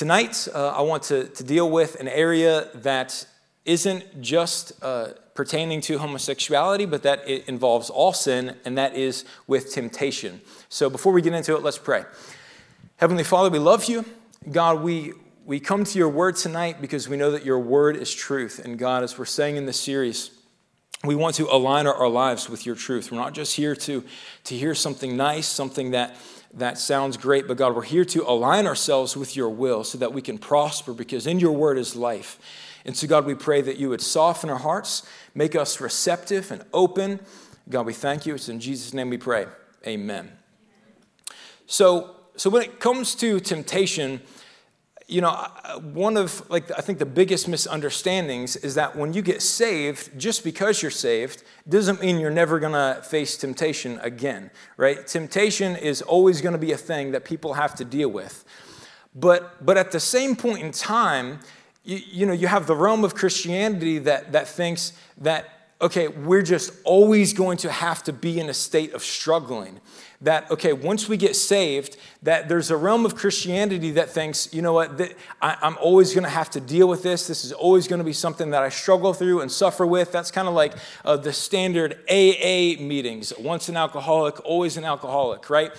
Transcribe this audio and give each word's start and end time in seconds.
tonight, 0.00 0.48
uh, 0.54 0.68
I 0.68 0.80
want 0.80 1.02
to, 1.02 1.24
to 1.24 1.44
deal 1.44 1.68
with 1.68 2.00
an 2.00 2.08
area 2.08 2.68
that 2.76 3.26
isn't 3.66 4.22
just 4.22 4.72
uh, 4.82 5.08
pertaining 5.34 5.82
to 5.82 5.98
homosexuality, 5.98 6.86
but 6.86 7.02
that 7.02 7.28
it 7.28 7.46
involves 7.46 7.90
all 7.90 8.14
sin, 8.14 8.56
and 8.64 8.78
that 8.78 8.96
is 8.96 9.26
with 9.46 9.70
temptation. 9.74 10.40
So 10.70 10.88
before 10.88 11.12
we 11.12 11.20
get 11.20 11.34
into 11.34 11.54
it, 11.54 11.62
let's 11.62 11.76
pray. 11.76 12.04
Heavenly 12.96 13.24
Father, 13.24 13.50
we 13.50 13.58
love 13.58 13.90
you. 13.90 14.06
God, 14.50 14.80
we, 14.80 15.12
we 15.44 15.60
come 15.60 15.84
to 15.84 15.98
your 15.98 16.08
word 16.08 16.36
tonight 16.36 16.80
because 16.80 17.06
we 17.06 17.18
know 17.18 17.30
that 17.32 17.44
your 17.44 17.58
word 17.58 17.94
is 17.94 18.10
truth. 18.10 18.58
And 18.64 18.78
God, 18.78 19.02
as 19.02 19.18
we're 19.18 19.26
saying 19.26 19.56
in 19.56 19.66
this 19.66 19.78
series, 19.78 20.30
we 21.04 21.14
want 21.14 21.34
to 21.34 21.44
align 21.54 21.86
our, 21.86 21.94
our 21.94 22.08
lives 22.08 22.48
with 22.48 22.64
your 22.64 22.74
truth. 22.74 23.12
We're 23.12 23.18
not 23.18 23.34
just 23.34 23.54
here 23.54 23.76
to, 23.76 24.02
to 24.44 24.54
hear 24.56 24.74
something 24.74 25.14
nice, 25.14 25.46
something 25.46 25.90
that 25.90 26.16
that 26.54 26.78
sounds 26.78 27.16
great, 27.16 27.46
but 27.46 27.56
God, 27.56 27.76
we're 27.76 27.82
here 27.82 28.04
to 28.06 28.28
align 28.28 28.66
ourselves 28.66 29.16
with 29.16 29.36
your 29.36 29.48
will 29.48 29.84
so 29.84 29.98
that 29.98 30.12
we 30.12 30.20
can 30.20 30.36
prosper 30.36 30.92
because 30.92 31.26
in 31.26 31.38
your 31.38 31.52
word 31.52 31.78
is 31.78 31.94
life. 31.94 32.38
And 32.84 32.96
so, 32.96 33.06
God, 33.06 33.24
we 33.24 33.34
pray 33.34 33.60
that 33.60 33.76
you 33.76 33.88
would 33.90 34.00
soften 34.00 34.50
our 34.50 34.58
hearts, 34.58 35.06
make 35.34 35.54
us 35.54 35.80
receptive 35.80 36.50
and 36.50 36.64
open. 36.72 37.20
God, 37.68 37.86
we 37.86 37.92
thank 37.92 38.26
you. 38.26 38.34
It's 38.34 38.48
in 38.48 38.58
Jesus' 38.58 38.92
name 38.92 39.10
we 39.10 39.18
pray. 39.18 39.46
Amen. 39.86 40.32
So, 41.66 42.16
so 42.36 42.50
when 42.50 42.62
it 42.62 42.80
comes 42.80 43.14
to 43.16 43.38
temptation, 43.38 44.20
you 45.10 45.20
know, 45.20 45.30
uh, 45.30 45.80
one 45.80 46.16
of 46.16 46.48
like 46.48 46.70
I 46.76 46.80
think 46.80 46.98
the 46.98 47.06
biggest 47.06 47.48
misunderstandings 47.48 48.56
is 48.56 48.76
that 48.76 48.96
when 48.96 49.12
you 49.12 49.22
get 49.22 49.42
saved, 49.42 50.16
just 50.18 50.44
because 50.44 50.82
you're 50.82 50.90
saved, 50.90 51.42
doesn't 51.68 52.00
mean 52.00 52.20
you're 52.20 52.30
never 52.30 52.60
to 52.72 53.02
face 53.02 53.36
temptation 53.36 53.98
again, 54.02 54.50
right? 54.76 55.06
Temptation 55.06 55.74
is 55.74 56.00
always 56.00 56.40
to 56.52 56.58
be 56.58 56.72
a 56.72 56.76
thing 56.76 57.10
that 57.10 57.24
people 57.24 57.54
have 57.54 57.74
to 57.76 57.84
deal 57.84 58.08
with. 58.08 58.44
But 59.14 59.64
but 59.64 59.76
at 59.76 59.90
the 59.90 60.00
same 60.00 60.36
point 60.36 60.62
in 60.62 60.70
time, 60.70 61.40
you, 61.82 61.98
you 62.10 62.26
know, 62.26 62.32
you 62.32 62.46
have 62.46 62.66
the 62.66 62.76
realm 62.76 63.04
of 63.04 63.14
Christianity 63.14 63.98
that 63.98 64.32
that 64.32 64.46
thinks 64.46 64.92
that 65.18 65.59
okay, 65.80 66.08
we're 66.08 66.42
just 66.42 66.72
always 66.84 67.32
going 67.32 67.56
to 67.58 67.70
have 67.70 68.02
to 68.04 68.12
be 68.12 68.38
in 68.38 68.50
a 68.50 68.54
state 68.54 68.92
of 68.92 69.02
struggling. 69.02 69.80
That 70.22 70.50
okay 70.50 70.74
once 70.74 71.08
we 71.08 71.16
get 71.16 71.34
saved 71.34 71.96
that 72.22 72.46
there's 72.46 72.70
a 72.70 72.76
realm 72.76 73.06
of 73.06 73.14
christianity 73.14 73.92
that 73.92 74.10
thinks 74.10 74.52
you 74.52 74.60
know 74.60 74.74
what 74.74 75.00
I, 75.40 75.56
am 75.62 75.78
always 75.80 76.12
going 76.12 76.24
to 76.24 76.30
have 76.30 76.50
to 76.50 76.60
deal 76.60 76.86
with 76.88 77.02
this. 77.02 77.26
This 77.26 77.42
is 77.42 77.52
always 77.52 77.88
going 77.88 78.00
to 78.00 78.04
be 78.04 78.12
something 78.12 78.50
that 78.50 78.62
i 78.62 78.68
struggle 78.68 79.14
through 79.14 79.40
and 79.40 79.50
suffer 79.50 79.86
with. 79.86 80.12
That's 80.12 80.30
kind 80.30 80.46
of 80.46 80.52
like 80.52 80.74
uh, 81.06 81.16
the 81.16 81.32
standard 81.32 82.00
aa 82.10 82.76
meetings. 82.82 83.32
Once 83.38 83.70
an 83.70 83.78
alcoholic 83.78 84.44
always 84.44 84.76
an 84.76 84.84
alcoholic 84.84 85.48
right? 85.48 85.72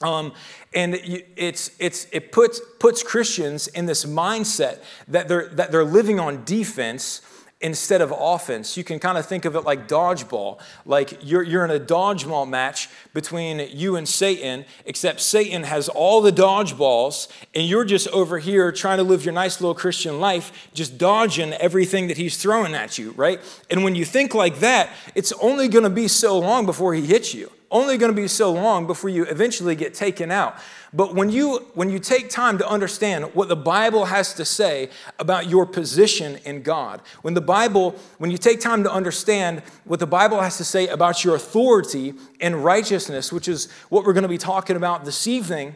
Um, 0.00 0.32
and 0.74 0.94
it's, 0.94 1.72
it's, 1.80 2.06
it 2.12 2.30
puts, 2.30 2.60
puts 2.78 3.02
christians 3.02 3.66
in 3.66 3.86
this 3.86 4.04
mindset 4.04 4.80
that 5.08 5.26
they're, 5.26 5.48
that 5.48 5.72
they're 5.72 5.84
living 5.84 6.20
on 6.20 6.44
defense 6.44 7.20
instead 7.60 8.00
of 8.00 8.14
offense. 8.16 8.76
You 8.76 8.84
can 8.84 9.00
kind 9.00 9.18
of 9.18 9.26
think 9.26 9.44
of 9.44 9.56
it 9.56 9.62
like 9.62 9.88
dodgeball. 9.88 10.60
Like 10.84 11.18
you're, 11.22 11.42
you're 11.42 11.64
in 11.64 11.70
a 11.70 11.80
dodgeball 11.80 12.48
match 12.48 12.88
between 13.12 13.68
you 13.72 13.96
and 13.96 14.08
Satan, 14.08 14.64
except 14.86 15.20
Satan 15.20 15.64
has 15.64 15.88
all 15.88 16.20
the 16.20 16.30
dodgeballs, 16.30 17.28
and 17.54 17.66
you're 17.66 17.84
just 17.84 18.06
over 18.08 18.38
here 18.38 18.70
trying 18.70 18.98
to 18.98 19.04
live 19.04 19.24
your 19.24 19.34
nice 19.34 19.60
little 19.60 19.74
Christian 19.74 20.20
life, 20.20 20.68
just 20.72 20.98
dodging 20.98 21.52
everything 21.54 22.06
that 22.08 22.16
he's 22.16 22.36
throwing 22.36 22.74
at 22.74 22.96
you, 22.96 23.10
right? 23.12 23.40
And 23.70 23.82
when 23.82 23.94
you 23.94 24.04
think 24.04 24.34
like 24.34 24.60
that, 24.60 24.90
it's 25.14 25.32
only 25.32 25.68
going 25.68 25.84
to 25.84 25.90
be 25.90 26.06
so 26.06 26.38
long 26.38 26.64
before 26.64 26.94
he 26.94 27.04
hits 27.06 27.34
you. 27.34 27.50
Only 27.70 27.98
going 27.98 28.10
to 28.10 28.16
be 28.16 28.28
so 28.28 28.50
long 28.50 28.86
before 28.86 29.10
you 29.10 29.24
eventually 29.24 29.74
get 29.74 29.92
taken 29.92 30.30
out. 30.30 30.56
But 30.94 31.14
when 31.14 31.30
you, 31.30 31.66
when 31.74 31.90
you 31.90 31.98
take 31.98 32.30
time 32.30 32.56
to 32.58 32.66
understand 32.66 33.26
what 33.34 33.48
the 33.48 33.56
Bible 33.56 34.06
has 34.06 34.32
to 34.34 34.44
say 34.44 34.88
about 35.18 35.48
your 35.48 35.66
position 35.66 36.38
in 36.46 36.62
God, 36.62 37.02
when 37.20 37.34
the 37.34 37.42
Bible, 37.42 37.94
when 38.16 38.30
you 38.30 38.38
take 38.38 38.60
time 38.60 38.84
to 38.84 38.92
understand 38.92 39.62
what 39.84 40.00
the 40.00 40.06
Bible 40.06 40.40
has 40.40 40.56
to 40.56 40.64
say 40.64 40.88
about 40.88 41.24
your 41.24 41.34
authority 41.34 42.14
and 42.40 42.64
righteousness, 42.64 43.30
which 43.30 43.48
is 43.48 43.70
what 43.90 44.06
we're 44.06 44.14
going 44.14 44.22
to 44.22 44.28
be 44.28 44.38
talking 44.38 44.76
about 44.76 45.04
this 45.04 45.26
evening, 45.26 45.74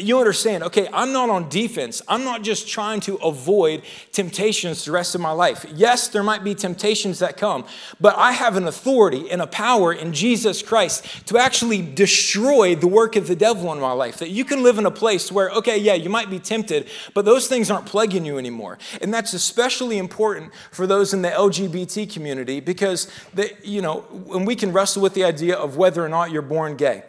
you 0.00 0.18
understand, 0.18 0.64
okay, 0.64 0.88
I'm 0.90 1.12
not 1.12 1.28
on 1.28 1.50
defense. 1.50 2.00
I'm 2.08 2.24
not 2.24 2.40
just 2.40 2.66
trying 2.66 3.00
to 3.00 3.16
avoid 3.16 3.82
temptations 4.10 4.86
the 4.86 4.92
rest 4.92 5.14
of 5.14 5.20
my 5.20 5.32
life. 5.32 5.66
Yes, 5.74 6.08
there 6.08 6.22
might 6.22 6.42
be 6.42 6.54
temptations 6.54 7.18
that 7.18 7.36
come, 7.36 7.66
but 8.00 8.16
I 8.16 8.32
have 8.32 8.56
an 8.56 8.66
authority 8.66 9.30
and 9.30 9.42
a 9.42 9.46
power 9.46 9.92
in 9.92 10.14
Jesus 10.14 10.62
Christ 10.62 11.26
to 11.26 11.36
actually 11.36 11.82
destroy 11.82 12.74
the 12.74 12.86
work 12.86 13.16
of 13.16 13.26
the 13.26 13.36
devil 13.36 13.70
in 13.70 13.80
my 13.80 13.92
life. 13.92 14.18
That 14.18 14.30
you 14.30 14.46
can 14.46 14.62
live 14.62 14.78
in 14.78 14.86
a 14.86 14.90
place 14.90 15.30
where, 15.30 15.50
okay, 15.50 15.76
yeah, 15.76 15.92
you 15.92 16.08
might 16.08 16.30
be 16.30 16.38
tempted, 16.38 16.88
but 17.12 17.26
those 17.26 17.46
things 17.46 17.70
aren't 17.70 17.84
plaguing 17.84 18.24
you 18.24 18.38
anymore. 18.38 18.78
And 19.02 19.12
that's 19.12 19.34
especially 19.34 19.98
important 19.98 20.54
for 20.70 20.86
those 20.86 21.12
in 21.12 21.20
the 21.20 21.28
LGBT 21.28 22.10
community 22.10 22.60
because, 22.60 23.10
they, 23.34 23.58
you 23.62 23.82
know, 23.82 24.06
and 24.32 24.46
we 24.46 24.56
can 24.56 24.72
wrestle 24.72 25.02
with 25.02 25.12
the 25.12 25.24
idea 25.24 25.54
of 25.54 25.76
whether 25.76 26.02
or 26.02 26.08
not 26.08 26.30
you're 26.30 26.40
born 26.40 26.76
gay. 26.76 27.02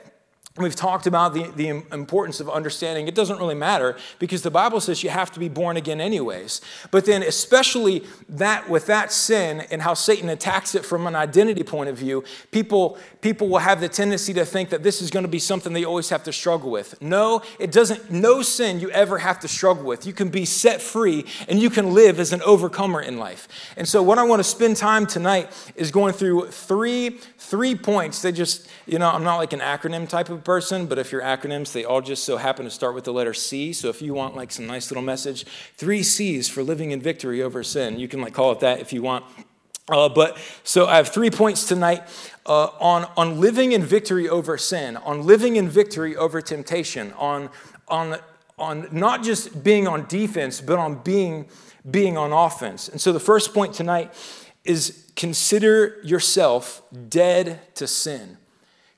We've 0.55 0.75
talked 0.75 1.07
about 1.07 1.33
the, 1.33 1.49
the 1.55 1.69
importance 1.91 2.39
of 2.39 2.47
understanding 2.47 3.07
it 3.07 3.15
doesn't 3.15 3.39
really 3.39 3.55
matter 3.55 3.97
because 4.19 4.43
the 4.43 4.51
Bible 4.51 4.79
says 4.79 5.01
you 5.01 5.09
have 5.09 5.31
to 5.31 5.39
be 5.39 5.49
born 5.49 5.77
again, 5.77 5.99
anyways. 5.99 6.61
But 6.91 7.05
then, 7.05 7.23
especially 7.23 8.03
that 8.29 8.69
with 8.69 8.85
that 8.85 9.11
sin 9.11 9.61
and 9.71 9.81
how 9.81 9.95
Satan 9.95 10.29
attacks 10.29 10.75
it 10.75 10.85
from 10.85 11.07
an 11.07 11.15
identity 11.15 11.63
point 11.63 11.89
of 11.89 11.97
view, 11.97 12.23
people, 12.51 12.99
people 13.21 13.49
will 13.49 13.57
have 13.57 13.81
the 13.81 13.89
tendency 13.89 14.31
to 14.35 14.45
think 14.45 14.69
that 14.69 14.83
this 14.83 15.01
is 15.01 15.09
going 15.09 15.23
to 15.23 15.29
be 15.29 15.39
something 15.39 15.73
they 15.73 15.85
always 15.85 16.09
have 16.09 16.23
to 16.25 16.31
struggle 16.31 16.69
with. 16.69 17.01
No, 17.01 17.41
it 17.57 17.71
doesn't, 17.71 18.11
no 18.11 18.43
sin 18.43 18.79
you 18.79 18.91
ever 18.91 19.17
have 19.17 19.39
to 19.39 19.47
struggle 19.47 19.85
with. 19.85 20.05
You 20.05 20.13
can 20.13 20.29
be 20.29 20.45
set 20.45 20.83
free 20.83 21.25
and 21.47 21.59
you 21.59 21.71
can 21.71 21.95
live 21.95 22.19
as 22.19 22.31
an 22.31 22.43
overcomer 22.43 23.01
in 23.01 23.17
life. 23.17 23.47
And 23.75 23.87
so, 23.87 24.03
what 24.03 24.19
I 24.19 24.23
want 24.23 24.39
to 24.39 24.43
spend 24.43 24.77
time 24.77 25.07
tonight 25.07 25.51
is 25.75 25.89
going 25.89 26.13
through 26.13 26.51
three, 26.51 27.17
three 27.53 27.75
points 27.75 28.23
They 28.23 28.31
just, 28.31 28.67
you 28.87 28.97
know, 28.97 29.07
I'm 29.07 29.23
not 29.23 29.37
like 29.37 29.53
an 29.53 29.59
acronym 29.59 30.09
type 30.09 30.29
of 30.29 30.43
person, 30.43 30.87
but 30.87 30.97
if 30.97 31.11
you're 31.11 31.21
acronyms, 31.21 31.71
they 31.71 31.85
all 31.85 32.01
just 32.01 32.23
so 32.23 32.37
happen 32.37 32.65
to 32.65 32.71
start 32.71 32.95
with 32.95 33.03
the 33.03 33.13
letter 33.13 33.35
C. 33.35 33.73
So 33.73 33.89
if 33.89 34.01
you 34.01 34.15
want 34.15 34.35
like 34.35 34.51
some 34.51 34.65
nice 34.65 34.89
little 34.89 35.03
message, 35.03 35.45
three 35.77 36.01
C's 36.01 36.49
for 36.49 36.63
living 36.63 36.89
in 36.89 36.99
victory 36.99 37.43
over 37.43 37.61
sin, 37.61 37.99
you 37.99 38.07
can 38.07 38.21
like 38.21 38.33
call 38.33 38.51
it 38.53 38.59
that 38.61 38.79
if 38.79 38.91
you 38.91 39.03
want. 39.03 39.23
Uh, 39.87 40.09
but 40.09 40.39
so 40.63 40.87
I 40.87 40.95
have 40.95 41.09
three 41.09 41.29
points 41.29 41.67
tonight 41.67 42.01
uh, 42.47 42.69
on, 42.79 43.07
on 43.15 43.39
living 43.39 43.73
in 43.73 43.83
victory 43.83 44.27
over 44.27 44.57
sin, 44.57 44.97
on 44.97 45.21
living 45.21 45.55
in 45.55 45.69
victory 45.69 46.15
over 46.15 46.41
temptation, 46.41 47.13
on, 47.19 47.51
on, 47.87 48.17
on 48.57 48.87
not 48.91 49.21
just 49.21 49.63
being 49.63 49.87
on 49.87 50.07
defense, 50.07 50.59
but 50.59 50.79
on 50.79 51.03
being, 51.03 51.45
being 51.91 52.17
on 52.17 52.31
offense. 52.31 52.89
And 52.89 52.99
so 52.99 53.11
the 53.11 53.19
first 53.19 53.53
point 53.53 53.75
tonight 53.75 54.11
is 54.65 55.11
consider 55.15 55.99
yourself 56.03 56.81
dead 57.09 57.59
to 57.75 57.87
sin. 57.87 58.37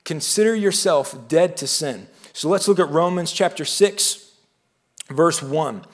Consider 0.03 0.55
yourself 0.55 1.27
dead 1.27 1.57
to 1.57 1.67
sin. 1.67 2.07
So 2.33 2.49
let's 2.49 2.67
look 2.67 2.79
at 2.79 2.89
Romans 2.89 3.31
chapter 3.31 3.65
6, 3.65 4.31
verse 5.09 5.41
1. 5.41 5.85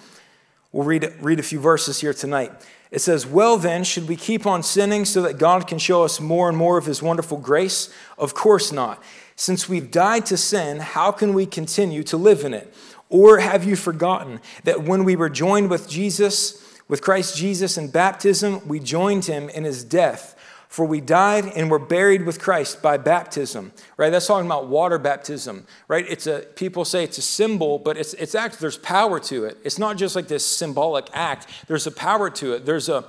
We'll 0.72 0.86
read, 0.86 1.14
read 1.22 1.40
a 1.40 1.44
few 1.44 1.60
verses 1.60 2.02
here 2.02 2.14
tonight. 2.14 2.52
It 2.92 3.00
says, 3.00 3.26
Well, 3.26 3.58
then, 3.58 3.84
should 3.84 4.08
we 4.08 4.18
keep 4.18 4.46
on 4.46 4.64
sinning 4.64 5.06
so 5.06 5.22
that 5.22 5.38
God 5.38 5.68
can 5.68 5.80
show 5.80 6.04
us 6.04 6.20
more 6.20 6.50
and 6.50 6.58
more 6.58 6.78
of 6.78 6.86
his 6.86 7.02
wonderful 7.02 7.38
grace? 7.38 7.94
Of 8.18 8.34
course 8.34 8.72
not. 8.72 9.02
Since 9.36 9.70
we've 9.70 9.90
died 9.90 10.26
to 10.28 10.38
sin, 10.38 10.80
how 10.80 11.12
can 11.12 11.34
we 11.34 11.46
continue 11.46 12.04
to 12.04 12.18
live 12.18 12.44
in 12.44 12.54
it? 12.54 12.74
Or 13.10 13.40
have 13.40 13.64
you 13.64 13.76
forgotten 13.76 14.40
that 14.64 14.84
when 14.84 15.04
we 15.04 15.16
were 15.16 15.30
joined 15.30 15.70
with 15.70 15.90
Jesus, 15.90 16.71
with 16.92 17.02
Christ 17.02 17.38
Jesus 17.38 17.78
in 17.78 17.88
baptism, 17.88 18.68
we 18.68 18.78
joined 18.78 19.24
him 19.24 19.48
in 19.48 19.64
his 19.64 19.82
death? 19.82 20.36
For 20.68 20.84
we 20.84 21.00
died 21.00 21.46
and 21.56 21.72
were 21.72 21.80
buried 21.80 22.26
with 22.26 22.42
Christ 22.42 22.82
by 22.82 22.98
baptism, 22.98 23.72
right? 23.96 24.10
That's 24.10 24.28
talking 24.28 24.46
about 24.46 24.68
water 24.68 24.98
baptism, 24.98 25.68
right? 25.88 26.06
It's 26.10 26.28
a, 26.28 26.40
people 26.56 26.84
say 26.84 27.06
it's 27.06 27.18
a 27.18 27.22
symbol, 27.22 27.80
but 27.80 27.96
it's, 27.96 28.14
it's 28.16 28.36
actually, 28.36 28.60
there's 28.60 28.78
power 28.78 29.22
to 29.22 29.46
it. 29.46 29.58
It's 29.64 29.80
not 29.80 29.96
just 29.96 30.18
like 30.18 30.28
this 30.28 30.46
symbolic 30.46 31.08
act. 31.14 31.48
There's 31.68 31.88
a 31.88 31.92
power 31.92 32.30
to 32.32 32.54
it. 32.56 32.66
There's 32.66 32.90
a, 32.90 33.06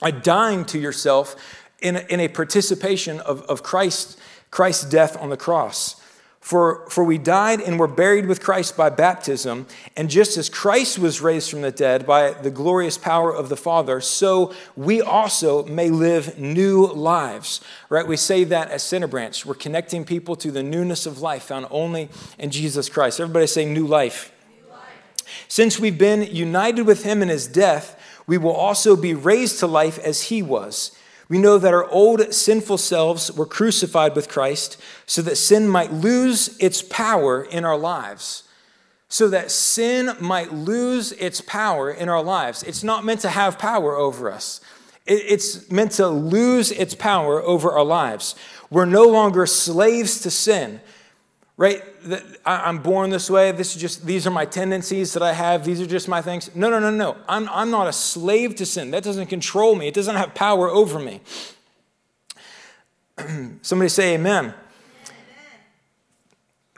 a 0.00 0.10
dying 0.10 0.64
to 0.66 0.80
yourself 0.80 1.36
in 1.78 1.94
a, 1.94 2.00
in 2.08 2.18
a 2.18 2.26
participation 2.26 3.20
of, 3.20 3.42
of 3.42 3.62
Christ, 3.62 4.18
Christ's 4.50 4.84
death 4.90 5.16
on 5.16 5.30
the 5.30 5.36
cross. 5.36 6.01
For, 6.42 6.84
for 6.90 7.04
we 7.04 7.18
died 7.18 7.60
and 7.60 7.78
were 7.78 7.86
buried 7.86 8.26
with 8.26 8.42
Christ 8.42 8.76
by 8.76 8.90
baptism, 8.90 9.64
and 9.96 10.10
just 10.10 10.36
as 10.36 10.48
Christ 10.48 10.98
was 10.98 11.20
raised 11.20 11.48
from 11.48 11.62
the 11.62 11.70
dead 11.70 12.04
by 12.04 12.32
the 12.32 12.50
glorious 12.50 12.98
power 12.98 13.32
of 13.32 13.48
the 13.48 13.56
Father, 13.56 14.00
so 14.00 14.52
we 14.74 15.00
also 15.00 15.64
may 15.66 15.88
live 15.88 16.40
new 16.40 16.84
lives. 16.88 17.60
Right? 17.88 18.04
We 18.04 18.16
say 18.16 18.42
that 18.42 18.72
as 18.72 18.82
Center 18.82 19.06
Branch. 19.06 19.46
We're 19.46 19.54
connecting 19.54 20.04
people 20.04 20.34
to 20.36 20.50
the 20.50 20.64
newness 20.64 21.06
of 21.06 21.20
life 21.20 21.44
found 21.44 21.68
only 21.70 22.08
in 22.40 22.50
Jesus 22.50 22.88
Christ. 22.88 23.20
Everybody 23.20 23.46
say 23.46 23.64
new 23.64 23.86
life. 23.86 24.32
new 24.50 24.68
life. 24.68 25.44
Since 25.46 25.78
we've 25.78 25.96
been 25.96 26.22
united 26.22 26.82
with 26.82 27.04
him 27.04 27.22
in 27.22 27.28
his 27.28 27.46
death, 27.46 27.96
we 28.26 28.36
will 28.36 28.50
also 28.50 28.96
be 28.96 29.14
raised 29.14 29.60
to 29.60 29.68
life 29.68 29.96
as 30.00 30.22
he 30.22 30.42
was. 30.42 30.90
We 31.32 31.38
know 31.38 31.56
that 31.56 31.72
our 31.72 31.88
old 31.88 32.34
sinful 32.34 32.76
selves 32.76 33.32
were 33.32 33.46
crucified 33.46 34.14
with 34.14 34.28
Christ 34.28 34.76
so 35.06 35.22
that 35.22 35.38
sin 35.38 35.66
might 35.66 35.90
lose 35.90 36.54
its 36.58 36.82
power 36.82 37.42
in 37.42 37.64
our 37.64 37.78
lives. 37.78 38.42
so 39.08 39.28
that 39.28 39.50
sin 39.50 40.10
might 40.20 40.52
lose 40.52 41.12
its 41.12 41.40
power 41.40 41.90
in 41.90 42.10
our 42.10 42.22
lives. 42.22 42.62
It's 42.62 42.82
not 42.82 43.04
meant 43.04 43.20
to 43.20 43.30
have 43.30 43.58
power 43.58 43.96
over 43.96 44.30
us, 44.30 44.60
it's 45.06 45.70
meant 45.70 45.92
to 45.92 46.08
lose 46.08 46.70
its 46.70 46.94
power 46.94 47.42
over 47.42 47.72
our 47.72 47.84
lives. 47.84 48.34
We're 48.70 48.84
no 48.84 49.04
longer 49.04 49.46
slaves 49.46 50.20
to 50.20 50.30
sin. 50.30 50.80
Right? 51.56 51.82
I'm 52.46 52.78
born 52.78 53.10
this 53.10 53.28
way. 53.28 53.52
This 53.52 53.76
is 53.76 53.80
just 53.80 54.06
these 54.06 54.26
are 54.26 54.30
my 54.30 54.44
tendencies 54.44 55.12
that 55.12 55.22
I 55.22 55.32
have. 55.32 55.64
These 55.64 55.80
are 55.80 55.86
just 55.86 56.08
my 56.08 56.22
things. 56.22 56.54
No, 56.54 56.70
no, 56.70 56.78
no, 56.78 56.90
no. 56.90 57.16
I'm, 57.28 57.48
I'm 57.50 57.70
not 57.70 57.86
a 57.86 57.92
slave 57.92 58.56
to 58.56 58.66
sin. 58.66 58.90
That 58.90 59.04
doesn't 59.04 59.26
control 59.26 59.74
me. 59.74 59.86
It 59.86 59.94
doesn't 59.94 60.16
have 60.16 60.34
power 60.34 60.68
over 60.68 60.98
me. 60.98 61.20
Somebody 63.62 63.90
say 63.90 64.14
amen. 64.14 64.54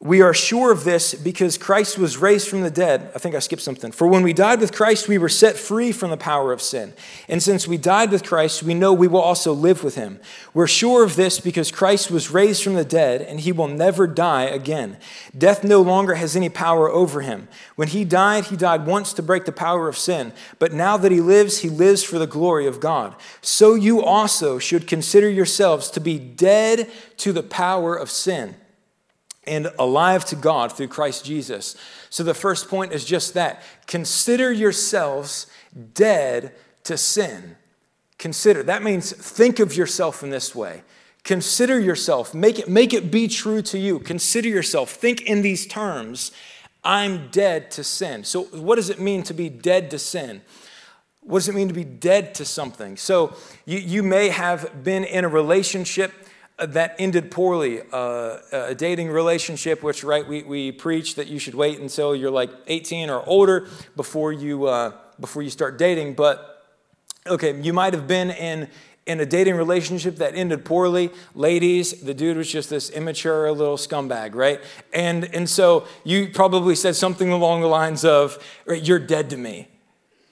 We 0.05 0.21
are 0.21 0.35
sure 0.35 0.71
of 0.71 0.85
this 0.85 1.15
because 1.15 1.57
Christ 1.57 1.97
was 1.97 2.19
raised 2.19 2.47
from 2.47 2.61
the 2.61 2.71
dead. 2.71 3.11
I 3.15 3.19
think 3.19 3.35
I 3.35 3.39
skipped 3.39 3.63
something. 3.63 3.91
For 3.91 4.07
when 4.07 4.23
we 4.23 4.35
died 4.35 4.61
with 4.61 4.75
Christ, 4.75 5.09
we 5.09 5.17
were 5.17 5.31
set 5.31 5.57
free 5.57 5.93
from 5.93 6.11
the 6.11 6.19
power 6.19 6.53
of 6.53 6.61
sin. 6.61 6.93
And 7.27 7.43
since 7.43 7.67
we 7.67 7.79
died 7.79 8.11
with 8.11 8.23
Christ, 8.23 8.63
we 8.63 8.75
know 8.75 8.93
we 8.93 9.09
will 9.09 9.23
also 9.23 9.55
live 9.55 9.83
with 9.83 9.95
him. 9.95 10.21
We're 10.53 10.67
sure 10.67 11.05
of 11.05 11.17
this 11.17 11.41
because 11.41 11.71
Christ 11.71 12.11
was 12.11 12.31
raised 12.31 12.63
from 12.63 12.75
the 12.75 12.85
dead 12.85 13.23
and 13.23 13.41
he 13.41 13.51
will 13.51 13.67
never 13.67 14.07
die 14.07 14.43
again. 14.43 14.99
Death 15.37 15.65
no 15.65 15.81
longer 15.81 16.17
has 16.17 16.37
any 16.37 16.51
power 16.51 16.91
over 16.91 17.23
him. 17.23 17.49
When 17.77 17.89
he 17.89 18.05
died, 18.05 18.45
he 18.45 18.59
died 18.59 18.85
once 18.85 19.15
to 19.15 19.23
break 19.23 19.47
the 19.47 19.53
power 19.53 19.89
of 19.89 19.97
sin. 19.97 20.35
But 20.59 20.75
now 20.75 20.99
that 20.99 21.13
he 21.13 21.23
lives, 21.23 21.61
he 21.61 21.71
lives 21.71 22.05
for 22.05 22.19
the 22.19 22.27
glory 22.27 22.67
of 22.67 22.79
God. 22.79 23.17
So 23.41 23.75
you 23.75 24.03
also 24.03 24.59
should 24.59 24.87
consider 24.87 25.31
yourselves 25.31 25.89
to 25.93 26.01
be 26.01 26.19
dead 26.19 26.91
to 27.17 27.33
the 27.33 27.43
power 27.43 27.97
of 27.97 28.11
sin 28.11 28.57
and 29.47 29.71
alive 29.79 30.25
to 30.27 30.37
God 30.37 30.73
through 30.73 30.89
Christ 30.89 31.25
Jesus. 31.25 31.77
So 32.11 32.23
the 32.23 32.35
first 32.35 32.69
point 32.69 32.93
is 32.93 33.05
just 33.05 33.35
that 33.35 33.63
consider 33.87 34.53
yourselves 34.53 35.47
dead 35.95 36.53
to 36.85 36.97
sin. 36.97 37.57
Consider. 38.19 38.63
That 38.63 38.83
means 38.83 39.13
think 39.13 39.59
of 39.59 39.77
yourself 39.77 40.23
in 40.23 40.31
this 40.31 40.55
way. 40.55 40.83
Consider 41.25 41.81
yourself. 41.81 42.35
Make 42.35 42.59
it, 42.59 42.69
make 42.69 42.93
it 42.93 43.11
be 43.11 43.29
true 43.29 43.63
to 43.63 43.79
you. 43.79 43.99
Consider 43.99 44.49
yourself. 44.49 44.91
Think 44.91 45.23
in 45.23 45.43
these 45.43 45.67
terms 45.67 46.33
I'm 46.85 47.29
dead 47.29 47.71
to 47.73 47.85
sin. 47.85 48.25
So, 48.25 48.45
what 48.45 48.77
does 48.77 48.91
it 48.91 49.01
mean 49.01 49.23
to 49.25 49.35
be 49.35 49.49
dead 49.49 49.91
to 49.93 49.99
sin? 49.99 50.43
What 51.23 51.39
does 51.39 51.49
it 51.49 51.55
mean 51.55 51.69
to 51.69 51.75
be 51.75 51.85
dead 51.85 52.35
to 52.35 52.45
something? 52.45 52.99
So, 52.99 53.35
you, 53.65 53.79
you 53.79 54.03
may 54.03 54.29
have 54.29 54.85
been 54.85 55.05
in 55.05 55.25
a 55.25 55.29
relationship 55.29 56.13
that 56.59 56.95
ended 56.99 57.31
poorly. 57.31 57.83
Uh, 57.93 58.39
a 58.53 58.75
dating 58.75 59.11
relationship, 59.11 59.83
which, 59.83 60.05
right, 60.05 60.27
we, 60.27 60.43
we 60.43 60.73
preach 60.73 61.17
that 61.17 61.27
you 61.27 61.39
should 61.39 61.55
wait 61.55 61.79
until 61.79 62.15
you're 62.15 62.31
like 62.31 62.51
18 62.67 63.11
or 63.11 63.27
older 63.27 63.69
before 63.97 64.33
you, 64.33 64.67
uh, 64.67 64.93
before 65.19 65.43
you 65.43 65.51
start 65.51 65.79
dating. 65.79 66.15
But, 66.15 66.65
okay, 67.27 67.61
you 67.61 67.73
might 67.73 67.93
have 67.93 68.07
been 68.07 68.31
in, 68.31 68.69
in 69.07 69.19
a 69.19 69.27
dating 69.27 69.57
relationship 69.57 70.17
that 70.17 70.37
ended 70.37 70.65
poorly. 70.65 71.11
Ladies, 71.35 72.01
the 72.03 72.15
dude 72.15 72.37
was 72.37 72.51
just 72.51 72.71
this 72.71 72.89
immature 72.91 73.51
little 73.51 73.77
scumbag, 73.77 74.35
right? 74.35 74.61
And, 74.93 75.25
and 75.35 75.51
so 75.51 75.89
you 76.05 76.29
probably 76.29 76.77
said 76.77 76.95
something 76.95 77.31
along 77.31 77.63
the 77.63 77.67
lines 77.67 78.05
of, 78.05 78.39
You're 78.67 79.01
dead 79.01 79.31
to 79.31 79.37
me 79.37 79.69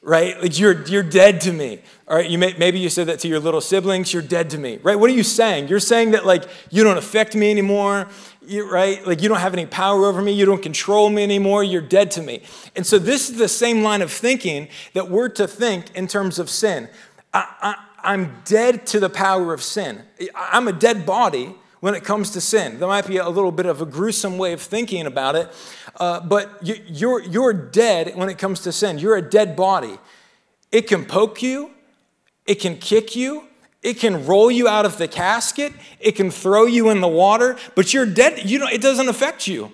right? 0.03 0.41
Like 0.43 0.59
you're, 0.59 0.85
you're 0.87 1.05
dead 1.05 1.41
to 1.43 1.53
me. 1.53 1.81
All 2.09 2.17
right, 2.17 2.29
you 2.29 2.37
may, 2.37 2.55
maybe 2.59 2.81
you 2.81 2.89
said 2.89 3.07
that 3.07 3.21
to 3.21 3.29
your 3.29 3.39
little 3.39 3.61
siblings, 3.61 4.13
you're 4.13 4.21
dead 4.21 4.51
to 4.51 4.59
me, 4.59 4.79
right? 4.83 4.99
What 4.99 5.09
are 5.09 5.15
you 5.15 5.23
saying? 5.23 5.69
You're 5.69 5.81
saying 5.81 6.11
that 6.11 6.27
like 6.27 6.45
you 6.71 6.83
don't 6.83 6.99
affect 6.99 7.37
me 7.37 7.51
anymore, 7.51 8.09
you, 8.45 8.71
right? 8.71 9.07
Like 9.07 9.23
you 9.23 9.29
don't 9.29 9.39
have 9.39 9.55
any 9.55 9.65
power 9.65 10.07
over 10.07 10.21
me, 10.21 10.33
you 10.33 10.45
don't 10.45 10.63
control 10.63 11.09
me 11.09 11.23
anymore, 11.23 11.63
you're 11.63 11.81
dead 11.81 12.11
to 12.13 12.23
me. 12.23 12.43
And 12.75 12.85
so 12.85 12.99
this 12.99 13.31
is 13.31 13.39
the 13.39 13.49
same 13.49 13.83
line 13.83 14.03
of 14.03 14.11
thinking 14.11 14.69
that 14.95 15.09
we're 15.09 15.29
to 15.31 15.47
think 15.47 15.95
in 15.95 16.09
terms 16.09 16.41
of 16.41 16.51
sin. 16.51 16.89
I, 17.33 17.47
I, 17.63 17.77
I'm 18.03 18.43
dead 18.45 18.87
to 18.89 19.01
the 19.01 19.09
power 19.09 19.55
of 19.55 19.63
sin. 19.63 20.03
I'm 20.35 20.67
a 20.67 20.73
dead 20.73 21.07
body 21.07 21.55
when 21.83 21.97
it 21.97 22.05
comes 22.05 22.31
to 22.31 22.41
sin. 22.41 22.79
There 22.79 22.87
might 22.87 23.09
be 23.09 23.17
a 23.17 23.29
little 23.29 23.51
bit 23.51 23.67
of 23.67 23.83
a 23.83 23.85
gruesome 23.85 24.39
way 24.39 24.53
of 24.53 24.63
thinking 24.63 25.05
about 25.05 25.35
it, 25.35 25.53
uh, 25.97 26.21
but 26.21 26.49
you, 26.63 26.77
you're, 26.87 27.21
you're 27.25 27.53
dead 27.53 28.15
when 28.15 28.29
it 28.29 28.39
comes 28.39 28.61
to 28.61 28.71
sin. 28.71 29.01
You're 29.01 29.17
a 29.17 29.23
dead 29.23 29.57
body. 29.57 29.99
It 30.71 30.83
can 30.83 31.05
poke 31.05 31.43
you, 31.43 31.73
it 32.47 32.61
can 32.61 32.77
kick 32.77 33.17
you, 33.17 33.49
it 33.83 33.95
can 33.95 34.25
roll 34.27 34.49
you 34.49 34.69
out 34.69 34.87
of 34.87 34.97
the 34.97 35.09
casket, 35.09 35.73
it 35.99 36.13
can 36.13 36.31
throw 36.31 36.67
you 36.67 36.89
in 36.89 37.01
the 37.01 37.09
water, 37.09 37.59
but 37.75 37.93
you're 37.93 38.07
dead. 38.07 38.49
You 38.49 38.61
know, 38.61 38.69
it 38.69 38.81
doesn't 38.81 39.09
affect 39.09 39.49
you. 39.49 39.73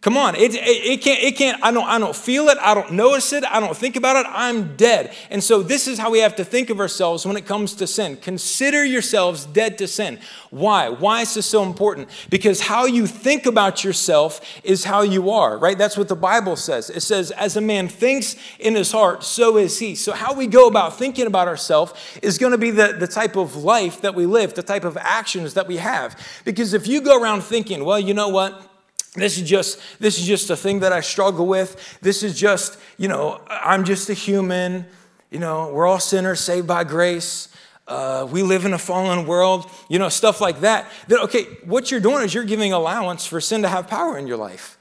Come 0.00 0.16
on, 0.16 0.36
it, 0.36 0.54
it, 0.54 0.58
it, 0.58 1.02
can't, 1.02 1.20
it 1.20 1.36
can't, 1.36 1.60
I 1.60 1.72
don't, 1.72 1.84
I 1.84 1.98
don't 1.98 2.14
feel 2.14 2.46
it, 2.50 2.58
I 2.60 2.72
don't 2.72 2.92
notice 2.92 3.32
it, 3.32 3.42
I 3.44 3.58
don't 3.58 3.76
think 3.76 3.96
about 3.96 4.14
it, 4.14 4.30
I'm 4.30 4.76
dead. 4.76 5.12
And 5.28 5.42
so 5.42 5.60
this 5.60 5.88
is 5.88 5.98
how 5.98 6.12
we 6.12 6.20
have 6.20 6.36
to 6.36 6.44
think 6.44 6.70
of 6.70 6.78
ourselves 6.78 7.26
when 7.26 7.36
it 7.36 7.46
comes 7.46 7.74
to 7.74 7.86
sin. 7.88 8.16
Consider 8.16 8.84
yourselves 8.84 9.44
dead 9.44 9.76
to 9.78 9.88
sin. 9.88 10.20
Why? 10.50 10.88
Why 10.88 11.22
is 11.22 11.34
this 11.34 11.46
so 11.46 11.64
important? 11.64 12.10
Because 12.30 12.60
how 12.60 12.86
you 12.86 13.08
think 13.08 13.44
about 13.44 13.82
yourself 13.82 14.40
is 14.62 14.84
how 14.84 15.02
you 15.02 15.30
are, 15.30 15.58
right? 15.58 15.76
That's 15.76 15.98
what 15.98 16.06
the 16.06 16.14
Bible 16.14 16.54
says. 16.54 16.90
It 16.90 17.00
says, 17.00 17.32
as 17.32 17.56
a 17.56 17.60
man 17.60 17.88
thinks 17.88 18.36
in 18.60 18.76
his 18.76 18.92
heart, 18.92 19.24
so 19.24 19.56
is 19.56 19.80
he. 19.80 19.96
So 19.96 20.12
how 20.12 20.32
we 20.32 20.46
go 20.46 20.68
about 20.68 20.96
thinking 20.96 21.26
about 21.26 21.48
ourselves 21.48 21.92
is 22.22 22.38
going 22.38 22.52
to 22.52 22.58
be 22.58 22.70
the, 22.70 22.94
the 22.96 23.08
type 23.08 23.34
of 23.34 23.56
life 23.56 24.00
that 24.02 24.14
we 24.14 24.26
live, 24.26 24.54
the 24.54 24.62
type 24.62 24.84
of 24.84 24.96
actions 24.96 25.54
that 25.54 25.66
we 25.66 25.78
have. 25.78 26.16
Because 26.44 26.72
if 26.72 26.86
you 26.86 27.00
go 27.00 27.20
around 27.20 27.42
thinking, 27.42 27.84
well, 27.84 27.98
you 27.98 28.14
know 28.14 28.28
what? 28.28 28.64
This 29.14 29.38
is 29.38 29.48
just 29.48 29.80
this 29.98 30.18
is 30.18 30.26
just 30.26 30.50
a 30.50 30.56
thing 30.56 30.80
that 30.80 30.92
I 30.92 31.00
struggle 31.00 31.46
with. 31.46 31.98
This 32.00 32.22
is 32.22 32.38
just, 32.38 32.78
you 32.98 33.08
know, 33.08 33.40
I'm 33.48 33.84
just 33.84 34.08
a 34.10 34.14
human. 34.14 34.86
You 35.30 35.38
know, 35.38 35.70
we're 35.72 35.86
all 35.86 36.00
sinners 36.00 36.40
saved 36.40 36.66
by 36.66 36.84
grace. 36.84 37.48
Uh, 37.86 38.26
we 38.30 38.42
live 38.42 38.66
in 38.66 38.74
a 38.74 38.78
fallen 38.78 39.26
world, 39.26 39.68
you 39.88 39.98
know, 39.98 40.10
stuff 40.10 40.40
like 40.40 40.60
that. 40.60 40.90
Okay, 41.10 41.44
what 41.64 41.90
you're 41.90 42.00
doing 42.00 42.22
is 42.22 42.34
you're 42.34 42.44
giving 42.44 42.72
allowance 42.72 43.26
for 43.26 43.40
sin 43.40 43.62
to 43.62 43.68
have 43.68 43.88
power 43.88 44.18
in 44.18 44.26
your 44.26 44.36
life. 44.36 44.77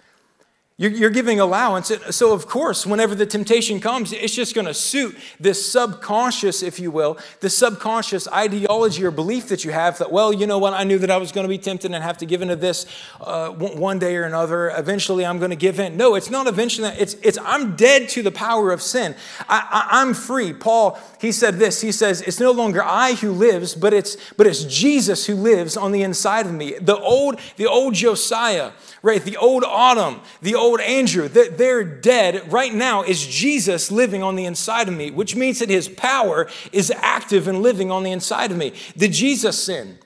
You're, 0.80 1.10
giving 1.10 1.40
allowance. 1.40 1.92
So, 2.12 2.34
of 2.34 2.48
course, 2.48 2.86
whenever 2.86 3.16
the 3.16 3.26
temptation 3.26 3.80
comes, 3.80 4.14
it's 4.14 4.36
just 4.36 4.54
going 4.54 4.68
to 4.68 4.76
suit 4.76 5.18
this 5.40 5.72
subconscious, 5.72 6.62
if 6.62 6.80
you 6.80 6.92
will, 6.92 7.18
the 7.40 7.50
subconscious 7.50 8.28
ideology 8.28 9.04
or 9.04 9.10
belief 9.10 9.48
that 9.48 9.66
you 9.66 9.72
have 9.72 9.98
that, 9.98 10.12
well, 10.12 10.32
you 10.32 10.46
know 10.46 10.60
what, 10.60 10.76
I 10.76 10.84
knew 10.84 11.00
that 11.00 11.10
I 11.10 11.18
was 11.18 11.32
going 11.32 11.46
to 11.46 11.50
be 11.50 11.58
tempted 11.58 11.92
and 11.92 12.04
have 12.04 12.20
to 12.20 12.28
give 12.28 12.44
into 12.44 12.56
this 12.56 12.86
uh, 13.20 13.50
one 13.50 13.98
day 13.98 14.18
or 14.18 14.26
another. 14.26 14.70
Eventually, 14.70 15.26
I'm 15.26 15.40
going 15.40 15.50
to 15.50 15.56
give 15.56 15.80
in. 15.80 15.98
No, 15.98 16.14
it's 16.14 16.30
not 16.30 16.46
eventually. 16.46 16.90
It's, 16.90 17.16
it's 17.24 17.40
I'm 17.40 17.76
dead 17.76 18.08
to 18.10 18.22
the 18.22 18.32
power 18.32 18.72
of 18.72 18.84
sin. 18.84 19.16
I, 19.50 19.88
I, 19.90 20.02
I'm 20.02 20.14
free. 20.14 20.54
Paul, 20.54 21.00
he 21.20 21.32
said 21.32 21.56
this. 21.56 21.82
He 21.82 21.92
says, 21.92 22.22
it's 22.22 22.40
no 22.40 22.52
longer 22.52 22.84
I 22.84 23.16
who 23.16 23.32
lives, 23.32 23.74
but 23.74 23.94
it's, 23.94 24.16
but 24.34 24.46
it's 24.46 24.64
Jesus 24.66 25.26
who 25.26 25.34
lives 25.34 25.76
on 25.76 25.92
the 25.92 26.04
inside 26.04 26.46
of 26.46 26.54
me. 26.54 26.76
The 26.80 27.00
old, 27.00 27.40
the 27.56 27.66
old 27.66 27.96
Josiah, 27.96 28.74
right? 29.02 29.24
The 29.24 29.38
old 29.38 29.64
Autumn, 29.64 30.22
the 30.42 30.56
old 30.56 30.80
Andrew, 30.82 31.28
they're 31.28 31.84
dead. 31.84 32.52
Right 32.52 32.74
now 32.74 33.04
is 33.04 33.26
Jesus 33.26 33.92
living 33.92 34.24
on 34.24 34.36
the 34.36 34.46
inside 34.46 34.88
of 34.88 34.96
me, 34.96 35.12
which 35.12 35.36
means 35.36 35.60
that 35.60 35.70
his 35.70 35.88
power 35.88 36.50
is 36.72 36.92
active 36.92 37.48
and 37.48 37.62
living 37.62 37.92
on 37.92 38.04
the 38.04 38.12
inside 38.12 38.52
of 38.52 38.58
me. 38.58 38.74
Did 38.96 39.14
Jesus 39.14 39.64
sin? 39.64 40.00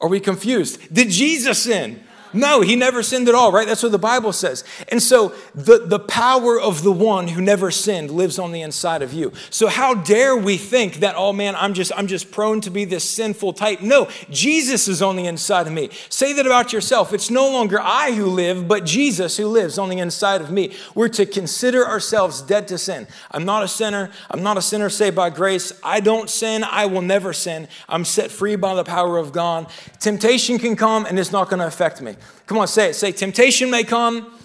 Are 0.00 0.08
we 0.08 0.20
confused? 0.20 0.92
Did 0.92 1.10
Jesus 1.10 1.62
sin? 1.62 2.02
No, 2.32 2.60
he 2.60 2.76
never 2.76 3.02
sinned 3.02 3.28
at 3.28 3.34
all, 3.34 3.52
right? 3.52 3.66
That's 3.66 3.82
what 3.82 3.92
the 3.92 3.98
Bible 3.98 4.32
says. 4.32 4.64
And 4.88 5.02
so 5.02 5.34
the, 5.54 5.84
the 5.86 5.98
power 5.98 6.60
of 6.60 6.82
the 6.82 6.92
one 6.92 7.28
who 7.28 7.42
never 7.42 7.70
sinned 7.70 8.10
lives 8.10 8.38
on 8.38 8.52
the 8.52 8.62
inside 8.62 9.02
of 9.02 9.12
you. 9.12 9.32
So 9.50 9.66
how 9.66 9.94
dare 9.94 10.36
we 10.36 10.56
think 10.56 10.96
that, 10.96 11.14
oh 11.16 11.32
man, 11.32 11.56
I'm 11.56 11.74
just, 11.74 11.92
I'm 11.96 12.06
just 12.06 12.30
prone 12.30 12.60
to 12.62 12.70
be 12.70 12.84
this 12.84 13.08
sinful 13.08 13.54
type? 13.54 13.80
No, 13.80 14.08
Jesus 14.30 14.88
is 14.88 15.02
on 15.02 15.16
the 15.16 15.26
inside 15.26 15.66
of 15.66 15.72
me. 15.72 15.90
Say 16.08 16.32
that 16.34 16.46
about 16.46 16.72
yourself. 16.72 17.12
It's 17.12 17.30
no 17.30 17.50
longer 17.50 17.80
I 17.80 18.12
who 18.12 18.26
live, 18.26 18.68
but 18.68 18.84
Jesus 18.84 19.36
who 19.36 19.46
lives 19.46 19.78
on 19.78 19.88
the 19.88 19.98
inside 19.98 20.40
of 20.40 20.50
me. 20.50 20.74
We're 20.94 21.08
to 21.08 21.26
consider 21.26 21.86
ourselves 21.86 22.42
dead 22.42 22.68
to 22.68 22.78
sin. 22.78 23.06
I'm 23.30 23.44
not 23.44 23.64
a 23.64 23.68
sinner. 23.68 24.10
I'm 24.30 24.42
not 24.42 24.56
a 24.56 24.62
sinner 24.62 24.88
saved 24.90 25.16
by 25.16 25.30
grace. 25.30 25.72
I 25.82 26.00
don't 26.00 26.30
sin. 26.30 26.64
I 26.64 26.86
will 26.86 27.02
never 27.02 27.32
sin. 27.32 27.68
I'm 27.88 28.04
set 28.04 28.30
free 28.30 28.56
by 28.56 28.74
the 28.74 28.84
power 28.84 29.18
of 29.18 29.32
God. 29.32 29.70
Temptation 29.98 30.58
can 30.58 30.76
come 30.76 31.06
and 31.06 31.18
it's 31.18 31.32
not 31.32 31.48
going 31.48 31.60
to 31.60 31.66
affect 31.66 32.00
me. 32.00 32.16
Come 32.46 32.58
on, 32.58 32.68
say 32.68 32.90
it. 32.90 32.94
Say, 32.94 33.12
temptation 33.12 33.70
may 33.70 33.84
come, 33.84 34.38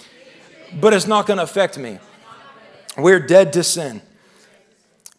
but 0.80 0.94
it's 0.94 1.08
not 1.08 1.26
going 1.26 1.38
to 1.38 1.44
affect 1.44 1.78
me. 1.78 2.00
We're 2.98 3.20
dead 3.20 3.52
to 3.54 3.64
sin. 3.64 4.02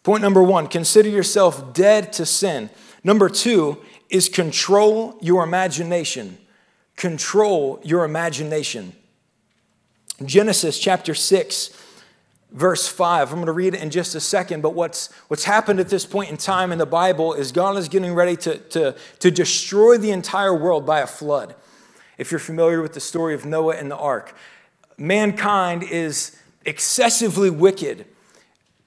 Point 0.03 0.21
number 0.21 0.41
one 0.41 0.67
consider 0.67 1.09
yourself 1.09 1.73
dead 1.73 2.13
to 2.13 2.25
sin. 2.25 2.69
Number 3.03 3.27
two 3.27 3.79
is 4.09 4.29
control 4.29 5.17
your 5.21 5.43
imagination. 5.43 6.37
Control 6.95 7.79
your 7.83 8.05
imagination. 8.05 8.93
Genesis 10.25 10.79
chapter 10.79 11.13
6, 11.13 11.69
verse 12.51 12.87
5. 12.87 13.29
I'm 13.29 13.35
going 13.35 13.45
to 13.47 13.51
read 13.51 13.75
it 13.75 13.81
in 13.81 13.89
just 13.89 14.15
a 14.15 14.19
second, 14.19 14.61
but 14.61 14.73
what's, 14.73 15.11
what's 15.27 15.43
happened 15.43 15.79
at 15.79 15.89
this 15.89 16.05
point 16.05 16.31
in 16.31 16.37
time 16.37 16.71
in 16.71 16.79
the 16.79 16.85
Bible 16.85 17.33
is 17.33 17.51
God 17.51 17.77
is 17.77 17.87
getting 17.87 18.13
ready 18.13 18.35
to, 18.37 18.57
to, 18.57 18.95
to 19.19 19.29
destroy 19.29 19.97
the 19.97 20.11
entire 20.11 20.55
world 20.55 20.85
by 20.85 21.01
a 21.01 21.07
flood 21.07 21.53
if 22.17 22.31
you're 22.31 22.39
familiar 22.39 22.81
with 22.81 22.93
the 22.93 22.99
story 22.99 23.33
of 23.33 23.45
Noah 23.45 23.75
and 23.75 23.91
the 23.91 23.97
ark. 23.97 24.35
mankind 24.97 25.83
is 25.83 26.35
excessively 26.65 27.49
wicked, 27.49 28.05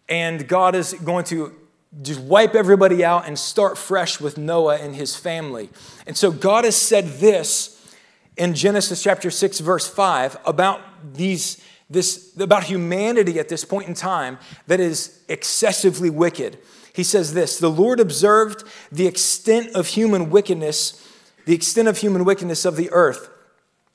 and 0.09 0.47
God 0.49 0.75
is 0.75 0.93
going 0.95 1.25
to 1.27 1.55
just 2.03 2.21
wipe 2.21 2.55
everybody 2.55 3.05
out 3.05 3.27
and 3.27 3.39
start 3.39 3.77
fresh 3.77 4.21
with 4.21 4.39
Noah 4.39 4.77
and 4.77 4.95
his 4.95 5.17
family. 5.17 5.71
And 6.07 6.17
so 6.17 6.31
God 6.31 6.65
has 6.65 6.77
said 6.77 7.05
this 7.05 7.95
in 8.37 8.55
Genesis 8.55 9.03
chapter 9.03 9.31
6 9.31 9.61
verse 9.61 9.89
5 9.89 10.39
about 10.47 10.81
these 11.15 11.63
this 11.89 12.37
about 12.39 12.63
humanity 12.65 13.41
at 13.41 13.49
this 13.49 13.65
point 13.65 13.89
in 13.89 13.95
time 13.95 14.39
that 14.69 14.79
is 14.79 15.19
excessively 15.29 16.09
wicked. 16.09 16.57
He 16.93 17.03
says 17.03 17.35
this, 17.35 17.59
"The 17.59 17.71
Lord 17.71 17.99
observed 17.99 18.63
the 18.93 19.09
extent 19.09 19.75
of 19.75 19.89
human 19.89 20.31
wickedness, 20.31 21.03
the 21.47 21.55
extent 21.55 21.89
of 21.89 21.99
human 21.99 22.25
wickedness 22.25 22.65
of 22.65 22.77
the 22.77 22.91
earth, 22.91 23.31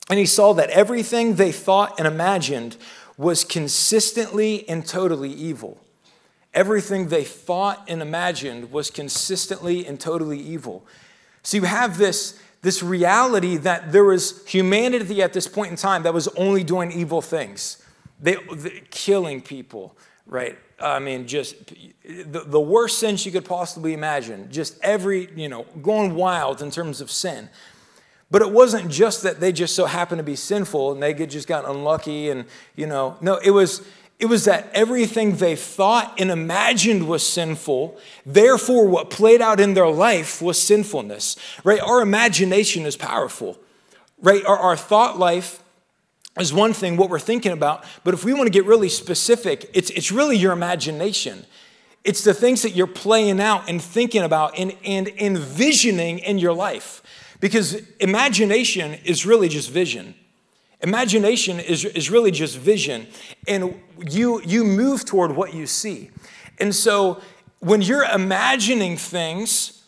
and 0.10 0.20
he 0.20 0.25
saw 0.25 0.54
that 0.54 0.70
everything 0.70 1.36
they 1.36 1.52
thought 1.52 1.98
and 1.98 2.08
imagined 2.08 2.78
was 3.18 3.44
consistently 3.44 4.68
and 4.70 4.86
totally 4.86 5.32
evil." 5.32 5.78
Everything 6.54 7.10
they 7.10 7.25
thought 7.25 7.84
and 7.90 8.02
imagined 8.02 8.72
was 8.72 8.90
consistently 8.90 9.86
and 9.86 10.00
totally 10.00 10.40
evil. 10.40 10.86
So 11.44 11.58
you 11.58 11.64
have 11.64 11.98
this, 11.98 12.40
this 12.62 12.82
reality 12.82 13.58
that 13.58 13.92
there 13.92 14.06
was 14.06 14.46
humanity 14.48 15.22
at 15.22 15.34
this 15.34 15.48
point 15.48 15.72
in 15.72 15.78
time 15.78 16.04
that 16.04 16.14
was 16.14 16.30
only 16.30 16.64
doing 16.64 16.94
evil 16.94 17.22
things. 17.22 17.84
They, 18.22 18.38
killing 18.90 19.42
people, 19.42 19.98
right? 20.25 20.58
I 20.79 21.00
mean, 21.00 21.27
just 21.27 21.55
the, 22.03 22.44
the 22.46 22.60
worst 22.60 23.00
sins 23.00 23.25
you 23.25 23.32
could 23.32 23.46
possibly 23.46 23.94
imagine. 23.94 24.51
Just 24.51 24.77
every, 24.84 25.29
you 25.36 25.48
know, 25.48 25.65
going 25.82 26.15
wild 26.15 26.62
in 26.62 26.72
terms 26.72 27.01
of 27.01 27.10
sin. 27.10 27.50
But 28.32 28.41
it 28.41 28.51
wasn't 28.51 28.91
just 28.91 29.24
that 29.24 29.39
they 29.39 29.51
just 29.51 29.75
so 29.75 29.86
happened 29.86 30.20
to 30.20 30.24
be 30.24 30.36
sinful 30.36 30.91
and 30.91 31.01
they 31.01 31.13
just 31.13 31.48
got 31.48 31.67
unlucky 31.67 32.29
and, 32.29 32.46
you 32.75 32.88
know, 32.88 33.17
no, 33.22 33.38
it 33.38 33.51
was 33.51 33.82
it 34.17 34.27
was 34.27 34.46
that 34.46 34.70
everything 34.74 35.36
they 35.36 35.58
thought 35.58 36.20
and 36.20 36.32
imagined 36.32 37.08
was 37.08 37.27
sinful, 37.27 37.98
therefore, 38.25 38.88
what 38.88 39.10
played 39.10 39.41
out 39.41 39.60
in 39.60 39.74
their 39.74 39.89
life 39.89 40.41
was 40.41 40.62
sinfulness, 40.62 41.36
right? 41.65 41.82
Our 41.82 42.01
imagination 42.01 42.86
is 42.86 42.96
powerful, 42.96 43.58
right? 44.22 44.46
Our, 44.46 44.58
our 44.58 44.77
thought 44.77 45.20
life 45.20 45.62
is 46.39 46.54
one 46.54 46.74
thing, 46.74 46.98
what 46.98 47.10
we're 47.10 47.20
thinking 47.20 47.51
about, 47.51 47.86
but 48.04 48.13
if 48.13 48.25
we 48.25 48.34
want 48.34 48.46
to 48.46 48.51
get 48.51 48.65
really 48.65 48.89
specific, 48.89 49.70
it's, 49.74 49.89
it's 49.92 50.12
really 50.12 50.38
your 50.38 50.51
imagination. 50.51 51.46
It's 52.04 52.24
the 52.24 52.34
things 52.34 52.62
that 52.62 52.75
you're 52.75 52.88
playing 52.88 53.39
out 53.39 53.70
and 53.70 53.82
thinking 53.82 54.22
about 54.22 54.60
and, 54.60 54.75
and 54.84 55.08
envisioning 55.08 56.20
in 56.20 56.38
your 56.38 56.54
life. 56.54 57.01
Because 57.39 57.82
imagination 58.00 58.96
is 59.06 59.25
really 59.25 59.48
just 59.48 59.70
vision. 59.70 60.15
Imagination 60.82 61.60
is, 61.60 61.86
is 61.86 62.12
really 62.12 62.32
just 62.32 62.58
vision, 62.58 63.08
and 63.48 63.80
you, 64.10 64.42
you 64.42 64.63
move 64.63 65.06
toward 65.06 65.36
what 65.36 65.54
you 65.54 65.65
see. 65.65 66.12
And 66.60 66.75
so 66.75 67.22
when 67.60 67.82
you're 67.82 68.04
imagining 68.04 68.98
things 68.98 69.84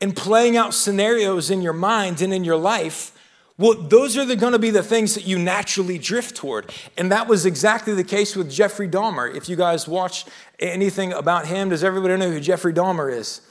and 0.00 0.14
playing 0.14 0.56
out 0.56 0.74
scenarios 0.74 1.50
in 1.50 1.62
your 1.62 1.72
mind 1.72 2.20
and 2.20 2.34
in 2.34 2.44
your 2.44 2.56
life, 2.56 3.13
well, 3.56 3.74
those 3.74 4.16
are 4.16 4.24
going 4.34 4.52
to 4.52 4.58
be 4.58 4.70
the 4.70 4.82
things 4.82 5.14
that 5.14 5.26
you 5.26 5.38
naturally 5.38 5.96
drift 5.96 6.34
toward. 6.34 6.72
And 6.96 7.12
that 7.12 7.28
was 7.28 7.46
exactly 7.46 7.94
the 7.94 8.04
case 8.04 8.34
with 8.34 8.50
Jeffrey 8.50 8.88
Dahmer. 8.88 9.32
If 9.32 9.48
you 9.48 9.54
guys 9.54 9.86
watch 9.86 10.24
anything 10.58 11.12
about 11.12 11.46
him, 11.46 11.68
does 11.68 11.84
everybody 11.84 12.16
know 12.16 12.30
who 12.30 12.40
Jeffrey 12.40 12.72
Dahmer 12.72 13.12
is? 13.12 13.42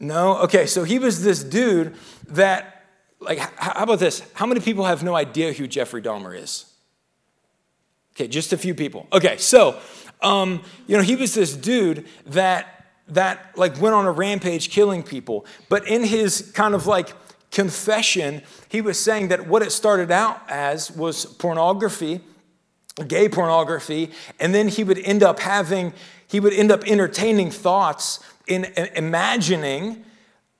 No? 0.00 0.38
Okay, 0.38 0.66
so 0.66 0.82
he 0.82 0.98
was 0.98 1.22
this 1.22 1.44
dude 1.44 1.94
that 2.28 2.78
like, 3.20 3.38
how 3.38 3.82
about 3.82 3.98
this? 3.98 4.22
How 4.34 4.46
many 4.46 4.60
people 4.60 4.84
have 4.84 5.02
no 5.02 5.14
idea 5.14 5.52
who 5.52 5.66
Jeffrey 5.66 6.02
Dahmer 6.02 6.36
is? 6.40 6.66
Okay, 8.14 8.28
just 8.28 8.52
a 8.52 8.58
few 8.58 8.74
people. 8.74 9.06
Okay, 9.12 9.36
so, 9.38 9.78
um, 10.22 10.62
you 10.86 10.96
know, 10.96 11.02
he 11.02 11.16
was 11.16 11.34
this 11.34 11.54
dude 11.54 12.06
that 12.26 12.74
that 13.08 13.56
like 13.56 13.80
went 13.80 13.94
on 13.94 14.04
a 14.04 14.10
rampage 14.10 14.70
killing 14.70 15.02
people. 15.02 15.46
But 15.68 15.88
in 15.88 16.04
his 16.04 16.50
kind 16.54 16.74
of 16.74 16.86
like 16.86 17.12
confession, 17.50 18.42
he 18.68 18.80
was 18.80 18.98
saying 18.98 19.28
that 19.28 19.46
what 19.46 19.62
it 19.62 19.72
started 19.72 20.10
out 20.10 20.40
as 20.48 20.90
was 20.90 21.24
pornography, 21.24 22.20
gay 23.06 23.28
pornography, 23.28 24.10
and 24.38 24.54
then 24.54 24.68
he 24.68 24.84
would 24.84 24.98
end 24.98 25.22
up 25.22 25.40
having, 25.40 25.92
he 26.26 26.40
would 26.40 26.52
end 26.52 26.70
up 26.70 26.84
entertaining 26.86 27.50
thoughts 27.50 28.20
in, 28.46 28.64
in 28.64 28.86
imagining, 28.94 30.04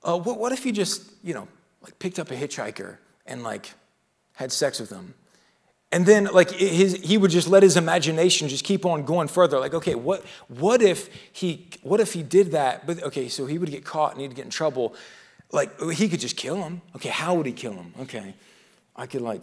uh, 0.03 0.17
what, 0.17 0.39
what 0.39 0.51
if 0.51 0.63
he 0.63 0.71
just, 0.71 1.03
you 1.23 1.33
know, 1.33 1.47
like 1.81 1.97
picked 1.99 2.19
up 2.19 2.31
a 2.31 2.35
hitchhiker 2.35 2.97
and 3.25 3.43
like 3.43 3.73
had 4.33 4.51
sex 4.51 4.79
with 4.79 4.89
him. 4.89 5.13
And 5.91 6.05
then 6.05 6.25
like 6.25 6.51
his, 6.51 6.95
he 6.97 7.17
would 7.17 7.31
just 7.31 7.47
let 7.47 7.63
his 7.63 7.75
imagination 7.75 8.47
just 8.47 8.63
keep 8.63 8.85
on 8.85 9.05
going 9.05 9.27
further. 9.27 9.59
Like, 9.59 9.73
okay, 9.73 9.95
what, 9.95 10.23
what 10.47 10.81
if 10.83 11.09
he 11.33 11.67
what 11.81 11.99
if 11.99 12.13
he 12.13 12.21
did 12.21 12.51
that? 12.51 12.85
But 12.85 13.01
okay, 13.03 13.27
so 13.27 13.47
he 13.47 13.57
would 13.57 13.71
get 13.71 13.83
caught 13.85 14.11
and 14.11 14.21
he'd 14.21 14.35
get 14.35 14.45
in 14.45 14.51
trouble. 14.51 14.93
Like 15.51 15.79
he 15.91 16.09
could 16.09 16.19
just 16.19 16.37
kill 16.37 16.57
him. 16.63 16.81
Okay, 16.95 17.09
how 17.09 17.33
would 17.35 17.45
he 17.45 17.51
kill 17.51 17.73
him? 17.73 17.93
Okay. 18.01 18.35
I 18.99 19.07
could 19.07 19.21
like 19.21 19.41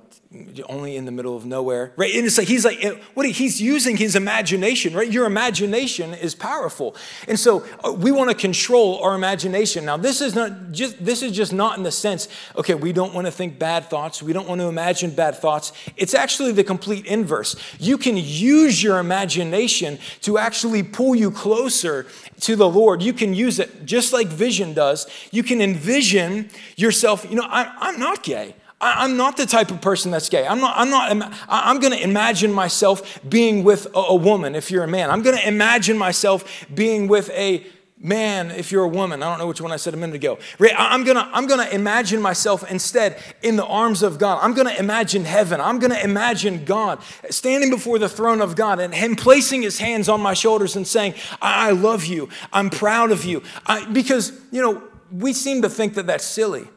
only 0.69 0.97
in 0.97 1.07
the 1.07 1.11
middle 1.11 1.35
of 1.35 1.47
nowhere, 1.47 1.95
right? 1.97 2.15
And 2.15 2.27
it's 2.27 2.37
like 2.37 2.47
he's 2.47 2.67
like 2.67 3.03
what 3.15 3.25
he's 3.25 3.59
using 3.59 3.97
his 3.97 4.15
imagination, 4.15 4.93
right? 4.93 5.11
Your 5.11 5.25
imagination 5.25 6.13
is 6.13 6.35
powerful, 6.35 6.95
and 7.27 7.41
so 7.41 7.65
uh, 7.83 7.91
we 7.91 8.13
want 8.13 8.29
to 8.29 8.37
control 8.37 9.03
our 9.03 9.15
imagination. 9.15 9.87
Now, 9.87 9.97
this 9.97 10.21
is 10.21 10.35
not 10.35 10.73
just 10.73 11.03
this 11.03 11.23
is 11.23 11.33
just 11.33 11.55
not 11.55 11.79
in 11.79 11.85
the 11.85 11.91
sense, 11.91 12.29
okay, 12.55 12.75
we 12.75 12.93
don't 12.93 13.15
want 13.15 13.29
to 13.29 13.31
think 13.31 13.59
bad 13.59 13.87
thoughts, 13.87 14.23
we 14.23 14.35
don't 14.35 14.47
want 14.47 14.61
to 14.61 14.67
imagine 14.67 15.13
bad 15.13 15.37
thoughts. 15.37 15.73
It's 15.97 16.13
actually 16.13 16.53
the 16.53 16.65
complete 16.65 17.07
inverse. 17.07 17.57
You 17.79 17.97
can 17.97 18.19
use 18.19 18.83
your 18.83 18.99
imagination 18.99 19.99
to 20.21 20.37
actually 20.37 20.83
pull 20.83 21.15
you 21.15 21.31
closer 21.31 22.05
to 22.41 22.57
the 22.57 22.69
Lord. 22.69 23.03
You 23.03 23.15
can 23.15 23.33
use 23.33 23.59
it 23.59 23.87
just 23.87 24.13
like 24.13 24.27
vision 24.27 24.75
does. 24.75 25.07
You 25.31 25.43
can 25.43 25.63
envision 25.63 26.51
yourself. 26.77 27.25
You 27.31 27.37
know, 27.37 27.47
I, 27.49 27.75
I'm 27.79 27.99
not 27.99 28.23
gay. 28.23 28.55
I'm 28.81 29.17
not 29.17 29.39
the 29.39 29.47
type 29.47 29.71
of 29.71 29.81
person 29.81 30.11
that's 30.11 30.29
gay. 30.29 30.47
I'm 30.47 30.61
not, 30.61 30.77
I'm 30.77 30.91
not, 30.91 31.33
I'm 31.49 31.81
going 31.81 31.95
to 31.95 32.03
imagine 32.03 32.53
myself 32.53 33.19
being 33.27 33.65
with 33.65 33.87
a, 33.95 34.15
woman 34.15 34.55
if 34.55 34.71
you're 34.71 34.85
a 34.85 34.89
man. 34.89 35.11
I'm 35.11 35.23
going 35.23 35.37
to 35.37 35.49
imagine 35.49 35.97
myself 35.97 36.67
being 36.75 37.09
with 37.09 37.31
a 37.31 37.67
man 37.99 38.51
if 38.51 38.71
you're 38.71 38.85
a 38.85 38.89
woman. 38.89 39.23
I 39.23 39.31
don't 39.31 39.39
know 39.39 39.47
which 39.47 39.63
one 39.63 39.73
I 39.73 39.77
said 39.77 39.95
a 39.95 39.97
minute 39.97 40.17
ago. 40.17 40.39
I'm 40.77 41.05
going 41.05 41.17
to, 41.17 41.27
I'm 41.33 41.47
going 41.47 41.67
to 41.67 41.75
imagine 41.75 42.21
myself 42.21 42.71
instead 42.71 43.19
in 43.43 43.57
the 43.57 43.65
arms 43.65 44.03
of 44.03 44.19
God. 44.19 44.41
I'm 44.43 44.53
going 44.53 44.69
to 44.69 44.79
imagine 44.79 45.25
heaven. 45.25 45.59
I'm 45.59 45.79
going 45.79 45.93
to 45.93 46.05
imagine 46.05 46.67
God 46.67 47.03
standing 47.31 47.71
before 47.71 47.99
the 47.99 48.11
throne 48.11 48.43
of 48.43 48.57
God 48.57 48.79
and 48.79 48.95
Him 48.95 49.17
placing 49.17 49.63
His 49.63 49.79
hands 49.79 50.11
on 50.11 50.21
my 50.21 50.35
shoulders 50.35 50.77
and 50.77 50.87
saying, 50.87 51.15
I, 51.41 51.69
I 51.69 51.71
love 51.71 52.05
you. 52.05 52.29
I'm 52.53 52.69
proud 52.69 53.11
of 53.11 53.25
you. 53.25 53.43
I, 53.65 53.87
because, 53.87 54.39
you 54.51 54.61
know, 54.61 54.83
we 55.11 55.33
seem 55.33 55.63
to 55.63 55.71
think 55.71 55.95
that 55.95 56.07
that's 56.07 56.25
silly 56.25 56.69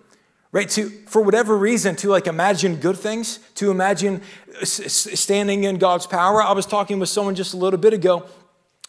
right? 0.51 0.69
To 0.69 0.89
for 1.07 1.21
whatever 1.21 1.57
reason 1.57 1.95
to 1.97 2.09
like 2.09 2.27
imagine 2.27 2.77
good 2.77 2.97
things 2.97 3.39
to 3.55 3.71
imagine 3.71 4.21
standing 4.63 5.63
in 5.63 5.77
god's 5.77 6.07
power. 6.07 6.41
I 6.41 6.51
was 6.53 6.65
talking 6.65 6.99
with 6.99 7.09
someone 7.09 7.35
just 7.35 7.53
a 7.53 7.57
little 7.57 7.79
bit 7.79 7.93
ago 7.93 8.25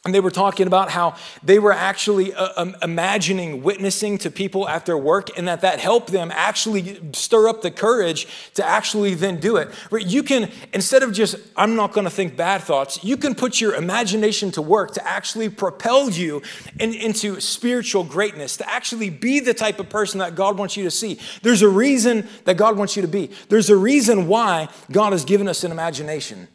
and 0.06 0.14
they 0.14 0.20
were 0.20 0.30
talking 0.30 0.66
about 0.66 0.90
how 0.90 1.14
they 1.42 1.58
were 1.58 1.74
actually 1.74 2.32
uh, 2.32 2.48
um, 2.56 2.74
imagining 2.80 3.62
witnessing 3.62 4.16
to 4.16 4.30
people 4.30 4.66
at 4.66 4.86
their 4.86 4.96
work 4.96 5.28
and 5.36 5.46
that 5.46 5.60
that 5.60 5.78
helped 5.78 6.10
them 6.10 6.32
actually 6.34 6.98
stir 7.12 7.48
up 7.48 7.60
the 7.60 7.70
courage 7.70 8.26
to 8.54 8.64
actually 8.64 9.12
then 9.12 9.38
do 9.38 9.56
it. 9.56 9.68
Right? 9.90 10.06
You 10.06 10.22
can, 10.22 10.50
instead 10.72 11.02
of 11.02 11.12
just, 11.12 11.36
I'm 11.54 11.76
not 11.76 11.92
going 11.92 12.04
to 12.04 12.10
think 12.10 12.34
bad 12.34 12.62
thoughts, 12.62 13.04
you 13.04 13.18
can 13.18 13.34
put 13.34 13.60
your 13.60 13.74
imagination 13.74 14.50
to 14.52 14.62
work 14.62 14.94
to 14.94 15.06
actually 15.06 15.50
propel 15.50 16.08
you 16.08 16.40
in, 16.78 16.94
into 16.94 17.38
spiritual 17.38 18.02
greatness, 18.02 18.56
to 18.56 18.70
actually 18.70 19.10
be 19.10 19.38
the 19.38 19.52
type 19.52 19.78
of 19.80 19.90
person 19.90 20.20
that 20.20 20.34
God 20.34 20.56
wants 20.56 20.78
you 20.78 20.84
to 20.84 20.90
see. 20.90 21.18
There's 21.42 21.60
a 21.60 21.68
reason 21.68 22.26
that 22.46 22.56
God 22.56 22.78
wants 22.78 22.96
you 22.96 23.02
to 23.02 23.08
be. 23.08 23.30
There's 23.50 23.68
a 23.68 23.76
reason 23.76 24.28
why 24.28 24.68
God 24.90 25.12
has 25.12 25.26
given 25.26 25.46
us 25.46 25.62
an 25.62 25.72
imagination, 25.72 26.48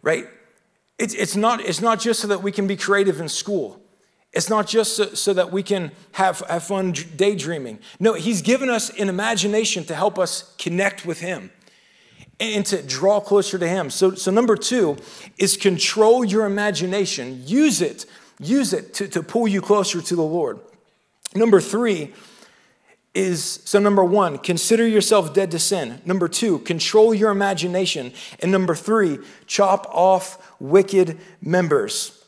right? 0.00 0.26
It's, 0.98 1.14
it's, 1.14 1.36
not, 1.36 1.60
it's 1.60 1.80
not 1.80 2.00
just 2.00 2.20
so 2.20 2.28
that 2.28 2.42
we 2.42 2.52
can 2.52 2.66
be 2.66 2.76
creative 2.76 3.20
in 3.20 3.28
school. 3.28 3.80
It's 4.32 4.48
not 4.48 4.66
just 4.66 4.96
so, 4.96 5.06
so, 5.14 5.34
that 5.34 5.52
we 5.52 5.62
can 5.62 5.92
have, 6.12 6.40
have 6.48 6.64
fun 6.64 6.92
daydreaming. 6.92 7.80
No, 8.00 8.14
He's 8.14 8.40
given 8.40 8.70
us 8.70 8.88
an 8.98 9.08
imagination 9.08 9.84
to 9.84 9.94
help 9.94 10.18
us 10.18 10.54
connect 10.58 11.04
with 11.04 11.20
Him 11.20 11.50
and 12.40 12.64
to 12.66 12.82
draw 12.82 13.20
closer 13.20 13.58
to 13.58 13.68
Him. 13.68 13.90
So, 13.90 14.14
so 14.14 14.30
number 14.30 14.56
two 14.56 14.96
is 15.38 15.56
control 15.56 16.24
your 16.24 16.46
imagination. 16.46 17.42
Use 17.44 17.82
it, 17.82 18.06
use 18.40 18.72
it 18.72 18.94
to, 18.94 19.08
to 19.08 19.22
pull 19.22 19.46
you 19.46 19.60
closer 19.60 20.00
to 20.00 20.16
the 20.16 20.22
Lord. 20.22 20.60
Number 21.34 21.60
three 21.60 22.12
is 23.14 23.60
so 23.64 23.78
number 23.78 24.02
one, 24.02 24.38
consider 24.38 24.86
yourself 24.86 25.34
dead 25.34 25.50
to 25.50 25.58
sin. 25.58 26.00
Number 26.06 26.28
two, 26.28 26.60
control 26.60 27.12
your 27.12 27.30
imagination. 27.30 28.12
And 28.40 28.50
number 28.50 28.74
three, 28.74 29.18
chop 29.46 29.86
off 29.90 30.38
wicked 30.58 31.18
members. 31.40 32.24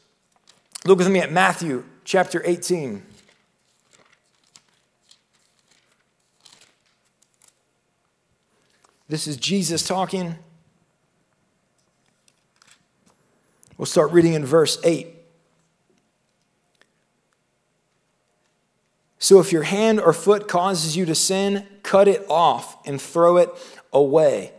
Look 0.85 0.99
with 0.99 1.09
me 1.09 1.21
at 1.21 1.33
Matthew 1.33 1.85
chapter 2.05 2.43
18. 2.45 3.03
This 9.09 9.27
is 9.27 9.37
Jesus 9.37 9.87
talking. 9.87 10.37
We'll 13.79 13.87
start 13.87 14.13
reading 14.13 14.35
in 14.35 14.45
verse 14.45 14.79
8. 14.85 15.14
So 19.25 19.41
if 19.41 19.53
your 19.53 19.63
hand 19.63 20.01
or 20.01 20.13
foot 20.13 20.49
causes 20.49 20.99
you 20.99 21.07
to 21.07 21.15
sin, 21.15 21.67
cut 21.83 22.09
it 22.09 22.27
off 22.29 22.87
and 22.87 23.01
throw 23.01 23.39
it 23.39 23.49
away. 23.91 24.53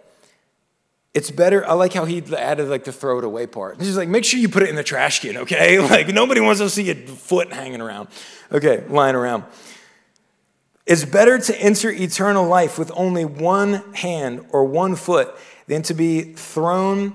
It's 1.13 1.29
better. 1.29 1.63
I 1.67 1.73
like 1.73 1.93
how 1.93 2.05
he 2.05 2.23
added 2.35 2.67
like 2.67 2.83
the 2.83 2.91
throw 2.91 3.19
it 3.19 3.23
away 3.23 3.45
part. 3.45 3.79
He's 3.79 3.95
like, 3.95 4.09
make 4.09 4.25
sure 4.25 4.39
you 4.39 4.49
put 4.49 4.63
it 4.63 4.69
in 4.69 4.75
the 4.75 4.83
trash 4.83 5.19
can, 5.19 5.37
okay? 5.37 5.77
Like 5.87 6.07
nobody 6.07 6.41
wants 6.41 6.61
to 6.61 6.69
see 6.71 6.89
a 6.89 6.95
foot 6.95 7.53
hanging 7.53 7.79
around, 7.79 8.07
okay, 8.51 8.83
lying 8.89 9.13
around. 9.13 9.43
It's 10.87 11.05
better 11.05 11.37
to 11.37 11.61
enter 11.61 11.91
eternal 11.91 12.47
life 12.47 12.79
with 12.79 12.91
only 12.95 13.23
one 13.23 13.93
hand 13.93 14.47
or 14.49 14.65
one 14.65 14.95
foot 14.95 15.31
than 15.67 15.83
to 15.83 15.93
be 15.93 16.33
thrown 16.33 17.13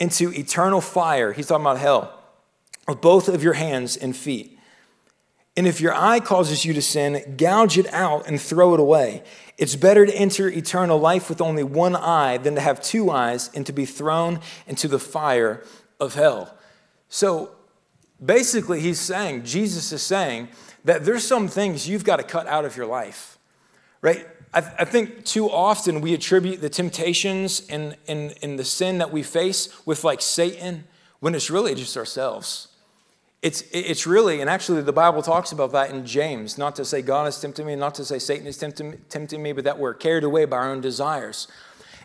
into 0.00 0.32
eternal 0.32 0.80
fire. 0.80 1.34
He's 1.34 1.48
talking 1.48 1.62
about 1.62 1.76
hell 1.76 2.18
with 2.88 3.02
both 3.02 3.28
of 3.28 3.42
your 3.42 3.52
hands 3.52 3.98
and 3.98 4.16
feet. 4.16 4.58
And 5.56 5.66
if 5.66 5.80
your 5.80 5.94
eye 5.94 6.20
causes 6.20 6.64
you 6.64 6.72
to 6.72 6.82
sin, 6.82 7.34
gouge 7.36 7.76
it 7.76 7.92
out 7.92 8.26
and 8.26 8.40
throw 8.40 8.72
it 8.74 8.80
away. 8.80 9.22
It's 9.58 9.76
better 9.76 10.06
to 10.06 10.14
enter 10.14 10.48
eternal 10.48 10.98
life 10.98 11.28
with 11.28 11.42
only 11.42 11.62
one 11.62 11.94
eye 11.94 12.38
than 12.38 12.54
to 12.54 12.60
have 12.60 12.80
two 12.80 13.10
eyes 13.10 13.50
and 13.54 13.66
to 13.66 13.72
be 13.72 13.84
thrown 13.84 14.40
into 14.66 14.88
the 14.88 14.98
fire 14.98 15.62
of 16.00 16.14
hell. 16.14 16.56
So 17.08 17.50
basically, 18.24 18.80
he's 18.80 18.98
saying, 18.98 19.44
Jesus 19.44 19.92
is 19.92 20.02
saying, 20.02 20.48
that 20.84 21.04
there's 21.04 21.26
some 21.26 21.48
things 21.48 21.88
you've 21.88 22.04
got 22.04 22.16
to 22.16 22.22
cut 22.22 22.46
out 22.46 22.64
of 22.64 22.76
your 22.76 22.86
life, 22.86 23.38
right? 24.00 24.26
I, 24.54 24.60
th- 24.60 24.72
I 24.78 24.84
think 24.84 25.24
too 25.24 25.50
often 25.50 26.00
we 26.00 26.14
attribute 26.14 26.60
the 26.60 26.68
temptations 26.68 27.66
and, 27.68 27.96
and, 28.08 28.34
and 28.42 28.58
the 28.58 28.64
sin 28.64 28.98
that 28.98 29.12
we 29.12 29.22
face 29.22 29.68
with 29.86 30.02
like 30.02 30.20
Satan 30.20 30.84
when 31.20 31.34
it's 31.34 31.50
really 31.50 31.74
just 31.74 31.96
ourselves. 31.96 32.68
It's, 33.42 33.64
it's 33.72 34.06
really, 34.06 34.40
and 34.40 34.48
actually 34.48 34.82
the 34.82 34.92
Bible 34.92 35.20
talks 35.20 35.50
about 35.50 35.72
that 35.72 35.90
in 35.90 36.06
James, 36.06 36.56
not 36.56 36.76
to 36.76 36.84
say 36.84 37.02
God 37.02 37.26
is 37.26 37.40
tempting 37.40 37.66
me, 37.66 37.74
not 37.74 37.96
to 37.96 38.04
say 38.04 38.20
Satan 38.20 38.46
is 38.46 38.56
tempting, 38.56 39.00
tempting 39.08 39.42
me, 39.42 39.52
but 39.52 39.64
that 39.64 39.80
we're 39.80 39.94
carried 39.94 40.22
away 40.22 40.44
by 40.44 40.58
our 40.58 40.70
own 40.70 40.80
desires. 40.80 41.48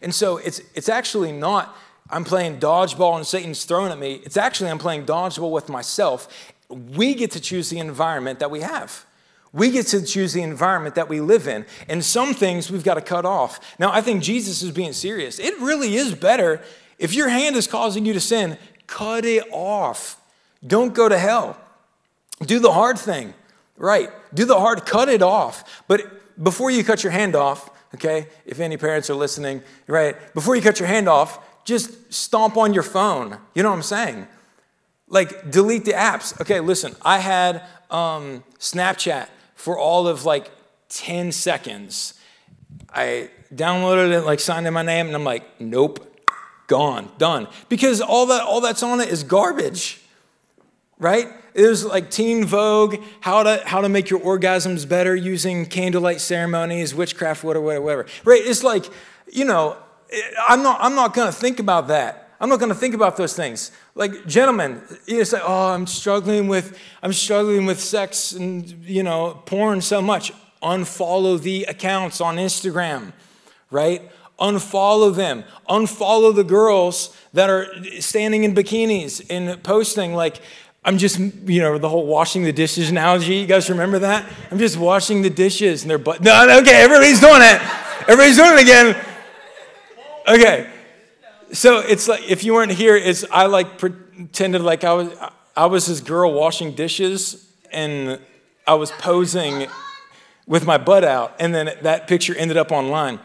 And 0.02 0.14
so 0.16 0.38
it's, 0.38 0.62
it's 0.74 0.90
actually 0.90 1.32
not, 1.32 1.78
I'm 2.10 2.24
playing 2.24 2.60
dodgeball 2.60 3.18
and 3.18 3.26
Satan's 3.26 3.66
throwing 3.66 3.92
at 3.92 4.00
me. 4.00 4.16
It's 4.26 4.38
actually, 4.38 4.72
I'm 4.72 4.80
playing 4.80 5.06
dodgeball 5.06 5.52
with 5.52 5.70
myself. 5.70 6.54
We 6.70 7.14
get 7.14 7.30
to 7.32 7.40
choose 7.40 7.70
the 7.70 7.78
environment 7.78 8.40
that 8.40 8.50
we 8.50 8.62
have. 8.62 9.06
We 9.54 9.70
get 9.70 9.86
to 9.88 10.04
choose 10.04 10.34
the 10.34 10.42
environment 10.42 10.96
that 10.96 11.08
we 11.08 11.22
live 11.22 11.48
in. 11.48 11.68
And 11.88 12.04
some 12.04 12.34
things 12.34 12.72
we've 12.72 12.84
got 12.84 12.96
to 12.96 13.02
cut 13.02 13.26
off. 13.26 13.60
Now, 13.78 13.92
I 13.92 14.02
think 14.02 14.24
Jesus 14.24 14.64
is 14.64 14.72
being 14.72 14.94
serious. 14.94 15.38
It 15.38 15.60
really 15.60 15.96
is 15.96 16.16
better 16.16 16.62
if 16.98 17.14
your 17.14 17.30
hand 17.30 17.56
is 17.56 17.68
causing 17.68 18.06
you 18.06 18.14
to 18.14 18.20
sin, 18.20 18.58
cut 18.88 19.24
it 19.24 19.44
off. 19.52 20.20
Don't 20.66 20.94
go 20.94 21.08
to 21.08 21.18
hell. 21.18 21.58
Do 22.42 22.60
the 22.60 22.72
hard 22.72 23.00
thing, 23.00 23.34
right? 23.78 24.10
Do 24.34 24.46
the 24.46 24.60
hard, 24.60 24.86
cut 24.86 25.10
it 25.10 25.22
off. 25.22 25.84
But 25.88 26.42
before 26.42 26.70
you 26.70 26.84
cut 26.84 27.04
your 27.04 27.12
hand 27.12 27.36
off, 27.36 27.70
okay, 27.96 28.28
if 28.46 28.60
any 28.60 28.78
parents 28.78 29.10
are 29.10 29.16
listening, 29.16 29.64
right, 29.88 30.16
before 30.34 30.56
you 30.56 30.62
cut 30.62 30.80
your 30.80 30.88
hand 30.88 31.10
off, 31.10 31.40
just 31.66 32.14
stomp 32.14 32.58
on 32.58 32.74
your 32.74 32.84
phone. 32.84 33.38
You 33.54 33.64
know 33.64 33.70
what 33.70 33.76
I'm 33.76 33.84
saying? 33.84 34.28
Like, 35.10 35.52
delete 35.52 35.86
the 35.86 35.94
apps. 35.94 36.40
Okay, 36.42 36.60
listen, 36.60 36.96
I 37.02 37.20
had 37.20 37.64
um, 37.90 38.44
Snapchat 38.60 39.28
for 39.56 39.78
all 39.78 40.08
of 40.08 40.26
like 40.26 40.52
10 40.90 41.32
seconds. 41.32 42.14
I 42.94 43.30
downloaded 43.54 44.12
it, 44.12 44.22
like 44.22 44.40
signed 44.40 44.68
in 44.68 44.74
my 44.74 44.82
name, 44.82 45.08
and 45.08 45.16
I'm 45.16 45.24
like, 45.24 45.60
nope, 45.60 46.06
gone, 46.68 47.10
done. 47.18 47.48
Because 47.70 48.02
all 48.02 48.28
that 48.28 48.44
all 48.44 48.62
that's 48.62 48.84
on 48.84 49.02
it 49.02 49.10
is 49.10 49.24
garbage 49.24 50.02
right? 51.00 51.28
It 51.54 51.68
was 51.68 51.86
like 51.86 52.12
teen 52.12 52.46
vogue, 52.46 52.98
how 53.22 53.44
to, 53.44 53.62
how 53.66 53.82
to 53.82 53.90
make 53.90 54.10
your 54.10 54.20
orgasms 54.20 54.88
better 54.88 55.16
using 55.16 55.66
candlelight 55.66 56.22
ceremonies, 56.22 56.94
witchcraft, 56.94 57.44
whatever, 57.44 57.82
whatever, 57.82 58.06
right? 58.24 58.42
It's 58.44 58.64
like, 58.64 58.86
you 59.32 59.46
know, 59.46 59.78
eh, 60.12 60.22
I'm 60.48 60.64
not, 60.64 60.78
I'm 60.82 60.96
not 60.96 61.14
going 61.14 61.28
to 61.28 61.38
think 61.38 61.60
about 61.60 61.88
that. 61.88 62.36
I'm 62.40 62.50
not 62.50 62.60
going 62.60 62.70
to 62.70 62.76
think 62.76 62.94
about 62.94 63.18
those 63.18 63.36
things. 63.36 63.72
Like, 63.96 64.28
gentlemen, 64.28 64.84
you 65.08 65.26
say, 65.26 65.40
oh, 65.42 65.70
I'm 65.70 65.88
struggling 65.88 66.48
with, 66.48 66.78
I'm 67.02 67.14
struggling 67.14 67.66
with 67.66 67.80
sex 67.80 68.34
and, 68.34 68.70
you 68.86 69.02
know, 69.02 69.42
porn 69.46 69.82
so 69.82 70.02
much. 70.02 70.32
Unfollow 70.62 71.42
the 71.42 71.64
accounts 71.64 72.22
on 72.22 72.38
Instagram, 72.38 73.14
right? 73.72 74.12
Unfollow 74.40 75.16
them. 75.16 75.44
Unfollow 75.68 76.36
the 76.36 76.44
girls 76.44 77.16
that 77.34 77.50
are 77.50 77.68
standing 78.00 78.44
in 78.44 78.54
bikinis 78.54 79.26
and 79.32 79.64
posting 79.64 80.14
like, 80.14 80.40
I'm 80.88 80.98
just, 80.98 81.20
you 81.20 81.60
know, 81.60 81.78
the 81.78 81.90
whole 81.90 82.06
washing 82.06 82.44
the 82.44 82.54
dishes 82.54 82.90
analogy. 82.90 83.36
You 83.36 83.46
guys 83.46 83.70
remember 83.70 84.00
that? 84.00 84.26
I'm 84.50 84.58
just 84.58 84.78
washing 84.78 85.22
the 85.22 85.30
dishes 85.30 85.82
and 85.82 85.92
they're, 85.92 85.98
but 85.98 86.22
no, 86.22 86.60
okay, 86.62 86.82
everybody's 86.82 87.20
doing 87.20 87.42
it. 87.42 87.62
Everybody's 88.04 88.38
doing 88.38 88.54
it 88.54 88.62
again. 88.62 89.06
Okay. 90.30 90.72
So 91.52 91.80
it's 91.80 92.08
like, 92.08 92.32
if 92.32 92.46
you 92.46 92.54
weren't 92.54 92.72
here, 92.72 92.96
it's, 92.96 93.26
I 93.30 93.48
like 93.48 93.78
pretended 93.78 94.62
like 94.62 94.86
I 94.86 94.94
was, 94.94 95.14
I 95.58 95.66
was 95.66 95.88
this 95.88 96.00
girl 96.00 96.32
washing 96.32 96.72
dishes 96.72 97.52
and 97.70 98.22
I 98.66 98.76
was 98.76 98.92
posing 98.92 99.68
with 100.46 100.66
my 100.66 100.78
butt 100.78 101.04
out. 101.04 101.36
And 101.42 101.54
then 101.54 101.70
that 101.82 102.08
picture 102.08 102.34
ended 102.34 102.56
up 102.56 102.72
online. 102.72 103.20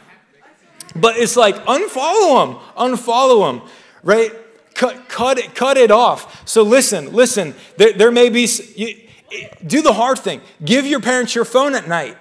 But 0.96 1.16
it's 1.16 1.37
like, 1.37 1.55
unfollow 1.66 2.44
them, 2.44 2.61
unfollow 2.77 3.53
them, 3.53 3.70
right? 4.03 4.33
Cut, 4.75 5.09
cut, 5.09 5.39
it, 5.39 5.55
cut 5.55 5.77
it 5.77 5.91
off. 5.91 6.49
So 6.49 6.63
listen, 6.63 7.13
listen, 7.13 7.55
there, 7.77 7.93
there 7.93 8.11
may 8.11 8.31
be, 8.31 8.49
you, 8.77 8.97
do 9.67 9.83
the 9.83 9.93
hard 9.93 10.19
thing. 10.19 10.41
Give 10.65 10.87
your 10.87 11.01
parents 11.01 11.35
your 11.35 11.45
phone 11.45 11.75
at 11.75 11.89
night. 11.89 12.17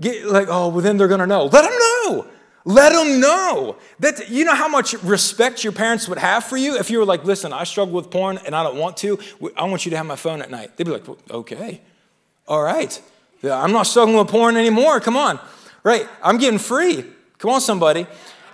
Get, 0.00 0.26
like, 0.26 0.48
oh, 0.48 0.68
well, 0.68 0.80
then 0.80 0.96
they're 0.96 1.08
going 1.08 1.20
to 1.20 1.26
know. 1.26 1.46
Let 1.46 1.62
them 1.62 1.78
know. 1.78 2.26
Let 2.64 2.92
them 2.92 3.20
know. 3.20 3.76
That, 4.00 4.30
you 4.30 4.44
know 4.44 4.54
how 4.54 4.68
much 4.68 4.94
respect 5.02 5.64
your 5.64 5.72
parents 5.72 6.08
would 6.08 6.18
have 6.18 6.44
for 6.44 6.56
you 6.56 6.76
if 6.76 6.90
you 6.90 6.98
were 6.98 7.04
like, 7.04 7.24
listen, 7.24 7.52
I 7.52 7.64
struggle 7.64 7.94
with 7.94 8.10
porn 8.10 8.38
and 8.44 8.54
I 8.54 8.62
don't 8.62 8.76
want 8.76 8.96
to. 8.98 9.18
I 9.56 9.64
want 9.64 9.84
you 9.84 9.90
to 9.90 9.96
have 9.96 10.06
my 10.06 10.16
phone 10.16 10.42
at 10.42 10.50
night. 10.50 10.76
They'd 10.76 10.84
be 10.84 10.92
like, 10.92 11.04
okay, 11.30 11.80
all 12.46 12.62
right. 12.62 13.00
I'm 13.44 13.72
not 13.72 13.86
struggling 13.88 14.16
with 14.16 14.28
porn 14.28 14.56
anymore. 14.56 15.00
Come 15.00 15.16
on. 15.16 15.40
Right. 15.82 16.08
I'm 16.22 16.38
getting 16.38 16.60
free. 16.60 17.04
Come 17.38 17.50
on, 17.50 17.60
somebody 17.60 18.06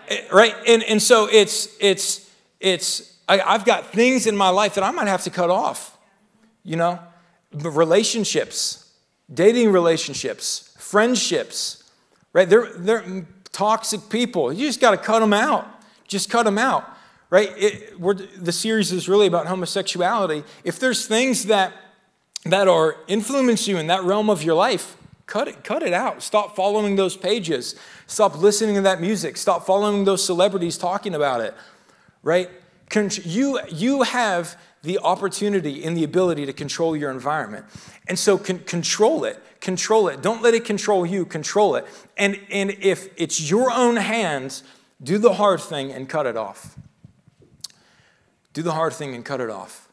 Eh, 0.09 0.25
right? 0.33 0.55
And, 0.67 0.83
and 0.85 1.01
so 1.01 1.29
it's, 1.31 1.77
it's, 1.81 2.31
it's, 2.61 3.19
I, 3.29 3.41
I've 3.41 3.65
got 3.65 3.93
things 3.93 4.27
in 4.27 4.37
my 4.37 4.49
life 4.49 4.75
that 4.75 4.85
I 4.85 4.91
might 4.91 5.09
have 5.09 5.23
to 5.25 5.31
cut 5.31 5.51
off, 5.51 5.97
you 6.65 6.77
know? 6.77 6.99
Relationships, 7.53 8.93
dating 9.33 9.73
relationships, 9.73 10.75
friendships, 10.79 11.85
right? 12.33 12.49
They're, 12.49 12.73
they're 12.77 13.27
toxic 13.53 14.09
people. 14.11 14.53
You 14.53 14.67
just 14.67 14.81
got 14.81 14.91
to 14.91 14.97
cut 14.99 15.21
them 15.21 15.33
out. 15.33 15.67
Just 16.07 16.31
cut 16.31 16.45
them 16.45 16.59
out, 16.59 16.89
right? 17.31 17.51
It, 17.57 18.45
the 18.45 18.53
series 18.53 18.93
is 18.93 19.09
really 19.09 19.27
about 19.27 19.47
homosexuality. 19.47 20.45
If 20.65 20.79
there's 20.79 21.07
things 21.07 21.45
that, 21.45 21.73
that 22.45 22.69
are 22.69 22.97
influencing 23.09 23.75
you 23.75 23.81
in 23.81 23.89
that 23.89 24.05
realm 24.05 24.31
of 24.31 24.43
your 24.43 24.55
life, 24.55 24.97
Cut 25.29 25.47
it, 25.47 25.63
cut 25.63 25.83
it 25.83 25.93
out. 25.93 26.23
Stop 26.23 26.57
following 26.57 26.97
those 26.97 27.15
pages. 27.15 27.75
Stop 28.07 28.39
listening 28.39 28.77
to 28.77 28.81
that 28.81 28.99
music. 28.99 29.37
Stop 29.37 29.67
following 29.67 30.05
those 30.05 30.25
celebrities 30.25 30.79
talking 30.79 31.15
about 31.15 31.43
it, 31.43 31.55
right? 32.23 32.49
You, 33.25 33.61
you 33.69 34.05
have 34.05 34.59
the 34.83 34.99
opportunity 35.01 35.85
and 35.85 35.95
the 35.95 36.03
ability 36.03 36.47
to 36.47 36.55
control 36.55 36.97
your 36.97 37.11
environment. 37.11 37.67
And 38.09 38.19
so 38.19 38.39
con- 38.39 38.61
control 38.61 39.25
it. 39.25 39.39
Control 39.61 40.09
it. 40.09 40.23
Don't 40.23 40.41
let 40.41 40.55
it 40.55 40.65
control 40.65 41.05
you. 41.05 41.27
Control 41.27 41.77
it. 41.77 41.87
And, 42.17 42.41
and 42.51 42.71
if 42.81 43.11
it's 43.19 43.51
your 43.51 43.71
own 43.71 43.97
hands, 43.97 44.63
do 45.03 45.19
the 45.19 45.35
hard 45.35 45.61
thing 45.61 45.93
and 45.93 46.09
cut 46.09 46.25
it 46.25 46.39
off. 46.39 46.79
Do 48.55 48.63
the 48.63 48.73
hard 48.73 48.95
thing 48.95 49.15
and 49.15 49.27
cut 49.27 49.43
it 49.43 49.51
off. 49.51 49.91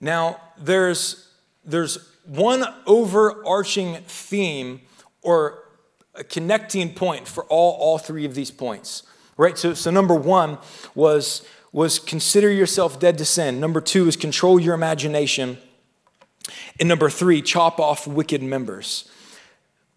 Now, 0.00 0.40
there's, 0.56 1.32
there's 1.64 1.98
one 2.28 2.64
overarching 2.86 3.96
theme 4.06 4.82
or 5.22 5.64
a 6.14 6.22
connecting 6.22 6.92
point 6.92 7.26
for 7.26 7.44
all, 7.44 7.72
all 7.80 7.98
three 7.98 8.24
of 8.24 8.34
these 8.34 8.50
points. 8.50 9.02
Right? 9.36 9.56
So, 9.56 9.72
so 9.74 9.90
number 9.90 10.14
one 10.14 10.58
was, 10.94 11.46
was 11.72 11.98
consider 11.98 12.50
yourself 12.50 13.00
dead 13.00 13.18
to 13.18 13.24
sin. 13.24 13.60
Number 13.60 13.80
two 13.80 14.08
is 14.08 14.16
control 14.16 14.60
your 14.60 14.74
imagination. 14.74 15.58
And 16.78 16.88
number 16.88 17.08
three, 17.08 17.40
chop 17.40 17.78
off 17.78 18.06
wicked 18.06 18.42
members. 18.42 19.08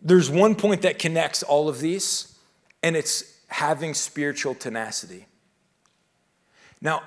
There's 0.02 0.30
one 0.30 0.56
point 0.56 0.82
that 0.84 1.00
connects 1.00 1.44
all 1.44 1.70
of 1.70 1.80
these, 1.80 2.38
and 2.82 2.96
it's 2.96 3.40
having 3.48 3.94
spiritual 3.94 4.56
tenacity. 4.56 5.28
Now, 6.82 7.04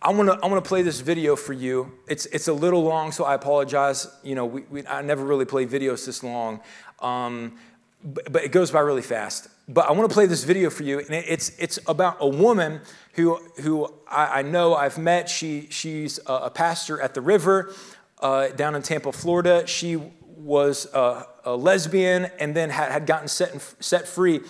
I 0.00 0.12
want 0.12 0.28
to 0.28 0.38
I 0.44 0.46
want 0.48 0.62
to 0.62 0.68
play 0.68 0.82
this 0.82 1.00
video 1.00 1.34
for 1.34 1.52
you. 1.52 1.92
It's 2.06 2.26
it's 2.26 2.48
a 2.48 2.52
little 2.52 2.82
long, 2.82 3.10
so 3.10 3.24
I 3.24 3.34
apologize. 3.34 4.06
You 4.22 4.36
know, 4.36 4.46
we, 4.46 4.62
we 4.70 4.86
I 4.86 5.02
never 5.02 5.24
really 5.24 5.44
play 5.44 5.66
videos 5.66 6.06
this 6.06 6.22
long, 6.22 6.60
um, 7.00 7.58
but, 8.04 8.30
but, 8.32 8.44
it 8.44 8.52
goes 8.52 8.70
by 8.70 8.80
really 8.80 9.02
fast. 9.02 9.48
but 9.68 9.86
I 9.86 9.92
want 9.92 10.08
to 10.08 10.14
play 10.14 10.26
this 10.26 10.44
video 10.44 10.70
for 10.70 10.84
you. 10.84 11.00
And 11.00 11.10
it's, 11.10 11.50
it's 11.58 11.78
about 11.86 12.16
a 12.20 12.28
woman 12.28 12.80
who, 13.14 13.36
who 13.60 13.92
I, 14.08 14.38
I 14.38 14.42
know 14.42 14.74
I've 14.74 14.98
met. 14.98 15.28
She, 15.28 15.66
she's 15.70 16.18
a, 16.26 16.32
a 16.32 16.50
pastor 16.50 17.00
at 17.00 17.14
the 17.14 17.20
river 17.20 17.74
uh, 18.20 18.48
down 18.48 18.74
in 18.74 18.82
Tampa, 18.82 19.12
Florida. 19.12 19.66
She 19.66 19.96
was 20.36 20.86
a, 20.94 21.26
a 21.44 21.56
lesbian 21.56 22.26
and 22.38 22.54
then 22.54 22.70
had, 22.70 22.92
had 22.92 23.06
gotten 23.06 23.28
set, 23.28 23.60
set 23.80 24.06
free. 24.06 24.40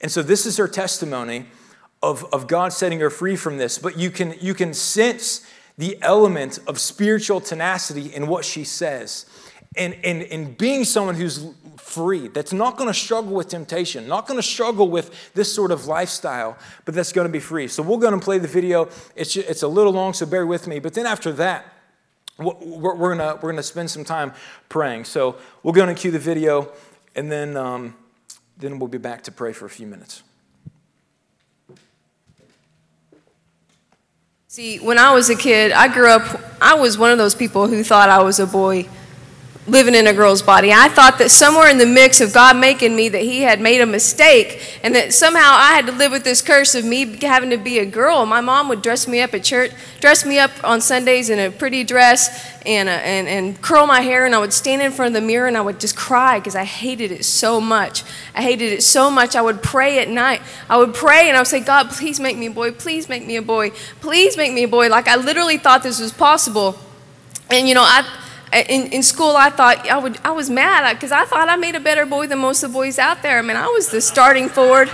And 0.00 0.12
so 0.12 0.22
this 0.22 0.46
is 0.46 0.58
her 0.58 0.68
testimony 0.68 1.46
of, 2.02 2.24
of 2.32 2.46
God 2.46 2.72
setting 2.72 3.00
her 3.00 3.10
free 3.10 3.36
from 3.36 3.58
this. 3.58 3.78
But 3.78 3.98
you 3.98 4.10
can, 4.10 4.34
you 4.40 4.54
can 4.54 4.74
sense 4.74 5.46
the 5.76 5.96
element 6.02 6.58
of 6.66 6.78
spiritual 6.78 7.40
tenacity 7.40 8.14
in 8.14 8.26
what 8.26 8.44
she 8.44 8.64
says. 8.64 9.26
And, 9.76 9.96
and, 10.04 10.22
and 10.22 10.58
being 10.58 10.84
someone 10.84 11.14
who's 11.14 11.46
free, 11.76 12.28
that's 12.28 12.52
not 12.52 12.76
going 12.76 12.88
to 12.88 12.98
struggle 12.98 13.32
with 13.32 13.48
temptation, 13.48 14.08
not 14.08 14.26
going 14.26 14.38
to 14.38 14.46
struggle 14.46 14.88
with 14.88 15.32
this 15.34 15.52
sort 15.52 15.70
of 15.70 15.86
lifestyle, 15.86 16.58
but 16.84 16.94
that's 16.94 17.12
going 17.12 17.26
to 17.26 17.32
be 17.32 17.38
free. 17.38 17.68
So 17.68 17.82
we're 17.82 17.98
going 17.98 18.18
to 18.18 18.24
play 18.24 18.38
the 18.38 18.48
video. 18.48 18.88
It's, 19.14 19.36
it's 19.36 19.62
a 19.62 19.68
little 19.68 19.92
long, 19.92 20.14
so 20.14 20.26
bear 20.26 20.46
with 20.46 20.66
me. 20.66 20.80
But 20.80 20.94
then 20.94 21.06
after 21.06 21.32
that, 21.32 21.72
we're, 22.38 22.94
we're 22.94 23.14
going 23.16 23.40
we're 23.40 23.50
gonna 23.50 23.62
spend 23.62 23.90
some 23.90 24.04
time 24.04 24.32
praying. 24.68 25.04
So 25.04 25.36
we're 25.62 25.72
going 25.72 25.94
to 25.94 26.00
cue 26.00 26.10
the 26.10 26.18
video, 26.18 26.72
and 27.14 27.30
then, 27.30 27.56
um, 27.56 27.94
then 28.56 28.78
we'll 28.78 28.88
be 28.88 28.98
back 28.98 29.22
to 29.24 29.32
pray 29.32 29.52
for 29.52 29.66
a 29.66 29.70
few 29.70 29.86
minutes. 29.86 30.22
See, 34.50 34.78
when 34.78 34.96
I 34.96 35.12
was 35.12 35.28
a 35.28 35.36
kid, 35.36 35.72
I 35.72 35.92
grew 35.92 36.08
up, 36.08 36.40
I 36.58 36.72
was 36.72 36.96
one 36.96 37.10
of 37.10 37.18
those 37.18 37.34
people 37.34 37.66
who 37.66 37.84
thought 37.84 38.08
I 38.08 38.22
was 38.22 38.38
a 38.40 38.46
boy 38.46 38.88
living 39.68 39.94
in 39.94 40.06
a 40.06 40.12
girl's 40.14 40.42
body. 40.42 40.72
I 40.72 40.88
thought 40.88 41.18
that 41.18 41.30
somewhere 41.30 41.68
in 41.68 41.78
the 41.78 41.86
mix 41.86 42.20
of 42.20 42.32
God 42.32 42.56
making 42.56 42.96
me 42.96 43.08
that 43.10 43.22
he 43.22 43.42
had 43.42 43.60
made 43.60 43.80
a 43.80 43.86
mistake 43.86 44.80
and 44.82 44.94
that 44.94 45.12
somehow 45.12 45.52
I 45.52 45.74
had 45.74 45.86
to 45.86 45.92
live 45.92 46.10
with 46.10 46.24
this 46.24 46.40
curse 46.40 46.74
of 46.74 46.84
me 46.84 47.04
having 47.18 47.50
to 47.50 47.58
be 47.58 47.78
a 47.78 47.86
girl. 47.86 48.24
My 48.24 48.40
mom 48.40 48.68
would 48.70 48.80
dress 48.80 49.06
me 49.06 49.20
up 49.20 49.34
at 49.34 49.44
church, 49.44 49.72
dress 50.00 50.24
me 50.24 50.38
up 50.38 50.50
on 50.64 50.80
Sundays 50.80 51.28
in 51.28 51.38
a 51.38 51.50
pretty 51.50 51.84
dress 51.84 52.58
and, 52.64 52.88
uh, 52.88 52.92
and, 52.92 53.28
and 53.28 53.60
curl 53.60 53.86
my 53.86 54.00
hair 54.00 54.24
and 54.24 54.34
I 54.34 54.38
would 54.38 54.52
stand 54.52 54.80
in 54.80 54.90
front 54.90 55.14
of 55.14 55.20
the 55.20 55.26
mirror 55.26 55.46
and 55.46 55.56
I 55.56 55.60
would 55.60 55.80
just 55.80 55.96
cry 55.96 56.38
because 56.38 56.56
I 56.56 56.64
hated 56.64 57.12
it 57.12 57.24
so 57.24 57.60
much. 57.60 58.04
I 58.34 58.42
hated 58.42 58.72
it 58.72 58.82
so 58.82 59.10
much. 59.10 59.36
I 59.36 59.42
would 59.42 59.62
pray 59.62 59.98
at 59.98 60.08
night. 60.08 60.40
I 60.70 60.78
would 60.78 60.94
pray 60.94 61.28
and 61.28 61.36
I 61.36 61.40
would 61.40 61.46
say, 61.46 61.60
God, 61.60 61.90
please 61.90 62.18
make 62.18 62.38
me 62.38 62.46
a 62.46 62.50
boy. 62.50 62.72
Please 62.72 63.08
make 63.08 63.26
me 63.26 63.36
a 63.36 63.42
boy. 63.42 63.70
Please 64.00 64.36
make 64.36 64.52
me 64.52 64.64
a 64.64 64.68
boy. 64.68 64.88
Like 64.88 65.08
I 65.08 65.16
literally 65.16 65.58
thought 65.58 65.82
this 65.82 66.00
was 66.00 66.12
possible. 66.12 66.78
And 67.50 67.68
you 67.68 67.74
know, 67.74 67.82
I 67.82 68.06
in, 68.52 68.92
in 68.92 69.02
school, 69.02 69.36
I 69.36 69.50
thought 69.50 69.88
I, 69.88 69.98
would, 69.98 70.18
I 70.24 70.30
was 70.30 70.48
mad 70.48 70.94
because 70.94 71.12
I 71.12 71.24
thought 71.24 71.48
I 71.48 71.56
made 71.56 71.74
a 71.74 71.80
better 71.80 72.06
boy 72.06 72.26
than 72.26 72.38
most 72.38 72.62
of 72.62 72.70
the 72.70 72.78
boys 72.78 72.98
out 72.98 73.22
there. 73.22 73.38
I 73.38 73.42
mean, 73.42 73.56
I 73.56 73.66
was 73.66 73.90
the 73.90 74.00
starting 74.00 74.48
forward. 74.48 74.90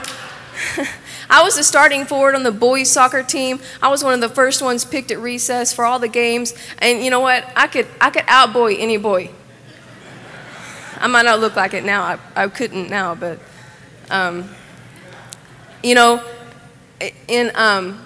I 1.30 1.42
was 1.42 1.56
the 1.56 1.62
starting 1.64 2.04
forward 2.04 2.34
on 2.34 2.42
the 2.42 2.52
boys' 2.52 2.90
soccer 2.90 3.22
team. 3.22 3.60
I 3.80 3.88
was 3.88 4.02
one 4.02 4.12
of 4.12 4.20
the 4.20 4.28
first 4.28 4.60
ones 4.60 4.84
picked 4.84 5.10
at 5.10 5.18
recess 5.18 5.72
for 5.72 5.84
all 5.84 5.98
the 5.98 6.08
games. 6.08 6.54
And 6.78 7.02
you 7.02 7.10
know 7.10 7.20
what? 7.20 7.44
I 7.56 7.66
could, 7.68 7.86
I 8.00 8.10
could 8.10 8.24
outboy 8.24 8.76
any 8.78 8.96
boy. 8.96 9.30
I 10.98 11.06
might 11.06 11.24
not 11.24 11.38
look 11.40 11.54
like 11.54 11.74
it 11.74 11.84
now. 11.84 12.02
I, 12.02 12.18
I 12.34 12.48
couldn't 12.48 12.90
now, 12.90 13.14
but, 13.14 13.38
um, 14.10 14.48
you 15.82 15.94
know, 15.94 16.22
in, 17.28 17.52
um, 17.54 18.00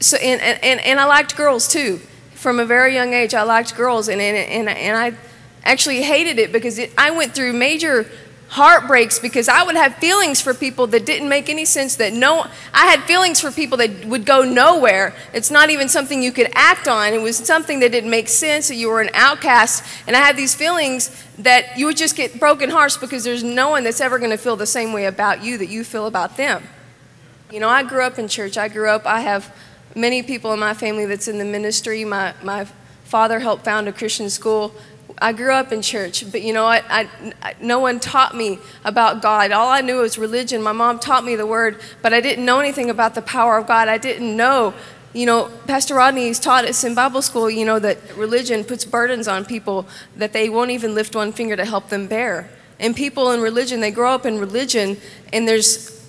so, 0.00 0.16
and, 0.16 0.40
and, 0.40 0.80
and 0.80 1.00
I 1.00 1.04
liked 1.04 1.36
girls 1.36 1.68
too 1.68 2.00
from 2.46 2.60
a 2.60 2.64
very 2.64 2.94
young 2.94 3.12
age, 3.12 3.34
I 3.34 3.42
liked 3.42 3.74
girls, 3.74 4.06
and, 4.06 4.20
and, 4.20 4.36
and, 4.36 4.68
and 4.68 4.96
I 4.96 5.18
actually 5.64 6.02
hated 6.02 6.38
it 6.38 6.52
because 6.52 6.78
it, 6.78 6.92
I 6.96 7.10
went 7.10 7.34
through 7.34 7.52
major 7.54 8.06
heartbreaks 8.50 9.18
because 9.18 9.48
I 9.48 9.64
would 9.64 9.74
have 9.74 9.96
feelings 9.96 10.40
for 10.40 10.54
people 10.54 10.86
that 10.86 11.04
didn't 11.04 11.28
make 11.28 11.48
any 11.48 11.64
sense 11.64 11.96
that 11.96 12.12
no 12.12 12.46
I 12.72 12.86
had 12.86 13.02
feelings 13.02 13.40
for 13.40 13.50
people 13.50 13.78
that 13.78 14.04
would 14.04 14.24
go 14.24 14.44
nowhere. 14.44 15.12
It's 15.32 15.50
not 15.50 15.70
even 15.70 15.88
something 15.88 16.22
you 16.22 16.30
could 16.30 16.48
act 16.54 16.86
on. 16.86 17.12
It 17.12 17.20
was 17.20 17.36
something 17.36 17.80
that 17.80 17.90
didn't 17.90 18.10
make 18.10 18.28
sense 18.28 18.68
that 18.68 18.76
you 18.76 18.90
were 18.90 19.00
an 19.00 19.10
outcast 19.12 19.82
and 20.06 20.14
I 20.14 20.20
had 20.20 20.36
these 20.36 20.54
feelings 20.54 21.10
that 21.38 21.76
you 21.76 21.86
would 21.86 21.96
just 21.96 22.14
get 22.14 22.38
broken 22.38 22.70
hearts 22.70 22.96
because 22.96 23.24
there's 23.24 23.42
no 23.42 23.70
one 23.70 23.82
that's 23.82 24.00
ever 24.00 24.20
going 24.20 24.30
to 24.30 24.38
feel 24.38 24.54
the 24.54 24.66
same 24.66 24.92
way 24.92 25.06
about 25.06 25.42
you 25.42 25.58
that 25.58 25.68
you 25.68 25.82
feel 25.82 26.06
about 26.06 26.36
them. 26.36 26.62
You 27.50 27.58
know, 27.58 27.68
I 27.68 27.82
grew 27.82 28.02
up 28.02 28.20
in 28.20 28.28
church. 28.28 28.56
I 28.56 28.68
grew 28.68 28.88
up 28.88 29.04
I 29.04 29.22
have 29.22 29.52
many 29.96 30.22
people 30.22 30.52
in 30.52 30.60
my 30.60 30.74
family 30.74 31.06
that's 31.06 31.26
in 31.26 31.38
the 31.38 31.44
ministry. 31.44 32.04
My, 32.04 32.34
my 32.42 32.66
father 33.04 33.40
helped 33.40 33.64
found 33.64 33.88
a 33.88 33.92
Christian 33.92 34.30
school. 34.30 34.72
I 35.18 35.32
grew 35.32 35.52
up 35.52 35.72
in 35.72 35.80
church, 35.80 36.30
but 36.30 36.42
you 36.42 36.52
know 36.52 36.64
what? 36.64 36.84
I, 36.90 37.08
I, 37.42 37.54
no 37.60 37.80
one 37.80 37.98
taught 37.98 38.36
me 38.36 38.58
about 38.84 39.22
God. 39.22 39.50
All 39.50 39.70
I 39.70 39.80
knew 39.80 39.96
was 39.96 40.18
religion. 40.18 40.62
My 40.62 40.72
mom 40.72 40.98
taught 40.98 41.24
me 41.24 41.34
the 41.34 41.46
word, 41.46 41.80
but 42.02 42.12
I 42.12 42.20
didn't 42.20 42.44
know 42.44 42.60
anything 42.60 42.90
about 42.90 43.14
the 43.14 43.22
power 43.22 43.56
of 43.56 43.66
God. 43.66 43.88
I 43.88 43.96
didn't 43.96 44.36
know. 44.36 44.74
You 45.14 45.24
know, 45.24 45.50
Pastor 45.66 45.94
Rodney's 45.94 46.38
taught 46.38 46.66
us 46.66 46.84
in 46.84 46.94
Bible 46.94 47.22
school, 47.22 47.48
you 47.48 47.64
know, 47.64 47.78
that 47.78 48.14
religion 48.16 48.64
puts 48.64 48.84
burdens 48.84 49.26
on 49.26 49.46
people 49.46 49.86
that 50.16 50.34
they 50.34 50.50
won't 50.50 50.70
even 50.70 50.94
lift 50.94 51.16
one 51.16 51.32
finger 51.32 51.56
to 51.56 51.64
help 51.64 51.88
them 51.88 52.06
bear. 52.06 52.50
And 52.78 52.94
people 52.94 53.30
in 53.30 53.40
religion, 53.40 53.80
they 53.80 53.90
grow 53.90 54.12
up 54.12 54.26
in 54.26 54.38
religion, 54.38 54.98
and 55.32 55.48
there's, 55.48 56.06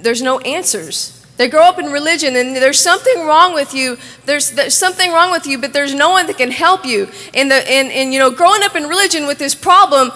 there's 0.00 0.20
no 0.20 0.40
answers. 0.40 1.19
They 1.36 1.48
grow 1.48 1.62
up 1.62 1.78
in 1.78 1.86
religion 1.86 2.36
and 2.36 2.54
there's 2.54 2.78
something 2.78 3.24
wrong 3.24 3.54
with 3.54 3.72
you. 3.72 3.96
There's, 4.26 4.50
there's 4.50 4.76
something 4.76 5.10
wrong 5.10 5.30
with 5.30 5.46
you, 5.46 5.58
but 5.58 5.72
there's 5.72 5.94
no 5.94 6.10
one 6.10 6.26
that 6.26 6.36
can 6.36 6.50
help 6.50 6.84
you. 6.84 7.08
And, 7.32 7.50
the, 7.50 7.66
and, 7.70 7.90
and, 7.90 8.12
you 8.12 8.18
know, 8.18 8.30
growing 8.30 8.62
up 8.62 8.76
in 8.76 8.84
religion 8.84 9.26
with 9.26 9.38
this 9.38 9.54
problem, 9.54 10.12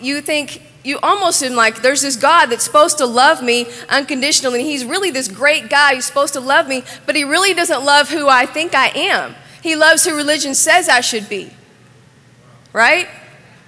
you 0.00 0.20
think, 0.20 0.62
you 0.84 0.98
almost 1.02 1.42
in 1.42 1.56
like, 1.56 1.82
there's 1.82 2.02
this 2.02 2.16
God 2.16 2.46
that's 2.46 2.62
supposed 2.64 2.98
to 2.98 3.06
love 3.06 3.42
me 3.42 3.66
unconditionally. 3.88 4.60
And 4.60 4.68
He's 4.68 4.84
really 4.84 5.10
this 5.10 5.28
great 5.28 5.68
guy 5.68 5.96
who's 5.96 6.04
supposed 6.04 6.34
to 6.34 6.40
love 6.40 6.68
me, 6.68 6.84
but 7.06 7.16
he 7.16 7.24
really 7.24 7.54
doesn't 7.54 7.84
love 7.84 8.08
who 8.08 8.28
I 8.28 8.46
think 8.46 8.74
I 8.74 8.88
am. 8.94 9.34
He 9.62 9.74
loves 9.74 10.04
who 10.04 10.16
religion 10.16 10.54
says 10.54 10.88
I 10.88 11.00
should 11.00 11.28
be. 11.28 11.50
Right? 12.72 13.08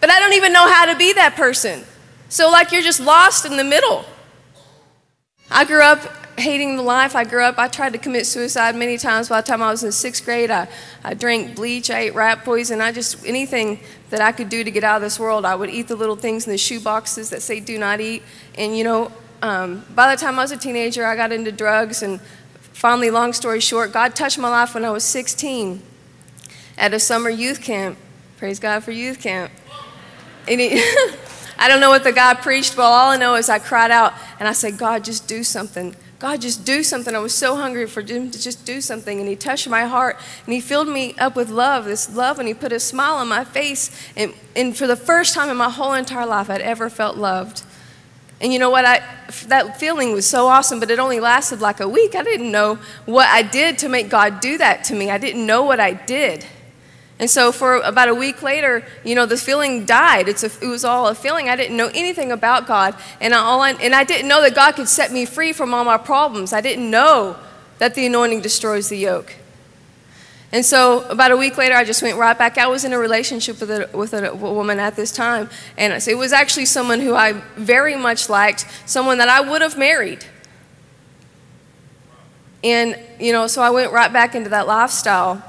But 0.01 0.11
I 0.11 0.21
don't 0.21 0.35
even 0.35 0.53
know 0.53 0.69
how 0.69 0.87
to 0.87 0.97
be 0.97 1.13
that 1.15 1.35
person. 1.35 1.85
So, 2.29 2.49
like, 2.51 2.71
you're 2.71 2.83
just 2.83 3.01
lost 3.01 3.45
in 3.45 3.57
the 3.57 3.65
middle. 3.65 4.05
I 5.51 5.65
grew 5.65 5.83
up 5.83 6.01
hating 6.41 6.77
the 6.77 6.83
life. 6.83 7.15
I 7.15 7.25
grew 7.25 7.43
up, 7.43 7.59
I 7.59 7.69
tried 7.69 7.93
to 7.93 7.99
commit 7.99 8.27
suicide 8.27 8.75
many 8.75 8.99
times. 8.99 9.29
By 9.29 9.41
the 9.41 9.47
time 9.47 9.63
I 9.63 9.71
was 9.71 9.85
in 9.85 9.93
sixth 9.93 10.25
grade, 10.25 10.51
I, 10.51 10.69
I 11.05 11.15
drank 11.15 11.55
bleach, 11.55 11.91
I 11.91 12.01
ate 12.01 12.15
rat 12.15 12.45
poison. 12.45 12.81
I 12.81 12.93
just, 12.93 13.25
anything 13.25 13.81
that 14.11 14.21
I 14.21 14.33
could 14.33 14.49
do 14.49 14.65
to 14.65 14.71
get 14.71 14.83
out 14.83 14.97
of 14.97 15.03
this 15.03 15.21
world, 15.21 15.45
I 15.45 15.55
would 15.55 15.71
eat 15.71 15.89
the 15.89 15.97
little 15.97 16.17
things 16.17 16.47
in 16.47 16.53
the 16.53 16.59
shoe 16.59 16.81
boxes 16.81 17.31
that 17.31 17.43
say 17.43 17.61
do 17.61 17.79
not 17.79 18.01
eat. 18.01 18.23
And, 18.57 18.77
you 18.77 18.85
know, 18.85 19.13
um, 19.43 19.85
by 19.95 20.15
the 20.15 20.21
time 20.21 20.39
I 20.39 20.43
was 20.43 20.53
a 20.53 20.57
teenager, 20.57 21.07
I 21.07 21.17
got 21.17 21.33
into 21.33 21.53
drugs. 21.53 22.03
And 22.03 22.21
finally, 22.73 23.11
long 23.11 23.33
story 23.33 23.61
short, 23.61 23.93
God 23.93 24.15
touched 24.17 24.39
my 24.39 24.49
life 24.49 24.75
when 24.75 24.85
I 24.85 24.91
was 24.91 25.05
16 25.05 25.83
at 26.77 26.93
a 26.93 26.99
summer 26.99 27.31
youth 27.31 27.63
camp. 27.63 27.97
Praise 28.37 28.59
God 28.59 28.83
for 28.83 28.91
youth 28.91 29.21
camp. 29.21 29.53
And 30.49 30.61
he, 30.61 30.83
I 31.59 31.69
don't 31.69 31.81
know 31.81 31.91
what 31.91 32.05
the 32.05 32.13
guy 32.13 32.33
preached, 32.35 32.75
but 32.75 32.83
all 32.83 33.11
I 33.11 33.17
know 33.17 33.35
is 33.35 33.51
I 33.51 33.59
cried 33.59 33.91
out 33.91 34.15
and 34.39 34.49
I 34.49 34.53
said, 34.53 34.79
God, 34.79 35.05
just 35.05 35.29
do 35.29 35.45
something. 35.45 35.95
God, 36.21 36.43
just 36.43 36.67
do 36.67 36.83
something. 36.83 37.17
I 37.17 37.19
was 37.19 37.35
so 37.35 37.57
hungry 37.57 37.87
for 37.87 38.03
Him 38.03 38.31
to 38.31 38.41
just 38.41 38.67
do 38.67 38.83
something. 38.83 39.19
And 39.19 39.29
He 39.29 39.35
touched 39.35 39.67
my 39.69 39.87
heart 39.87 40.19
and 40.45 40.55
He 40.55 40.61
filled 40.61 40.87
me 40.87 41.15
up 41.15 41.35
with 41.35 41.49
love, 41.49 41.87
this 41.87 42.15
love, 42.15 42.39
and 42.39 42.47
He 42.47 42.53
put 42.53 42.73
a 42.73 42.79
smile 42.79 43.15
on 43.15 43.27
my 43.27 43.43
face. 43.43 43.91
And, 44.17 44.35
and 44.55 44.77
for 44.77 44.87
the 44.87 44.97
first 44.97 45.35
time 45.35 45.49
in 45.49 45.57
my 45.57 45.71
whole 45.71 45.95
entire 45.95 46.27
life, 46.27 46.51
I'd 46.51 46.61
ever 46.61 46.91
felt 46.91 47.17
loved. 47.17 47.63
And 48.39 48.53
you 48.53 48.59
know 48.59 48.69
what? 48.69 48.85
I, 48.85 49.01
that 49.47 49.81
feeling 49.81 50.13
was 50.13 50.27
so 50.27 50.47
awesome, 50.47 50.79
but 50.79 50.91
it 50.91 50.99
only 50.99 51.21
lasted 51.21 51.63
like 51.63 51.81
a 51.81 51.89
week. 51.89 52.15
I 52.15 52.23
didn't 52.23 52.53
know 52.53 52.79
what 53.07 53.29
I 53.29 53.41
did 53.41 53.79
to 53.79 53.89
make 53.89 54.11
God 54.11 54.41
do 54.41 54.59
that 54.59 54.85
to 54.85 54.95
me. 54.95 55.11
I 55.11 55.17
didn't 55.17 55.47
know 55.47 55.63
what 55.63 55.81
I 55.81 55.95
did. 55.95 56.47
And 57.21 57.29
so 57.29 57.53
for 57.53 57.77
about 57.77 58.09
a 58.09 58.15
week 58.15 58.43
later, 58.43 58.83
you 59.05 59.15
know, 59.15 59.27
the 59.27 59.37
feeling 59.37 59.85
died. 59.85 60.27
A, 60.27 60.31
it 60.31 60.63
was 60.63 60.87
all 60.87 61.07
a 61.07 61.15
feeling. 61.15 61.51
I 61.51 61.55
didn't 61.55 61.77
know 61.77 61.91
anything 61.95 62.33
about 62.33 62.67
God. 62.67 62.97
And 63.21 63.35
I, 63.35 63.39
all 63.39 63.61
I, 63.61 63.73
and 63.73 63.95
I 63.95 64.05
didn't 64.05 64.27
know 64.27 64.41
that 64.41 64.55
God 64.55 64.75
could 64.75 64.89
set 64.89 65.13
me 65.13 65.27
free 65.27 65.53
from 65.53 65.75
all 65.75 65.85
my 65.85 65.99
problems. 65.99 66.55
I 66.55 66.63
didn't 66.63 66.91
know 66.91 67.37
that 67.79 67.95
the 67.95 68.07
anointing 68.07 68.41
destroys 68.41 68.89
the 68.89 68.97
yoke. 68.97 69.35
And 70.51 70.65
so 70.65 71.07
about 71.11 71.31
a 71.31 71.37
week 71.37 71.59
later, 71.59 71.75
I 71.75 71.85
just 71.85 72.03
went 72.03 72.17
right 72.17 72.37
back. 72.37 72.57
I 72.57 72.69
was 72.69 72.87
in 72.87 72.95
a 72.95 72.99
relationship 72.99 73.61
with 73.61 73.71
a, 73.71 73.91
with 73.93 74.15
a 74.15 74.35
woman 74.35 74.81
at 74.81 74.97
this 74.97 75.13
time. 75.13 75.51
And 75.77 75.93
it 75.93 76.15
was 76.17 76.33
actually 76.33 76.65
someone 76.65 77.01
who 77.01 77.15
I 77.15 77.33
very 77.55 77.97
much 77.97 78.31
liked, 78.31 78.65
someone 78.87 79.19
that 79.19 79.29
I 79.29 79.43
would 79.43 79.61
have 79.61 79.77
married. 79.77 80.25
And, 82.65 82.99
you 83.19 83.33
know, 83.33 83.47
so 83.47 83.61
I 83.61 83.69
went 83.69 83.93
right 83.93 84.11
back 84.11 84.35
into 84.35 84.49
that 84.49 84.67
lifestyle 84.67 85.45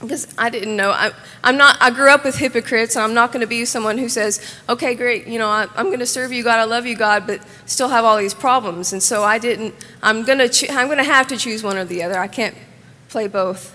because 0.00 0.28
I 0.36 0.50
didn't 0.50 0.76
know. 0.76 0.90
I, 0.90 1.12
am 1.42 1.56
not. 1.56 1.78
I 1.80 1.90
grew 1.90 2.10
up 2.10 2.24
with 2.24 2.36
hypocrites, 2.36 2.96
and 2.96 3.02
I'm 3.02 3.14
not 3.14 3.32
going 3.32 3.40
to 3.40 3.46
be 3.46 3.64
someone 3.64 3.98
who 3.98 4.08
says, 4.08 4.40
"Okay, 4.68 4.94
great, 4.94 5.26
you 5.26 5.38
know, 5.38 5.48
I, 5.48 5.68
am 5.76 5.86
going 5.86 6.00
to 6.00 6.06
serve 6.06 6.32
you, 6.32 6.42
God. 6.44 6.58
I 6.58 6.64
love 6.64 6.86
you, 6.86 6.96
God," 6.96 7.26
but 7.26 7.40
still 7.64 7.88
have 7.88 8.04
all 8.04 8.16
these 8.16 8.34
problems. 8.34 8.92
And 8.92 9.02
so 9.02 9.24
I 9.24 9.38
didn't. 9.38 9.74
I'm 10.02 10.24
going 10.24 10.38
to. 10.38 10.72
I'm 10.72 10.86
going 10.86 10.98
to 10.98 11.04
have 11.04 11.26
to 11.28 11.36
choose 11.36 11.62
one 11.62 11.76
or 11.76 11.84
the 11.84 12.02
other. 12.02 12.18
I 12.18 12.28
can't 12.28 12.56
play 13.08 13.26
both. 13.26 13.74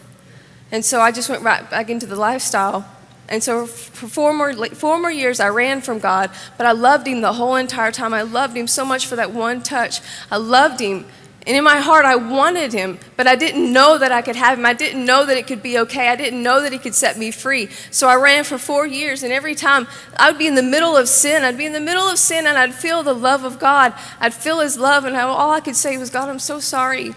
And 0.71 0.85
so 0.85 1.01
I 1.01 1.11
just 1.11 1.29
went 1.29 1.43
right 1.43 1.69
back 1.69 1.89
into 1.89 2.05
the 2.05 2.15
lifestyle 2.15 2.85
And 3.27 3.43
so 3.43 3.65
for 3.65 4.07
four 4.07 4.33
more, 4.33 4.53
four 4.67 4.99
more 4.99 5.11
years, 5.11 5.39
I 5.39 5.49
ran 5.49 5.81
from 5.81 5.99
God, 5.99 6.31
but 6.57 6.65
I 6.65 6.71
loved 6.71 7.07
Him 7.07 7.21
the 7.21 7.33
whole 7.33 7.55
entire 7.55 7.91
time. 7.91 8.13
I 8.13 8.23
loved 8.23 8.55
Him 8.55 8.67
so 8.67 8.85
much 8.85 9.05
for 9.07 9.15
that 9.15 9.31
one 9.31 9.61
touch. 9.61 10.01
I 10.29 10.37
loved 10.37 10.79
Him. 10.79 11.05
And 11.47 11.57
in 11.57 11.63
my 11.63 11.77
heart, 11.77 12.05
I 12.05 12.17
wanted 12.17 12.71
him, 12.71 12.99
but 13.17 13.25
I 13.25 13.35
didn't 13.35 13.73
know 13.73 13.97
that 13.97 14.11
I 14.11 14.21
could 14.21 14.35
have 14.35 14.59
him. 14.59 14.65
I 14.65 14.73
didn't 14.73 15.03
know 15.03 15.25
that 15.25 15.37
it 15.37 15.47
could 15.47 15.63
be 15.63 15.79
okay. 15.79 16.09
I 16.09 16.15
didn't 16.15 16.43
know 16.43 16.61
that 16.61 16.71
he 16.71 16.77
could 16.77 16.93
set 16.93 17.17
me 17.17 17.31
free. 17.31 17.69
So 17.89 18.07
I 18.07 18.15
ran 18.15 18.43
for 18.43 18.59
four 18.59 18.85
years, 18.85 19.23
and 19.23 19.33
every 19.33 19.55
time 19.55 19.87
I 20.17 20.29
would 20.29 20.37
be 20.37 20.45
in 20.45 20.53
the 20.53 20.61
middle 20.61 20.95
of 20.95 21.09
sin, 21.09 21.43
I'd 21.43 21.57
be 21.57 21.65
in 21.65 21.73
the 21.73 21.79
middle 21.79 22.07
of 22.07 22.19
sin, 22.19 22.45
and 22.45 22.59
I'd 22.59 22.75
feel 22.75 23.01
the 23.01 23.15
love 23.15 23.43
of 23.43 23.57
God. 23.57 23.95
I'd 24.19 24.35
feel 24.35 24.59
his 24.59 24.77
love, 24.77 25.03
and 25.03 25.15
all 25.15 25.49
I 25.49 25.61
could 25.61 25.75
say 25.75 25.97
was, 25.97 26.11
God, 26.11 26.29
I'm 26.29 26.37
so 26.37 26.59
sorry. 26.59 27.15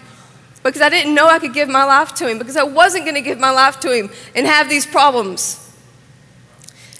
Because 0.63 0.81
I 0.81 0.89
didn't 0.89 1.13
know 1.13 1.27
I 1.27 1.37
could 1.37 1.53
give 1.53 1.69
my 1.69 1.83
life 1.83 2.15
to 2.15 2.27
him, 2.27 2.39
because 2.39 2.57
I 2.57 2.63
wasn't 2.63 3.05
going 3.05 3.13
to 3.13 3.21
give 3.21 3.37
my 3.37 3.51
life 3.51 3.79
to 3.81 3.95
him 3.95 4.09
and 4.33 4.47
have 4.47 4.69
these 4.69 4.87
problems. 4.87 5.61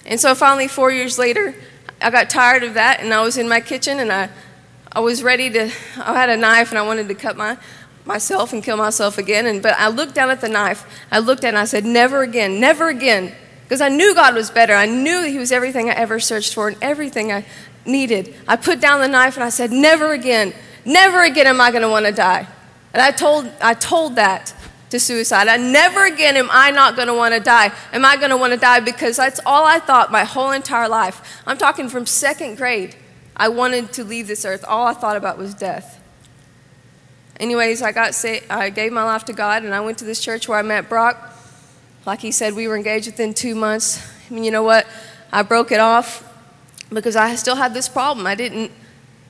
And 0.04 0.20
so 0.20 0.36
finally, 0.36 0.68
four 0.68 0.92
years 0.92 1.18
later, 1.18 1.56
I 2.00 2.10
got 2.10 2.30
tired 2.30 2.62
of 2.62 2.74
that, 2.74 3.00
and 3.00 3.12
I 3.12 3.22
was 3.22 3.36
in 3.36 3.48
my 3.48 3.58
kitchen, 3.58 3.98
and 3.98 4.12
I 4.12 4.30
I 4.96 5.00
was 5.00 5.22
ready 5.22 5.50
to, 5.50 5.70
I 5.98 6.14
had 6.14 6.30
a 6.30 6.38
knife 6.38 6.70
and 6.70 6.78
I 6.78 6.82
wanted 6.82 7.08
to 7.08 7.14
cut 7.14 7.36
my, 7.36 7.58
myself 8.06 8.54
and 8.54 8.64
kill 8.64 8.78
myself 8.78 9.18
again. 9.18 9.44
And, 9.44 9.62
but 9.62 9.74
I 9.78 9.88
looked 9.88 10.14
down 10.14 10.30
at 10.30 10.40
the 10.40 10.48
knife. 10.48 10.86
I 11.12 11.18
looked 11.18 11.44
at 11.44 11.48
it 11.48 11.50
and 11.50 11.58
I 11.58 11.66
said, 11.66 11.84
never 11.84 12.22
again, 12.22 12.60
never 12.60 12.88
again. 12.88 13.34
Because 13.64 13.82
I 13.82 13.90
knew 13.90 14.14
God 14.14 14.34
was 14.34 14.50
better. 14.50 14.72
I 14.72 14.86
knew 14.86 15.24
He 15.24 15.36
was 15.36 15.52
everything 15.52 15.90
I 15.90 15.92
ever 15.92 16.18
searched 16.18 16.54
for 16.54 16.68
and 16.68 16.78
everything 16.80 17.30
I 17.30 17.44
needed. 17.84 18.34
I 18.48 18.56
put 18.56 18.80
down 18.80 19.02
the 19.02 19.08
knife 19.08 19.36
and 19.36 19.44
I 19.44 19.50
said, 19.50 19.70
never 19.70 20.14
again, 20.14 20.54
never 20.86 21.24
again 21.24 21.46
am 21.46 21.60
I 21.60 21.70
going 21.70 21.82
to 21.82 21.90
want 21.90 22.06
to 22.06 22.12
die. 22.12 22.48
And 22.94 23.02
I 23.02 23.10
told, 23.10 23.52
I 23.60 23.74
told 23.74 24.16
that 24.16 24.54
to 24.88 24.98
suicide. 24.98 25.48
I 25.48 25.58
never 25.58 26.06
again 26.06 26.38
am 26.38 26.48
I 26.50 26.70
not 26.70 26.96
going 26.96 27.08
to 27.08 27.14
want 27.14 27.34
to 27.34 27.40
die. 27.40 27.70
Am 27.92 28.06
I 28.06 28.16
going 28.16 28.30
to 28.30 28.38
want 28.38 28.54
to 28.54 28.58
die? 28.58 28.80
Because 28.80 29.18
that's 29.18 29.40
all 29.44 29.66
I 29.66 29.78
thought 29.78 30.10
my 30.10 30.24
whole 30.24 30.52
entire 30.52 30.88
life. 30.88 31.42
I'm 31.46 31.58
talking 31.58 31.90
from 31.90 32.06
second 32.06 32.56
grade. 32.56 32.96
I 33.36 33.48
wanted 33.48 33.92
to 33.94 34.04
leave 34.04 34.28
this 34.28 34.44
earth. 34.44 34.64
All 34.66 34.86
I 34.86 34.94
thought 34.94 35.16
about 35.16 35.36
was 35.36 35.54
death. 35.54 36.00
Anyways, 37.38 37.82
I 37.82 37.92
got 37.92 38.14
saved, 38.14 38.50
I 38.50 38.70
gave 38.70 38.92
my 38.92 39.04
life 39.04 39.24
to 39.26 39.34
God 39.34 39.62
and 39.62 39.74
I 39.74 39.80
went 39.80 39.98
to 39.98 40.04
this 40.04 40.20
church 40.20 40.48
where 40.48 40.58
I 40.58 40.62
met 40.62 40.88
Brock. 40.88 41.34
Like 42.06 42.20
he 42.20 42.30
said, 42.30 42.54
we 42.54 42.66
were 42.66 42.76
engaged 42.76 43.06
within 43.06 43.34
two 43.34 43.54
months. 43.54 44.02
I 44.30 44.34
mean, 44.34 44.44
you 44.44 44.50
know 44.50 44.62
what? 44.62 44.86
I 45.32 45.42
broke 45.42 45.70
it 45.70 45.80
off 45.80 46.22
because 46.88 47.14
I 47.14 47.34
still 47.34 47.56
had 47.56 47.74
this 47.74 47.88
problem. 47.88 48.26
I 48.26 48.34
didn't 48.34 48.70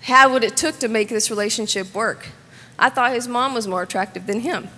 have 0.02 0.30
what 0.30 0.44
it 0.44 0.56
took 0.56 0.78
to 0.78 0.88
make 0.88 1.08
this 1.08 1.30
relationship 1.30 1.92
work. 1.94 2.28
I 2.78 2.90
thought 2.90 3.12
his 3.12 3.26
mom 3.26 3.54
was 3.54 3.66
more 3.66 3.82
attractive 3.82 4.26
than 4.26 4.40
him. 4.40 4.68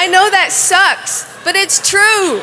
I 0.00 0.06
know 0.06 0.30
that 0.30 0.48
sucks, 0.50 1.28
but 1.44 1.56
it's 1.56 1.86
true. 1.86 2.40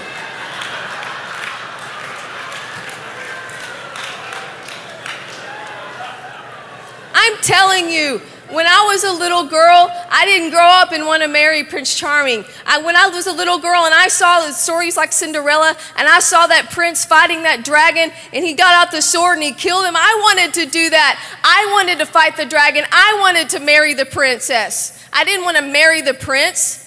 I'm 7.16 7.36
telling 7.42 7.90
you, 7.90 8.20
when 8.52 8.68
I 8.68 8.86
was 8.86 9.04
a 9.04 9.12
little 9.12 9.44
girl, 9.46 9.90
I 10.12 10.26
didn't 10.26 10.52
grow 10.52 10.68
up 10.68 10.92
and 10.92 11.08
want 11.08 11.24
to 11.24 11.28
marry 11.28 11.64
Prince 11.64 11.98
Charming. 11.98 12.46
I, 12.68 12.78
when 12.78 12.96
I 12.96 13.08
was 13.08 13.26
a 13.26 13.34
little 13.34 13.58
girl 13.58 13.86
and 13.86 13.94
I 13.96 14.08
saw 14.08 14.52
stories 14.52 14.96
like 14.96 15.12
Cinderella 15.12 15.76
and 15.96 16.08
I 16.08 16.20
saw 16.20 16.46
that 16.46 16.70
prince 16.70 17.06
fighting 17.06 17.42
that 17.42 17.66
dragon 17.66 18.12
and 18.34 18.46
he 18.46 18.54
got 18.54 18.76
out 18.76 18.92
the 18.92 19.02
sword 19.02 19.38
and 19.38 19.44
he 19.44 19.52
killed 19.52 19.84
him, 19.84 19.96
I 19.96 20.20
wanted 20.22 20.54
to 20.62 20.70
do 20.70 20.92
that. 20.92 21.40
I 21.44 21.72
wanted 21.74 21.98
to 21.98 22.06
fight 22.06 22.38
the 22.38 22.46
dragon. 22.46 22.86
I 22.92 23.18
wanted 23.20 23.50
to 23.58 23.60
marry 23.60 23.96
the 23.96 24.06
princess. 24.06 25.04
I 25.12 25.24
didn't 25.24 25.44
want 25.44 25.58
to 25.58 25.64
marry 25.64 26.02
the 26.02 26.14
prince. 26.14 26.87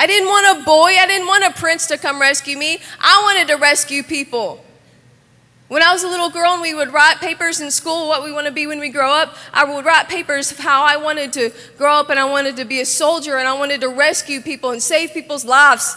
I 0.00 0.06
didn't 0.06 0.28
want 0.28 0.58
a 0.58 0.64
boy, 0.64 0.96
I 0.98 1.06
didn't 1.06 1.26
want 1.26 1.44
a 1.44 1.50
prince 1.50 1.86
to 1.88 1.98
come 1.98 2.22
rescue 2.22 2.56
me. 2.56 2.80
I 2.98 3.20
wanted 3.22 3.48
to 3.52 3.60
rescue 3.60 4.02
people. 4.02 4.64
When 5.68 5.82
I 5.82 5.92
was 5.92 6.02
a 6.02 6.08
little 6.08 6.30
girl 6.30 6.54
and 6.54 6.62
we 6.62 6.72
would 6.72 6.90
write 6.90 7.16
papers 7.18 7.60
in 7.60 7.70
school, 7.70 8.08
what 8.08 8.24
we 8.24 8.32
want 8.32 8.46
to 8.46 8.50
be 8.50 8.66
when 8.66 8.80
we 8.80 8.88
grow 8.88 9.12
up, 9.12 9.36
I 9.52 9.64
would 9.64 9.84
write 9.84 10.08
papers 10.08 10.50
of 10.50 10.56
how 10.56 10.84
I 10.84 10.96
wanted 10.96 11.34
to 11.34 11.52
grow 11.76 11.92
up 11.92 12.08
and 12.08 12.18
I 12.18 12.24
wanted 12.24 12.56
to 12.56 12.64
be 12.64 12.80
a 12.80 12.86
soldier 12.86 13.36
and 13.36 13.46
I 13.46 13.52
wanted 13.52 13.82
to 13.82 13.90
rescue 13.90 14.40
people 14.40 14.70
and 14.70 14.82
save 14.82 15.12
people's 15.12 15.44
lives. 15.44 15.94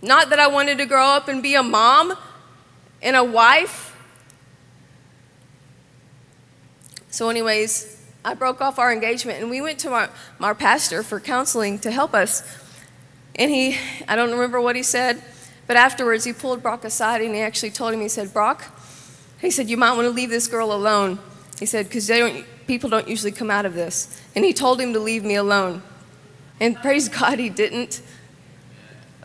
Not 0.00 0.30
that 0.30 0.38
I 0.38 0.46
wanted 0.46 0.78
to 0.78 0.86
grow 0.86 1.06
up 1.06 1.26
and 1.26 1.42
be 1.42 1.56
a 1.56 1.62
mom 1.64 2.16
and 3.02 3.16
a 3.16 3.24
wife. 3.24 3.96
So, 7.10 7.30
anyways, 7.30 7.95
I 8.26 8.34
broke 8.34 8.60
off 8.60 8.80
our 8.80 8.92
engagement 8.92 9.40
and 9.40 9.48
we 9.48 9.60
went 9.60 9.78
to 9.80 9.92
our, 9.92 10.10
our 10.40 10.54
pastor 10.56 11.04
for 11.04 11.20
counseling 11.20 11.78
to 11.78 11.92
help 11.92 12.12
us. 12.12 12.42
And 13.36 13.52
he, 13.52 13.78
I 14.08 14.16
don't 14.16 14.32
remember 14.32 14.60
what 14.60 14.74
he 14.74 14.82
said, 14.82 15.22
but 15.68 15.76
afterwards 15.76 16.24
he 16.24 16.32
pulled 16.32 16.60
Brock 16.60 16.84
aside 16.84 17.22
and 17.22 17.36
he 17.36 17.40
actually 17.40 17.70
told 17.70 17.94
him, 17.94 18.00
he 18.00 18.08
said, 18.08 18.32
Brock, 18.32 18.64
he 19.40 19.52
said, 19.52 19.70
you 19.70 19.76
might 19.76 19.92
want 19.92 20.06
to 20.06 20.10
leave 20.10 20.28
this 20.28 20.48
girl 20.48 20.72
alone. 20.72 21.20
He 21.60 21.66
said, 21.66 21.86
because 21.86 22.08
don't, 22.08 22.44
people 22.66 22.90
don't 22.90 23.06
usually 23.06 23.30
come 23.30 23.48
out 23.48 23.64
of 23.64 23.74
this. 23.74 24.20
And 24.34 24.44
he 24.44 24.52
told 24.52 24.80
him 24.80 24.92
to 24.94 24.98
leave 24.98 25.22
me 25.22 25.36
alone. 25.36 25.82
And 26.58 26.74
praise 26.74 27.08
God, 27.08 27.38
he 27.38 27.48
didn't, 27.48 28.02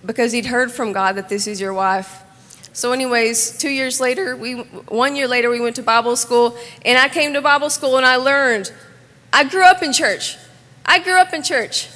because 0.06 0.32
he'd 0.32 0.46
heard 0.46 0.72
from 0.72 0.94
God 0.94 1.16
that 1.16 1.28
this 1.28 1.48
is 1.48 1.60
your 1.60 1.74
wife. 1.74 2.22
So, 2.74 2.92
anyways, 2.92 3.58
two 3.58 3.70
years 3.70 4.00
later, 4.00 4.36
we, 4.36 4.54
one 4.54 5.16
year 5.16 5.28
later, 5.28 5.50
we 5.50 5.60
went 5.60 5.76
to 5.78 5.84
Bible 5.84 6.16
school, 6.16 6.56
and 6.86 6.98
I 6.98 7.10
came 7.10 7.34
to 7.34 7.42
Bible 7.42 7.70
school 7.70 7.98
and 7.98 8.06
I 8.06 8.16
learned 8.16 8.72
I 9.34 9.44
grew 9.44 9.63
up 9.63 9.82
in 9.82 9.94
church. 9.94 10.38
I 10.86 11.00
grew 11.00 11.17
up 11.20 11.34
in 11.34 11.44
church. 11.44 11.88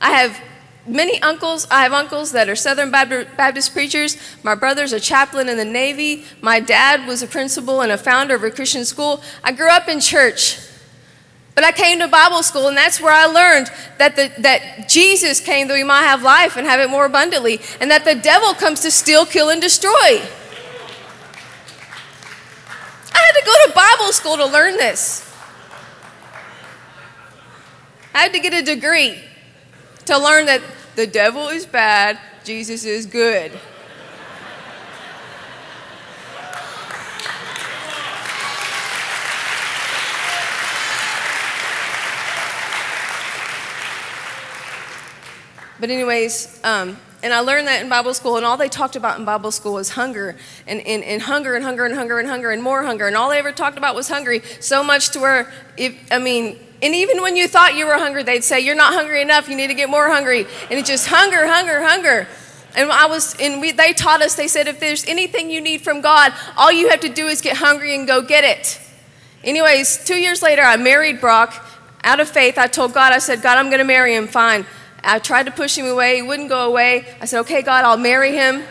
I 0.00 0.10
have 0.10 0.40
many 0.86 1.20
uncles. 1.22 1.66
I 1.70 1.82
have 1.82 1.92
uncles 1.92 2.32
that 2.32 2.48
are 2.48 2.56
Southern 2.56 2.90
Baptist 2.90 3.72
preachers. 3.72 4.16
My 4.42 4.54
brother's 4.54 4.92
a 4.92 5.00
chaplain 5.00 5.48
in 5.48 5.56
the 5.56 5.64
Navy. 5.64 6.24
My 6.40 6.60
dad 6.60 7.06
was 7.06 7.22
a 7.22 7.26
principal 7.26 7.80
and 7.80 7.92
a 7.92 7.98
founder 7.98 8.34
of 8.34 8.44
a 8.44 8.50
Christian 8.50 8.84
school. 8.84 9.22
I 9.42 9.52
grew 9.52 9.70
up 9.70 9.88
in 9.88 10.00
church. 10.00 10.58
But 11.54 11.62
I 11.62 11.70
came 11.70 12.00
to 12.00 12.08
Bible 12.08 12.42
school, 12.42 12.66
and 12.66 12.76
that's 12.76 13.00
where 13.00 13.12
I 13.12 13.26
learned 13.26 13.70
that, 13.98 14.16
the, 14.16 14.32
that 14.40 14.88
Jesus 14.88 15.38
came 15.38 15.68
that 15.68 15.74
we 15.74 15.84
might 15.84 16.02
have 16.02 16.20
life 16.22 16.56
and 16.56 16.66
have 16.66 16.80
it 16.80 16.90
more 16.90 17.04
abundantly, 17.04 17.60
and 17.80 17.88
that 17.92 18.04
the 18.04 18.16
devil 18.16 18.54
comes 18.54 18.80
to 18.80 18.90
steal, 18.90 19.24
kill, 19.24 19.50
and 19.50 19.62
destroy. 19.62 19.92
I 23.12 23.18
had 23.18 23.32
to 23.38 23.44
go 23.46 23.52
to 23.66 23.72
Bible 23.72 24.12
school 24.12 24.36
to 24.36 24.46
learn 24.46 24.76
this. 24.78 25.23
I 28.14 28.20
had 28.20 28.32
to 28.32 28.38
get 28.38 28.54
a 28.54 28.62
degree 28.62 29.18
to 30.04 30.16
learn 30.16 30.46
that 30.46 30.62
the 30.94 31.04
devil 31.04 31.48
is 31.48 31.66
bad, 31.66 32.16
Jesus 32.44 32.84
is 32.84 33.06
good. 33.06 33.50
But, 45.80 45.90
anyways, 45.90 46.60
um, 46.62 46.96
and 47.24 47.32
I 47.32 47.40
learned 47.40 47.66
that 47.66 47.82
in 47.82 47.88
Bible 47.88 48.14
school, 48.14 48.36
and 48.36 48.46
all 48.46 48.56
they 48.56 48.68
talked 48.68 48.94
about 48.94 49.18
in 49.18 49.24
Bible 49.24 49.50
school 49.50 49.74
was 49.74 49.90
hunger, 49.90 50.36
and, 50.68 50.80
and, 50.82 51.02
and 51.02 51.20
hunger, 51.20 51.56
and 51.56 51.64
hunger, 51.64 51.84
and 51.84 51.94
hunger, 51.94 52.20
and 52.20 52.28
hunger, 52.28 52.52
and 52.52 52.62
more 52.62 52.84
hunger. 52.84 53.08
And 53.08 53.16
all 53.16 53.28
they 53.28 53.38
ever 53.38 53.50
talked 53.50 53.76
about 53.76 53.96
was 53.96 54.08
hungry, 54.08 54.42
so 54.60 54.84
much 54.84 55.10
to 55.10 55.18
where, 55.18 55.52
if, 55.76 55.98
I 56.12 56.20
mean, 56.20 56.58
and 56.84 56.94
even 56.94 57.22
when 57.22 57.34
you 57.34 57.48
thought 57.48 57.76
you 57.76 57.86
were 57.86 57.94
hungry, 57.94 58.22
they'd 58.22 58.44
say, 58.44 58.60
You're 58.60 58.74
not 58.74 58.92
hungry 58.92 59.22
enough, 59.22 59.48
you 59.48 59.56
need 59.56 59.68
to 59.68 59.74
get 59.74 59.88
more 59.88 60.10
hungry. 60.10 60.46
And 60.70 60.78
it's 60.78 60.88
just 60.88 61.06
hunger, 61.06 61.46
hunger, 61.46 61.82
hunger. 61.82 62.28
And 62.76 62.92
I 62.92 63.06
was, 63.06 63.34
and 63.40 63.60
we, 63.60 63.72
they 63.72 63.94
taught 63.94 64.20
us, 64.20 64.34
they 64.34 64.48
said, 64.48 64.66
if 64.66 64.80
there's 64.80 65.06
anything 65.06 65.48
you 65.48 65.60
need 65.60 65.80
from 65.80 66.00
God, 66.00 66.32
all 66.56 66.72
you 66.72 66.90
have 66.90 67.00
to 67.00 67.08
do 67.08 67.28
is 67.28 67.40
get 67.40 67.56
hungry 67.56 67.94
and 67.94 68.06
go 68.06 68.20
get 68.20 68.44
it. 68.44 68.80
Anyways, 69.44 70.04
two 70.04 70.16
years 70.16 70.42
later, 70.42 70.62
I 70.62 70.76
married 70.76 71.20
Brock 71.20 71.64
out 72.02 72.18
of 72.18 72.28
faith. 72.28 72.58
I 72.58 72.66
told 72.66 72.92
God, 72.92 73.12
I 73.12 73.18
said, 73.18 73.42
God, 73.42 73.58
I'm 73.58 73.66
going 73.66 73.78
to 73.78 73.84
marry 73.84 74.14
him, 74.14 74.26
fine. 74.26 74.66
I 75.04 75.20
tried 75.20 75.46
to 75.46 75.52
push 75.52 75.78
him 75.78 75.86
away, 75.86 76.16
he 76.16 76.22
wouldn't 76.22 76.48
go 76.48 76.66
away. 76.66 77.06
I 77.20 77.26
said, 77.26 77.40
okay, 77.40 77.62
God, 77.62 77.84
I'll 77.84 77.96
marry 77.96 78.32
him. 78.32 78.64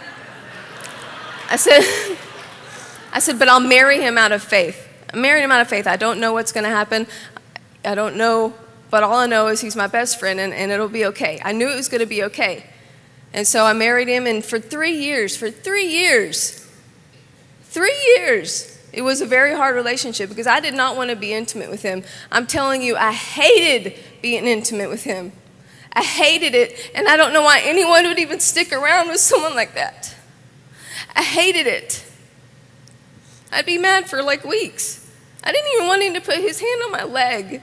I 1.50 1.56
said, 1.56 1.82
I 3.14 3.20
said, 3.20 3.40
but 3.40 3.48
I'll 3.48 3.60
marry 3.60 4.02
him 4.02 4.18
out 4.18 4.34
of 4.34 4.44
faith. 4.44 4.90
I'm 5.14 5.22
marrying 5.22 5.44
him 5.46 5.52
out 5.52 5.62
of 5.62 5.70
faith. 5.70 5.86
I 5.86 5.96
don't 5.96 6.20
know 6.20 6.34
what's 6.34 6.52
going 6.52 6.64
to 6.64 6.72
happen. 6.72 7.08
I 7.86 7.96
don't 7.96 8.16
know, 8.16 8.54
but 8.90 9.04
all 9.04 9.16
I 9.16 9.28
know 9.28 9.48
is 9.48 9.62
he's 9.62 9.76
my 9.76 9.88
best 9.88 10.20
friend 10.20 10.40
and, 10.40 10.54
and 10.54 10.72
it'll 10.72 10.88
be 10.88 11.06
okay. 11.06 11.42
I 11.44 11.52
knew 11.52 11.70
it 11.70 11.76
was 11.76 11.90
going 11.90 12.02
to 12.02 12.08
be 12.08 12.24
okay. 12.24 12.66
And 13.34 13.48
so 13.48 13.66
I 13.66 13.74
married 13.74 14.08
him, 14.08 14.28
and 14.28 14.46
for 14.46 14.60
three 14.60 14.96
years, 14.96 15.36
for 15.36 15.50
three 15.50 15.88
years, 15.88 16.70
three 17.64 18.16
years, 18.16 18.78
it 18.94 19.02
was 19.02 19.22
a 19.22 19.26
very 19.26 19.56
hard 19.56 19.76
relationship 19.76 20.30
because 20.30 20.46
I 20.46 20.60
did 20.60 20.76
not 20.76 20.96
want 20.96 21.10
to 21.10 21.16
be 21.16 21.34
intimate 21.34 21.72
with 21.72 21.82
him. 21.82 22.04
I'm 22.32 22.46
telling 22.46 22.84
you, 22.84 22.96
I 22.96 23.12
hated 23.12 23.98
being 24.22 24.46
intimate 24.46 24.88
with 24.88 25.04
him. 25.04 25.32
I 25.94 26.04
hated 26.04 26.54
it, 26.54 26.92
and 26.94 27.08
I 27.08 27.18
don't 27.18 27.34
know 27.34 27.42
why 27.42 27.62
anyone 27.64 28.04
would 28.04 28.20
even 28.20 28.40
stick 28.40 28.72
around 28.72 29.10
with 29.10 29.20
someone 29.20 29.56
like 29.56 29.74
that. 29.74 30.16
I 31.16 31.24
hated 31.24 31.66
it. 31.66 32.06
I'd 33.52 33.66
be 33.66 33.80
mad 33.80 34.08
for 34.08 34.22
like 34.22 34.46
weeks. 34.46 35.10
I 35.44 35.52
didn't 35.52 35.72
even 35.74 35.88
want 35.88 36.04
him 36.04 36.14
to 36.14 36.22
put 36.22 36.38
his 36.38 36.60
hand 36.60 36.82
on 36.86 36.92
my 36.92 37.04
leg. 37.04 37.62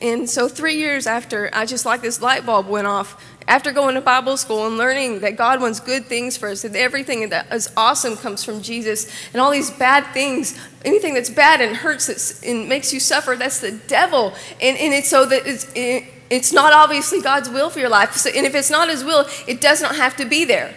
And 0.00 0.28
so, 0.28 0.48
three 0.48 0.76
years 0.76 1.06
after, 1.06 1.50
I 1.52 1.66
just 1.66 1.84
like 1.84 2.02
this 2.02 2.22
light 2.22 2.46
bulb 2.46 2.68
went 2.68 2.86
off. 2.86 3.22
After 3.48 3.72
going 3.72 3.96
to 3.96 4.00
Bible 4.00 4.36
school 4.36 4.68
and 4.68 4.76
learning 4.76 5.20
that 5.20 5.36
God 5.36 5.60
wants 5.60 5.80
good 5.80 6.06
things 6.06 6.36
for 6.36 6.48
us, 6.48 6.62
that 6.62 6.76
everything 6.76 7.28
that 7.30 7.52
is 7.52 7.70
awesome 7.76 8.16
comes 8.16 8.44
from 8.44 8.62
Jesus, 8.62 9.10
and 9.32 9.40
all 9.40 9.50
these 9.50 9.70
bad 9.70 10.06
things, 10.14 10.56
anything 10.84 11.14
that's 11.14 11.30
bad 11.30 11.60
and 11.60 11.76
hurts 11.76 12.42
and 12.44 12.68
makes 12.68 12.92
you 12.92 13.00
suffer, 13.00 13.34
that's 13.36 13.58
the 13.60 13.72
devil. 13.72 14.32
And, 14.60 14.78
and 14.78 14.94
it's 14.94 15.08
so 15.08 15.26
that 15.26 15.46
it's, 15.46 15.70
it, 15.74 16.04
it's 16.30 16.52
not 16.52 16.72
obviously 16.72 17.20
God's 17.20 17.48
will 17.48 17.68
for 17.68 17.80
your 17.80 17.88
life. 17.88 18.12
So, 18.14 18.30
and 18.30 18.46
if 18.46 18.54
it's 18.54 18.70
not 18.70 18.88
His 18.88 19.02
will, 19.02 19.26
it 19.48 19.60
does 19.60 19.82
not 19.82 19.96
have 19.96 20.16
to 20.16 20.24
be 20.24 20.44
there. 20.44 20.74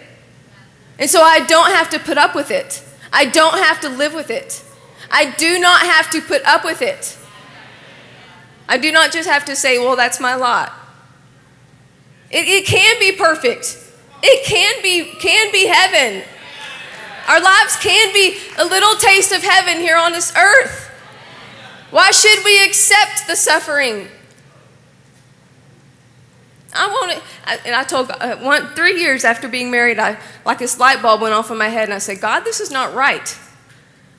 And 0.98 1.08
so 1.08 1.22
I 1.22 1.46
don't 1.46 1.70
have 1.70 1.90
to 1.90 1.98
put 1.98 2.18
up 2.18 2.34
with 2.34 2.50
it. 2.50 2.82
I 3.12 3.26
don't 3.26 3.58
have 3.58 3.80
to 3.82 3.88
live 3.88 4.12
with 4.12 4.30
it. 4.30 4.64
I 5.10 5.30
do 5.36 5.58
not 5.60 5.82
have 5.82 6.10
to 6.10 6.20
put 6.20 6.44
up 6.44 6.64
with 6.64 6.82
it. 6.82 7.16
I 8.68 8.78
do 8.78 8.90
not 8.90 9.12
just 9.12 9.28
have 9.28 9.44
to 9.46 9.56
say, 9.56 9.78
well, 9.78 9.96
that's 9.96 10.20
my 10.20 10.34
lot. 10.34 10.72
It, 12.30 12.48
it 12.48 12.66
can 12.66 12.98
be 12.98 13.12
perfect. 13.12 13.78
It 14.22 14.44
can 14.44 14.82
be, 14.82 15.04
can 15.20 15.52
be 15.52 15.66
heaven. 15.66 16.24
Our 17.28 17.40
lives 17.40 17.76
can 17.76 18.12
be 18.12 18.38
a 18.58 18.64
little 18.64 18.96
taste 18.96 19.32
of 19.32 19.42
heaven 19.42 19.80
here 19.80 19.96
on 19.96 20.12
this 20.12 20.34
earth. 20.36 20.90
Why 21.90 22.10
should 22.10 22.44
we 22.44 22.64
accept 22.64 23.26
the 23.26 23.36
suffering? 23.36 24.08
I 26.74 26.88
want 26.88 27.12
it. 27.12 27.22
And 27.64 27.74
I 27.74 27.84
told 27.84 28.10
uh, 28.10 28.36
one, 28.38 28.68
three 28.74 29.00
years 29.00 29.24
after 29.24 29.48
being 29.48 29.70
married, 29.70 29.98
I 29.98 30.18
like 30.44 30.58
this 30.58 30.78
light 30.78 31.00
bulb 31.00 31.20
went 31.20 31.34
off 31.34 31.50
in 31.50 31.58
my 31.58 31.68
head, 31.68 31.84
and 31.84 31.94
I 31.94 31.98
said, 31.98 32.20
God, 32.20 32.40
this 32.40 32.60
is 32.60 32.70
not 32.70 32.94
right. 32.94 33.38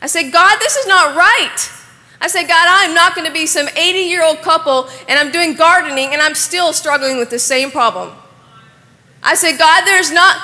I 0.02 0.08
said, 0.08 0.32
God, 0.32 0.58
this 0.60 0.76
is 0.76 0.88
not 0.88 1.16
right. 1.16 1.72
I 2.20 2.28
said, 2.28 2.48
God, 2.48 2.66
I'm 2.68 2.96
not 2.96 3.16
going 3.16 3.28
to 3.28 3.34
be 3.34 3.46
some 3.46 3.68
80 3.76 4.00
year 4.00 4.24
old 4.24 4.42
couple 4.42 4.90
and 5.08 5.20
I'm 5.20 5.32
doing 5.32 5.56
gardening 5.56 6.10
and 6.14 6.22
I'm 6.22 6.36
still 6.36 6.74
struggling 6.74 7.18
with 7.18 7.30
the 7.30 7.40
same 7.40 7.72
problem. 7.72 8.12
I 9.22 9.36
said, 9.36 9.58
God, 9.58 9.86
there's 9.86 10.12
not, 10.12 10.42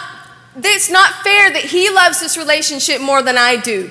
it's 0.57 0.89
not 0.89 1.13
fair 1.23 1.51
that 1.51 1.63
He 1.63 1.89
loves 1.89 2.19
this 2.19 2.37
relationship 2.37 3.01
more 3.01 3.21
than 3.21 3.37
I 3.37 3.57
do. 3.57 3.89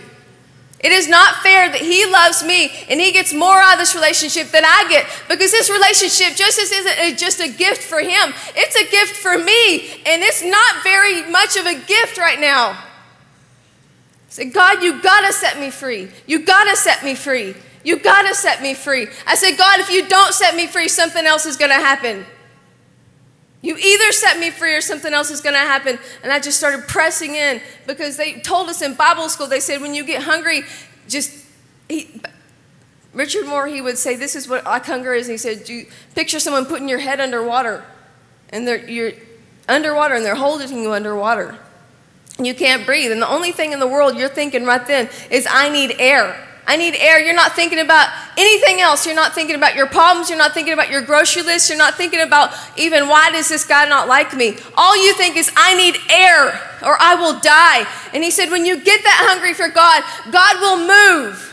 It 0.81 0.91
is 0.91 1.09
not 1.09 1.37
fair 1.37 1.71
that 1.71 1.81
He 1.81 2.05
loves 2.07 2.43
me 2.43 2.73
and 2.89 3.01
He 3.01 3.13
gets 3.13 3.33
more 3.33 3.61
out 3.61 3.75
of 3.75 3.79
this 3.79 3.95
relationship 3.95 4.49
than 4.49 4.65
I 4.65 4.87
get 4.89 5.07
because 5.29 5.51
this 5.51 5.71
relationship 5.71 6.37
just 6.37 6.59
isn't 6.59 7.19
just 7.19 7.41
a 7.41 7.49
gift 7.49 7.83
for 7.83 8.01
Him, 8.01 8.35
it's 8.55 8.77
a 8.77 8.91
gift 8.91 9.17
for 9.17 9.39
me, 9.39 10.03
and 10.07 10.23
it's 10.23 10.43
not 10.43 10.83
very 10.83 11.23
much 11.31 11.57
of 11.57 11.67
a 11.67 11.75
gift 11.75 12.19
right 12.19 12.41
now. 12.41 12.71
I 12.71 14.35
said, 14.35 14.53
God, 14.53 14.83
you 14.83 15.01
gotta 15.01 15.33
set 15.33 15.61
me 15.61 15.71
free. 15.71 16.09
You 16.27 16.45
gotta 16.45 16.75
set 16.75 17.05
me 17.05 17.15
free. 17.15 17.55
You 17.85 17.99
got 17.99 18.29
to 18.29 18.35
set 18.35 18.63
me 18.63 18.75
free. 18.75 19.09
I 19.27 19.35
said, 19.35 19.57
God, 19.57 19.81
if 19.81 19.91
you 19.91 20.09
don't 20.09 20.33
set 20.33 20.55
me 20.55 20.67
free, 20.67 20.89
something 20.89 21.25
else 21.25 21.47
is 21.47 21.57
to 21.57 21.69
happen. 21.69 22.25
You 23.61 23.77
either 23.77 24.13
set 24.13 24.39
me 24.39 24.51
free 24.51 24.75
or 24.75 24.81
something 24.81 25.13
else 25.13 25.31
is 25.31 25.41
going 25.41 25.55
to 25.55 25.61
happen. 25.61 25.99
And 26.23 26.33
I 26.33 26.41
just 26.41 26.59
started 26.59 26.89
pressing 26.89 27.35
in 27.35 27.61
because 27.87 28.17
they 28.17 28.41
told 28.41 28.69
us 28.69 28.83
in 28.83 28.95
Bible 28.95 29.29
school, 29.29 29.47
they 29.47 29.61
said, 29.61 29.81
when 29.81 29.95
you 29.95 30.05
get 30.05 30.23
hungry, 30.23 30.63
just 31.09 31.47
he, 31.89 32.21
Richard 33.13 33.47
Moore, 33.47 33.67
he 33.67 33.81
would 33.81 33.99
say, 33.99 34.17
This 34.17 34.35
is 34.35 34.49
what 34.49 34.65
like 34.65 34.87
hunger 34.87 35.15
is. 35.15 35.29
And 35.29 35.35
he 35.35 35.39
said, 35.39 35.69
you 35.69 35.87
Picture 36.15 36.41
someone 36.41 36.67
putting 36.67 36.89
your 36.89 36.99
head 36.99 37.21
underwater, 37.21 37.85
and 38.51 38.67
they're, 38.67 38.89
you're 38.89 39.13
underwater, 39.69 40.15
and 40.15 40.25
they're 40.25 40.35
holding 40.35 40.83
you 40.83 40.93
underwater. 40.93 41.59
And 42.39 42.47
you 42.47 42.55
can't 42.55 42.87
breathe. 42.87 43.13
And 43.13 43.21
the 43.21 43.29
only 43.29 43.53
thing 43.53 43.73
in 43.73 43.79
the 43.79 43.87
world 43.87 44.17
you're 44.17 44.29
thinking 44.29 44.65
right 44.65 44.85
then 44.87 45.11
is, 45.31 45.47
I 45.49 45.69
need 45.69 45.97
air. 45.99 46.49
I 46.65 46.77
need 46.77 46.95
air. 46.95 47.21
You're 47.21 47.35
not 47.35 47.57
thinking 47.57 47.81
about 47.81 48.09
anything 48.39 48.81
else. 48.81 49.05
You're 49.05 49.17
not 49.17 49.35
thinking 49.35 49.57
about 49.57 49.75
your 49.75 49.87
problems. 49.87 50.29
You're 50.29 50.39
not 50.39 50.55
thinking 50.55 50.73
about 50.73 50.91
your 50.91 51.03
grocery 51.03 51.43
list. 51.43 51.69
You're 51.69 51.79
not 51.79 51.97
thinking 51.97 52.21
about 52.21 52.55
even 52.77 53.09
why 53.09 53.31
does 53.33 53.49
this 53.49 53.65
guy 53.65 53.89
not 53.89 54.07
like 54.07 54.33
me. 54.35 54.57
All 54.77 54.97
you 54.97 55.13
think 55.15 55.37
is, 55.37 55.51
I 55.57 55.75
need 55.75 55.97
air 56.09 56.49
or 56.83 56.97
I 57.01 57.17
will 57.17 57.41
die. 57.41 57.87
And 58.15 58.23
he 58.23 58.31
said, 58.31 58.51
when 58.51 58.65
you 58.65 58.77
get 58.77 59.03
that 59.03 59.25
hungry 59.29 59.55
for 59.55 59.69
God, 59.69 60.03
God 60.31 60.61
will 60.61 60.79
move. 61.27 61.49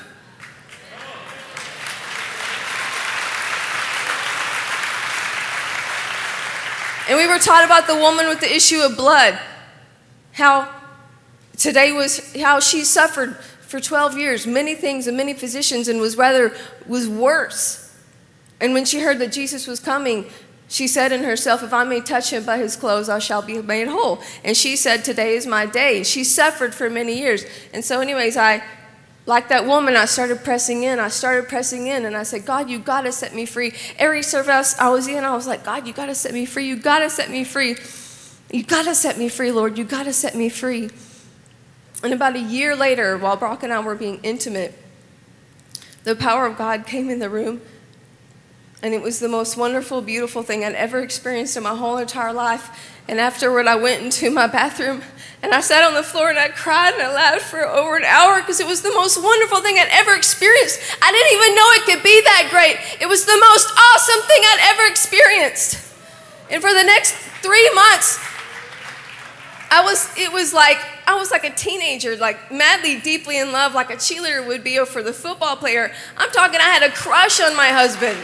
And 7.09 7.17
we 7.17 7.25
were 7.27 7.39
taught 7.39 7.65
about 7.65 7.87
the 7.87 7.95
woman 7.95 8.27
with 8.27 8.39
the 8.39 8.55
issue 8.55 8.81
of 8.81 8.95
blood. 8.95 9.39
How 10.33 10.69
today 11.57 11.91
was 11.91 12.35
how 12.35 12.59
she 12.59 12.83
suffered 12.83 13.35
for 13.69 13.79
12 13.79 14.17
years 14.17 14.47
many 14.47 14.73
things 14.73 15.05
and 15.05 15.15
many 15.15 15.31
physicians 15.31 15.87
and 15.87 16.01
was 16.01 16.17
rather 16.17 16.55
was 16.87 17.07
worse. 17.07 17.95
And 18.59 18.73
when 18.73 18.83
she 18.83 18.99
heard 18.99 19.19
that 19.19 19.31
jesus 19.31 19.67
was 19.67 19.79
coming 19.79 20.25
she 20.67 20.87
said 20.87 21.11
in 21.11 21.23
herself 21.23 21.61
if 21.61 21.71
i 21.71 21.83
may 21.83 22.01
touch 22.01 22.33
him 22.33 22.43
by 22.43 22.57
his 22.57 22.75
clothes 22.75 23.09
i 23.09 23.19
shall 23.19 23.43
be 23.43 23.61
made 23.61 23.87
whole. 23.87 24.23
And 24.43 24.57
she 24.57 24.75
said 24.75 25.05
today 25.05 25.35
is 25.35 25.45
my 25.45 25.67
day. 25.67 26.03
She 26.03 26.23
suffered 26.23 26.73
for 26.73 26.89
many 26.89 27.19
years. 27.19 27.45
And 27.71 27.85
so 27.85 28.01
anyways 28.01 28.37
i 28.37 28.63
like 29.27 29.49
that 29.49 29.67
woman 29.67 29.95
i 29.95 30.05
started 30.05 30.43
pressing 30.43 30.81
in 30.81 30.97
i 30.97 31.07
started 31.07 31.47
pressing 31.47 31.85
in 31.85 32.05
and 32.05 32.17
i 32.17 32.23
said 32.23 32.47
god 32.47 32.71
you 32.71 32.79
got 32.79 33.01
to 33.01 33.11
set 33.11 33.35
me 33.35 33.45
free. 33.45 33.71
Every 33.99 34.23
service 34.23 34.75
i 34.79 34.89
was 34.89 35.07
in 35.07 35.23
i 35.23 35.35
was 35.35 35.45
like 35.45 35.63
god 35.63 35.85
you 35.85 35.93
got 35.93 36.07
to 36.07 36.15
set 36.15 36.33
me 36.33 36.47
free 36.47 36.67
you 36.67 36.75
got 36.75 36.99
to 36.99 37.09
set 37.11 37.29
me 37.29 37.43
free. 37.43 37.75
You 38.51 38.63
got 38.63 38.85
to 38.85 38.95
set 38.95 39.19
me 39.19 39.29
free 39.29 39.51
lord 39.51 39.77
you 39.77 39.83
got 39.83 40.05
to 40.05 40.13
set 40.13 40.33
me 40.33 40.49
free 40.49 40.89
and 42.03 42.13
about 42.13 42.35
a 42.35 42.39
year 42.39 42.75
later, 42.75 43.17
while 43.17 43.35
Brock 43.35 43.63
and 43.63 43.73
I 43.73 43.79
were 43.79 43.95
being 43.95 44.19
intimate, 44.23 44.77
the 46.03 46.15
power 46.15 46.45
of 46.45 46.57
God 46.57 46.85
came 46.85 47.09
in 47.09 47.19
the 47.19 47.29
room. 47.29 47.61
And 48.81 48.93
it 48.93 49.01
was 49.01 49.19
the 49.19 49.27
most 49.27 49.57
wonderful, 49.57 50.01
beautiful 50.01 50.41
thing 50.41 50.63
I'd 50.63 50.73
ever 50.73 50.99
experienced 50.99 51.57
in 51.57 51.63
my 51.63 51.75
whole 51.75 51.97
entire 51.97 52.31
life. 52.31 52.95
And 53.09 53.19
afterward, 53.19 53.67
I 53.67 53.75
went 53.75 54.03
into 54.03 54.29
my 54.31 54.47
bathroom 54.47 55.01
and 55.41 55.53
I 55.53 55.59
sat 55.59 55.83
on 55.83 55.95
the 55.95 56.03
floor 56.03 56.29
and 56.29 56.39
I 56.39 56.49
cried 56.49 56.93
and 56.93 57.01
I 57.01 57.13
laughed 57.13 57.41
for 57.41 57.65
over 57.65 57.97
an 57.97 58.05
hour 58.05 58.39
because 58.39 58.61
it 58.61 58.67
was 58.67 58.81
the 58.81 58.93
most 58.93 59.21
wonderful 59.21 59.61
thing 59.61 59.77
I'd 59.77 59.89
ever 59.91 60.13
experienced. 60.15 60.79
I 61.01 61.11
didn't 61.11 61.33
even 61.35 61.55
know 61.55 61.67
it 61.75 61.85
could 61.85 62.03
be 62.03 62.21
that 62.21 62.47
great. 62.51 62.77
It 63.01 63.07
was 63.07 63.25
the 63.25 63.37
most 63.37 63.67
awesome 63.67 64.21
thing 64.27 64.41
I'd 64.43 64.73
ever 64.73 64.89
experienced. 64.89 65.75
And 66.49 66.61
for 66.61 66.73
the 66.73 66.83
next 66.83 67.13
three 67.41 67.69
months, 67.73 68.19
I 69.71 69.83
was, 69.83 70.09
it 70.17 70.31
was 70.31 70.53
like, 70.53 70.77
I 71.09 71.15
was 71.15 71.31
like 71.31 71.43
a 71.43 71.49
teenager, 71.49 72.15
like 72.17 72.51
madly, 72.51 72.99
deeply 72.99 73.39
in 73.39 73.51
love, 73.51 73.73
like 73.73 73.89
a 73.89 73.95
cheerleader 73.95 74.45
would 74.45 74.63
be 74.63 74.77
for 74.85 75.01
the 75.01 75.11
football 75.11 75.55
player. 75.55 75.91
I'm 76.15 76.29
talking, 76.29 76.59
I 76.59 76.69
had 76.69 76.83
a 76.83 76.91
crush 76.91 77.41
on 77.41 77.57
my 77.57 77.69
husband. 77.69 78.15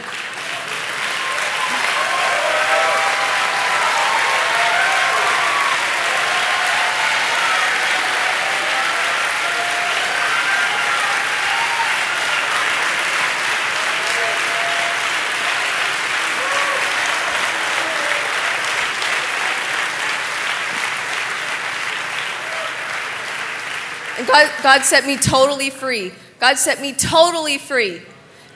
God, 24.26 24.50
God 24.62 24.82
set 24.82 25.06
me 25.06 25.16
totally 25.16 25.70
free. 25.70 26.12
God 26.38 26.58
set 26.58 26.80
me 26.80 26.92
totally 26.92 27.58
free. 27.58 28.02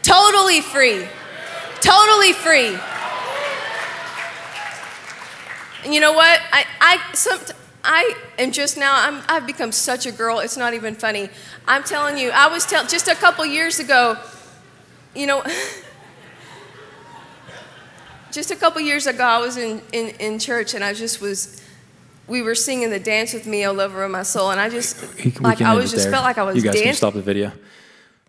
Totally 0.02 0.60
free. 0.60 1.06
Totally 1.80 2.32
free. 2.32 2.76
And 5.84 5.94
you 5.94 6.00
know 6.00 6.12
what? 6.12 6.40
I, 6.52 6.64
I, 6.80 7.14
some, 7.14 7.40
I 7.82 8.14
am 8.38 8.52
just 8.52 8.76
now, 8.76 8.94
I'm, 8.94 9.22
I've 9.28 9.46
become 9.46 9.72
such 9.72 10.06
a 10.06 10.12
girl, 10.12 10.40
it's 10.40 10.56
not 10.56 10.74
even 10.74 10.94
funny. 10.94 11.30
I'm 11.66 11.84
telling 11.84 12.18
you, 12.18 12.30
I 12.30 12.48
was 12.48 12.66
telling, 12.66 12.88
just 12.88 13.08
a 13.08 13.14
couple 13.14 13.46
years 13.46 13.78
ago, 13.78 14.18
you 15.14 15.26
know, 15.26 15.42
just 18.30 18.50
a 18.50 18.56
couple 18.56 18.80
years 18.82 19.06
ago, 19.06 19.24
I 19.24 19.38
was 19.38 19.56
in, 19.56 19.80
in, 19.92 20.08
in 20.16 20.38
church 20.38 20.74
and 20.74 20.84
I 20.84 20.92
just 20.92 21.20
was 21.20 21.59
we 22.26 22.42
were 22.42 22.54
singing 22.54 22.90
the 22.90 23.00
dance 23.00 23.32
with 23.32 23.46
me 23.46 23.64
all 23.64 23.80
over 23.80 24.08
my 24.08 24.22
soul, 24.22 24.50
and 24.50 24.60
I 24.60 24.68
just 24.68 25.02
we, 25.24 25.32
like 25.40 25.60
I 25.60 25.74
was 25.74 25.90
just 25.90 26.04
there. 26.04 26.12
felt 26.12 26.24
like 26.24 26.38
I 26.38 26.42
was. 26.42 26.56
You 26.56 26.62
guys 26.62 26.74
dancing. 26.74 26.88
can 26.88 26.94
stop 26.94 27.14
the 27.14 27.22
video. 27.22 27.52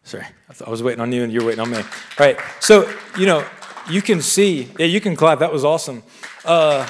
Sorry, 0.04 0.24
I, 0.24 0.54
I 0.66 0.70
was 0.70 0.82
waiting 0.82 1.02
on 1.02 1.12
you, 1.12 1.24
and 1.24 1.32
you're 1.32 1.46
waiting 1.46 1.62
on 1.62 1.70
me. 1.70 1.78
All 1.78 1.84
right, 2.20 2.40
so 2.60 2.92
you 3.18 3.26
know 3.26 3.46
you 3.90 4.02
can 4.02 4.22
see. 4.22 4.70
Yeah, 4.78 4.86
you 4.86 5.02
can 5.02 5.16
clap. 5.16 5.40
That 5.40 5.52
was 5.52 5.64
awesome. 5.64 6.04
Uh, 6.44 6.88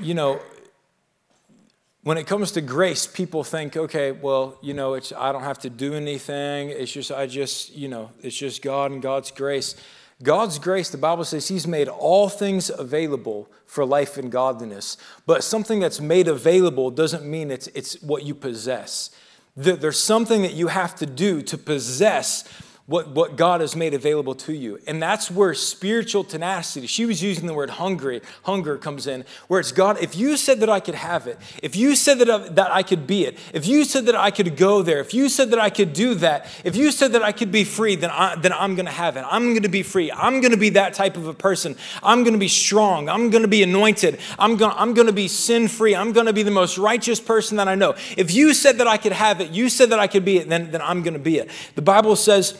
you 0.00 0.14
know, 0.14 0.40
when 2.02 2.18
it 2.18 2.26
comes 2.26 2.52
to 2.52 2.60
grace, 2.60 3.06
people 3.06 3.44
think, 3.44 3.76
okay, 3.76 4.12
well, 4.12 4.58
you 4.62 4.74
know, 4.74 4.94
it's 4.94 5.12
I 5.12 5.32
don't 5.32 5.42
have 5.42 5.58
to 5.60 5.70
do 5.70 5.94
anything. 5.94 6.70
It's 6.70 6.92
just 6.92 7.10
I 7.10 7.26
just, 7.26 7.74
you 7.74 7.88
know, 7.88 8.10
it's 8.22 8.36
just 8.36 8.62
God 8.62 8.90
and 8.90 9.02
God's 9.02 9.30
grace. 9.30 9.74
God's 10.24 10.58
grace, 10.58 10.90
the 10.90 10.98
Bible 10.98 11.24
says 11.24 11.46
He's 11.46 11.66
made 11.66 11.86
all 11.86 12.28
things 12.28 12.70
available 12.70 13.48
for 13.66 13.84
life 13.84 14.16
and 14.16 14.32
godliness. 14.32 14.96
But 15.26 15.44
something 15.44 15.78
that's 15.78 16.00
made 16.00 16.26
available 16.26 16.90
doesn't 16.90 17.24
mean 17.24 17.50
it's, 17.50 17.68
it's 17.68 18.02
what 18.02 18.24
you 18.24 18.34
possess. 18.34 19.10
There's 19.56 20.00
something 20.00 20.42
that 20.42 20.54
you 20.54 20.66
have 20.66 20.96
to 20.96 21.06
do 21.06 21.40
to 21.42 21.56
possess 21.56 22.42
what, 22.86 23.08
what 23.08 23.36
God 23.36 23.62
has 23.62 23.74
made 23.74 23.94
available 23.94 24.34
to 24.34 24.52
you. 24.52 24.78
And 24.86 25.02
that's 25.02 25.30
where 25.30 25.54
spiritual 25.54 26.22
tenacity, 26.22 26.86
she 26.86 27.06
was 27.06 27.22
using 27.22 27.46
the 27.46 27.54
word 27.54 27.70
hungry, 27.70 28.20
hunger 28.42 28.76
comes 28.76 29.06
in, 29.06 29.24
where 29.48 29.58
it's 29.58 29.72
God, 29.72 30.02
if 30.02 30.14
you 30.14 30.36
said 30.36 30.60
that 30.60 30.68
I 30.68 30.80
could 30.80 30.94
have 30.94 31.26
it, 31.26 31.38
if 31.62 31.76
you 31.76 31.96
said 31.96 32.18
that 32.18 32.30
I, 32.30 32.48
that 32.50 32.70
I 32.70 32.82
could 32.82 33.06
be 33.06 33.24
it, 33.24 33.38
if 33.54 33.66
you 33.66 33.84
said 33.84 34.04
that 34.06 34.14
I 34.14 34.30
could 34.30 34.58
go 34.58 34.82
there, 34.82 35.00
if 35.00 35.14
you 35.14 35.30
said 35.30 35.50
that 35.50 35.58
I 35.58 35.70
could 35.70 35.94
do 35.94 36.14
that, 36.16 36.46
if 36.62 36.76
you 36.76 36.90
said 36.90 37.12
that 37.12 37.22
I 37.22 37.32
could 37.32 37.50
be 37.50 37.64
free, 37.64 37.96
then, 37.96 38.10
I, 38.10 38.36
then 38.36 38.52
I'm 38.52 38.74
going 38.74 38.86
to 38.86 38.92
have 38.92 39.16
it. 39.16 39.24
I'm 39.30 39.50
going 39.50 39.62
to 39.62 39.70
be 39.70 39.82
free. 39.82 40.12
I'm 40.12 40.42
going 40.42 40.52
to 40.52 40.58
be 40.58 40.70
that 40.70 40.92
type 40.92 41.16
of 41.16 41.26
a 41.26 41.34
person. 41.34 41.76
I'm 42.02 42.22
going 42.22 42.34
to 42.34 42.38
be 42.38 42.48
strong. 42.48 43.08
I'm 43.08 43.30
going 43.30 43.42
to 43.42 43.48
be 43.48 43.62
anointed. 43.62 44.18
I'm 44.38 44.56
going, 44.56 44.72
I'm 44.76 44.94
to 44.94 45.12
be 45.12 45.28
sin 45.28 45.68
free. 45.68 45.94
I'm 45.96 46.12
going 46.12 46.26
to 46.26 46.32
be 46.32 46.42
the 46.42 46.50
most 46.50 46.76
righteous 46.76 47.20
person 47.20 47.56
that 47.56 47.68
I 47.68 47.74
know. 47.74 47.94
If 48.16 48.34
you 48.34 48.52
said 48.52 48.78
that 48.78 48.86
I 48.86 48.98
could 48.98 49.12
have 49.12 49.40
it, 49.40 49.50
you 49.50 49.68
said 49.70 49.90
that 49.90 49.98
I 49.98 50.06
could 50.06 50.24
be 50.24 50.38
it, 50.38 50.48
then, 50.48 50.70
then 50.70 50.82
I'm 50.82 51.02
going 51.02 51.14
to 51.14 51.20
be 51.20 51.38
it. 51.38 51.50
The 51.74 51.82
Bible 51.82 52.16
says, 52.16 52.58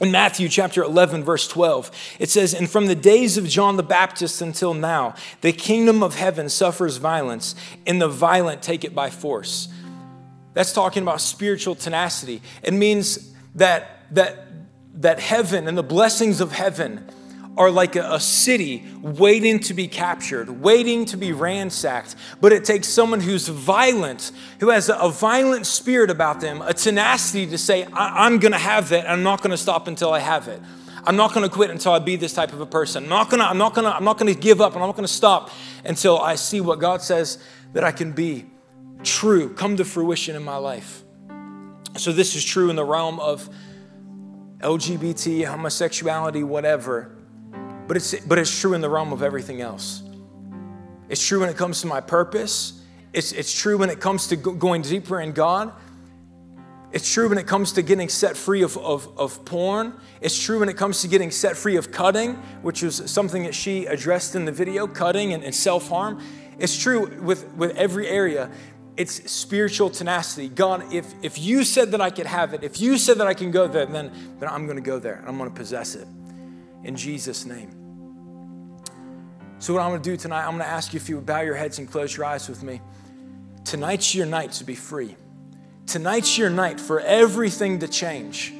in 0.00 0.10
Matthew 0.10 0.48
chapter 0.48 0.82
11, 0.82 1.24
verse 1.24 1.48
12, 1.48 1.90
it 2.18 2.30
says, 2.30 2.54
And 2.54 2.70
from 2.70 2.86
the 2.86 2.94
days 2.94 3.36
of 3.36 3.48
John 3.48 3.76
the 3.76 3.82
Baptist 3.82 4.40
until 4.40 4.74
now, 4.74 5.14
the 5.40 5.52
kingdom 5.52 6.02
of 6.02 6.14
heaven 6.14 6.48
suffers 6.48 6.98
violence, 6.98 7.54
and 7.86 8.00
the 8.00 8.08
violent 8.08 8.62
take 8.62 8.84
it 8.84 8.94
by 8.94 9.10
force. 9.10 9.68
That's 10.54 10.72
talking 10.72 11.02
about 11.02 11.20
spiritual 11.20 11.74
tenacity. 11.74 12.42
It 12.62 12.74
means 12.74 13.34
that, 13.56 14.06
that, 14.12 14.46
that 14.94 15.20
heaven 15.20 15.68
and 15.68 15.76
the 15.76 15.82
blessings 15.82 16.40
of 16.40 16.52
heaven 16.52 17.08
are 17.58 17.70
like 17.72 17.96
a, 17.96 18.20
city 18.20 18.84
waiting 19.02 19.58
to 19.58 19.74
be 19.74 19.88
captured, 19.88 20.48
waiting 20.48 21.04
to 21.06 21.16
be 21.16 21.32
ransacked. 21.32 22.14
But 22.40 22.52
it 22.52 22.64
takes 22.64 22.88
someone 22.88 23.20
who's 23.20 23.48
violent, 23.48 24.30
who 24.60 24.70
has 24.70 24.88
a, 24.88 24.94
a 24.94 25.10
violent 25.10 25.66
spirit 25.66 26.08
about 26.08 26.40
them, 26.40 26.62
a 26.62 26.72
tenacity 26.72 27.46
to 27.48 27.58
say, 27.58 27.84
I, 27.92 28.26
am 28.26 28.38
going 28.38 28.52
to 28.52 28.58
have 28.58 28.88
that. 28.90 29.10
I'm 29.10 29.24
not 29.24 29.42
going 29.42 29.50
to 29.50 29.56
stop 29.56 29.88
until 29.88 30.12
I 30.12 30.20
have 30.20 30.46
it. 30.46 30.62
I'm 31.04 31.16
not 31.16 31.34
going 31.34 31.48
to 31.48 31.52
quit 31.52 31.70
until 31.70 31.92
I 31.92 31.98
be 31.98 32.14
this 32.14 32.32
type 32.32 32.52
of 32.52 32.60
a 32.60 32.66
person. 32.66 33.04
I'm 33.04 33.08
not 33.08 33.28
going 33.28 33.40
to, 33.40 33.46
I'm 33.46 33.58
not 33.58 33.74
going 33.74 33.84
to, 33.84 33.94
I'm 33.94 34.04
not 34.04 34.18
going 34.18 34.32
to 34.32 34.40
give 34.40 34.60
up. 34.60 34.74
and 34.74 34.82
I'm 34.82 34.88
not 34.88 34.96
going 34.96 35.06
to 35.06 35.12
stop 35.12 35.50
until 35.84 36.18
I 36.18 36.36
see 36.36 36.60
what 36.60 36.78
God 36.78 37.02
says 37.02 37.38
that 37.72 37.82
I 37.82 37.90
can 37.90 38.12
be 38.12 38.46
true, 39.02 39.52
come 39.52 39.76
to 39.78 39.84
fruition 39.84 40.36
in 40.36 40.44
my 40.44 40.56
life. 40.56 41.02
So 41.96 42.12
this 42.12 42.36
is 42.36 42.44
true 42.44 42.70
in 42.70 42.76
the 42.76 42.84
realm 42.84 43.18
of 43.18 43.48
LGBT, 44.60 45.46
homosexuality, 45.46 46.44
whatever 46.44 47.17
but 47.88 47.96
it's, 47.96 48.14
but 48.20 48.38
it's 48.38 48.60
true 48.60 48.74
in 48.74 48.82
the 48.82 48.90
realm 48.90 49.12
of 49.12 49.22
everything 49.22 49.62
else. 49.62 50.02
It's 51.08 51.26
true 51.26 51.40
when 51.40 51.48
it 51.48 51.56
comes 51.56 51.80
to 51.80 51.86
my 51.86 52.02
purpose. 52.02 52.84
It's, 53.14 53.32
it's 53.32 53.58
true 53.58 53.78
when 53.78 53.88
it 53.88 53.98
comes 53.98 54.26
to 54.28 54.36
going 54.36 54.82
deeper 54.82 55.20
in 55.20 55.32
God. 55.32 55.72
It's 56.92 57.10
true 57.10 57.28
when 57.30 57.38
it 57.38 57.46
comes 57.46 57.72
to 57.72 57.82
getting 57.82 58.10
set 58.10 58.36
free 58.36 58.62
of, 58.62 58.76
of, 58.76 59.18
of 59.18 59.44
porn. 59.46 59.94
It's 60.20 60.42
true 60.42 60.58
when 60.58 60.68
it 60.68 60.76
comes 60.76 61.00
to 61.02 61.08
getting 61.08 61.30
set 61.30 61.56
free 61.56 61.76
of 61.76 61.90
cutting, 61.90 62.34
which 62.62 62.82
was 62.82 63.10
something 63.10 63.42
that 63.44 63.54
she 63.54 63.86
addressed 63.86 64.34
in 64.34 64.44
the 64.44 64.52
video 64.52 64.86
cutting 64.86 65.32
and, 65.32 65.42
and 65.42 65.54
self 65.54 65.88
harm. 65.88 66.22
It's 66.58 66.78
true 66.78 67.18
with, 67.20 67.46
with 67.54 67.76
every 67.76 68.06
area. 68.06 68.50
It's 68.98 69.30
spiritual 69.30 69.90
tenacity. 69.90 70.48
God, 70.48 70.92
if, 70.92 71.14
if 71.22 71.38
you 71.38 71.64
said 71.64 71.92
that 71.92 72.00
I 72.00 72.10
could 72.10 72.26
have 72.26 72.52
it, 72.52 72.64
if 72.64 72.80
you 72.80 72.98
said 72.98 73.18
that 73.18 73.26
I 73.26 73.34
can 73.34 73.50
go 73.50 73.66
there, 73.66 73.86
then, 73.86 74.12
then 74.40 74.48
I'm 74.48 74.66
going 74.66 74.76
to 74.76 74.82
go 74.82 74.98
there 74.98 75.14
and 75.14 75.28
I'm 75.28 75.38
going 75.38 75.48
to 75.48 75.56
possess 75.56 75.94
it 75.94 76.08
in 76.84 76.96
Jesus' 76.96 77.44
name. 77.44 77.70
So, 79.60 79.74
what 79.74 79.82
I'm 79.82 79.90
going 79.90 80.02
to 80.02 80.10
do 80.10 80.16
tonight, 80.16 80.44
I'm 80.44 80.50
going 80.50 80.60
to 80.60 80.66
ask 80.66 80.92
you 80.92 80.98
if 80.98 81.08
you 81.08 81.16
would 81.16 81.26
bow 81.26 81.40
your 81.40 81.56
heads 81.56 81.78
and 81.78 81.90
close 81.90 82.16
your 82.16 82.26
eyes 82.26 82.48
with 82.48 82.62
me. 82.62 82.80
Tonight's 83.64 84.14
your 84.14 84.26
night 84.26 84.52
to 84.52 84.64
be 84.64 84.74
free. 84.74 85.16
Tonight's 85.86 86.38
your 86.38 86.48
night 86.48 86.80
for 86.80 87.00
everything 87.00 87.80
to 87.80 87.88
change. 87.88 88.54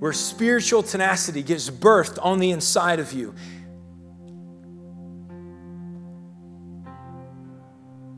Where 0.00 0.12
spiritual 0.12 0.82
tenacity 0.82 1.42
gives 1.42 1.70
birth 1.70 2.18
on 2.20 2.40
the 2.40 2.50
inside 2.50 3.00
of 3.00 3.12
you. 3.12 3.34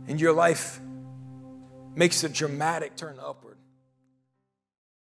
And 0.08 0.20
your 0.20 0.32
life 0.32 0.80
makes 1.94 2.24
a 2.24 2.28
dramatic 2.28 2.96
turn 2.96 3.18
upward. 3.20 3.45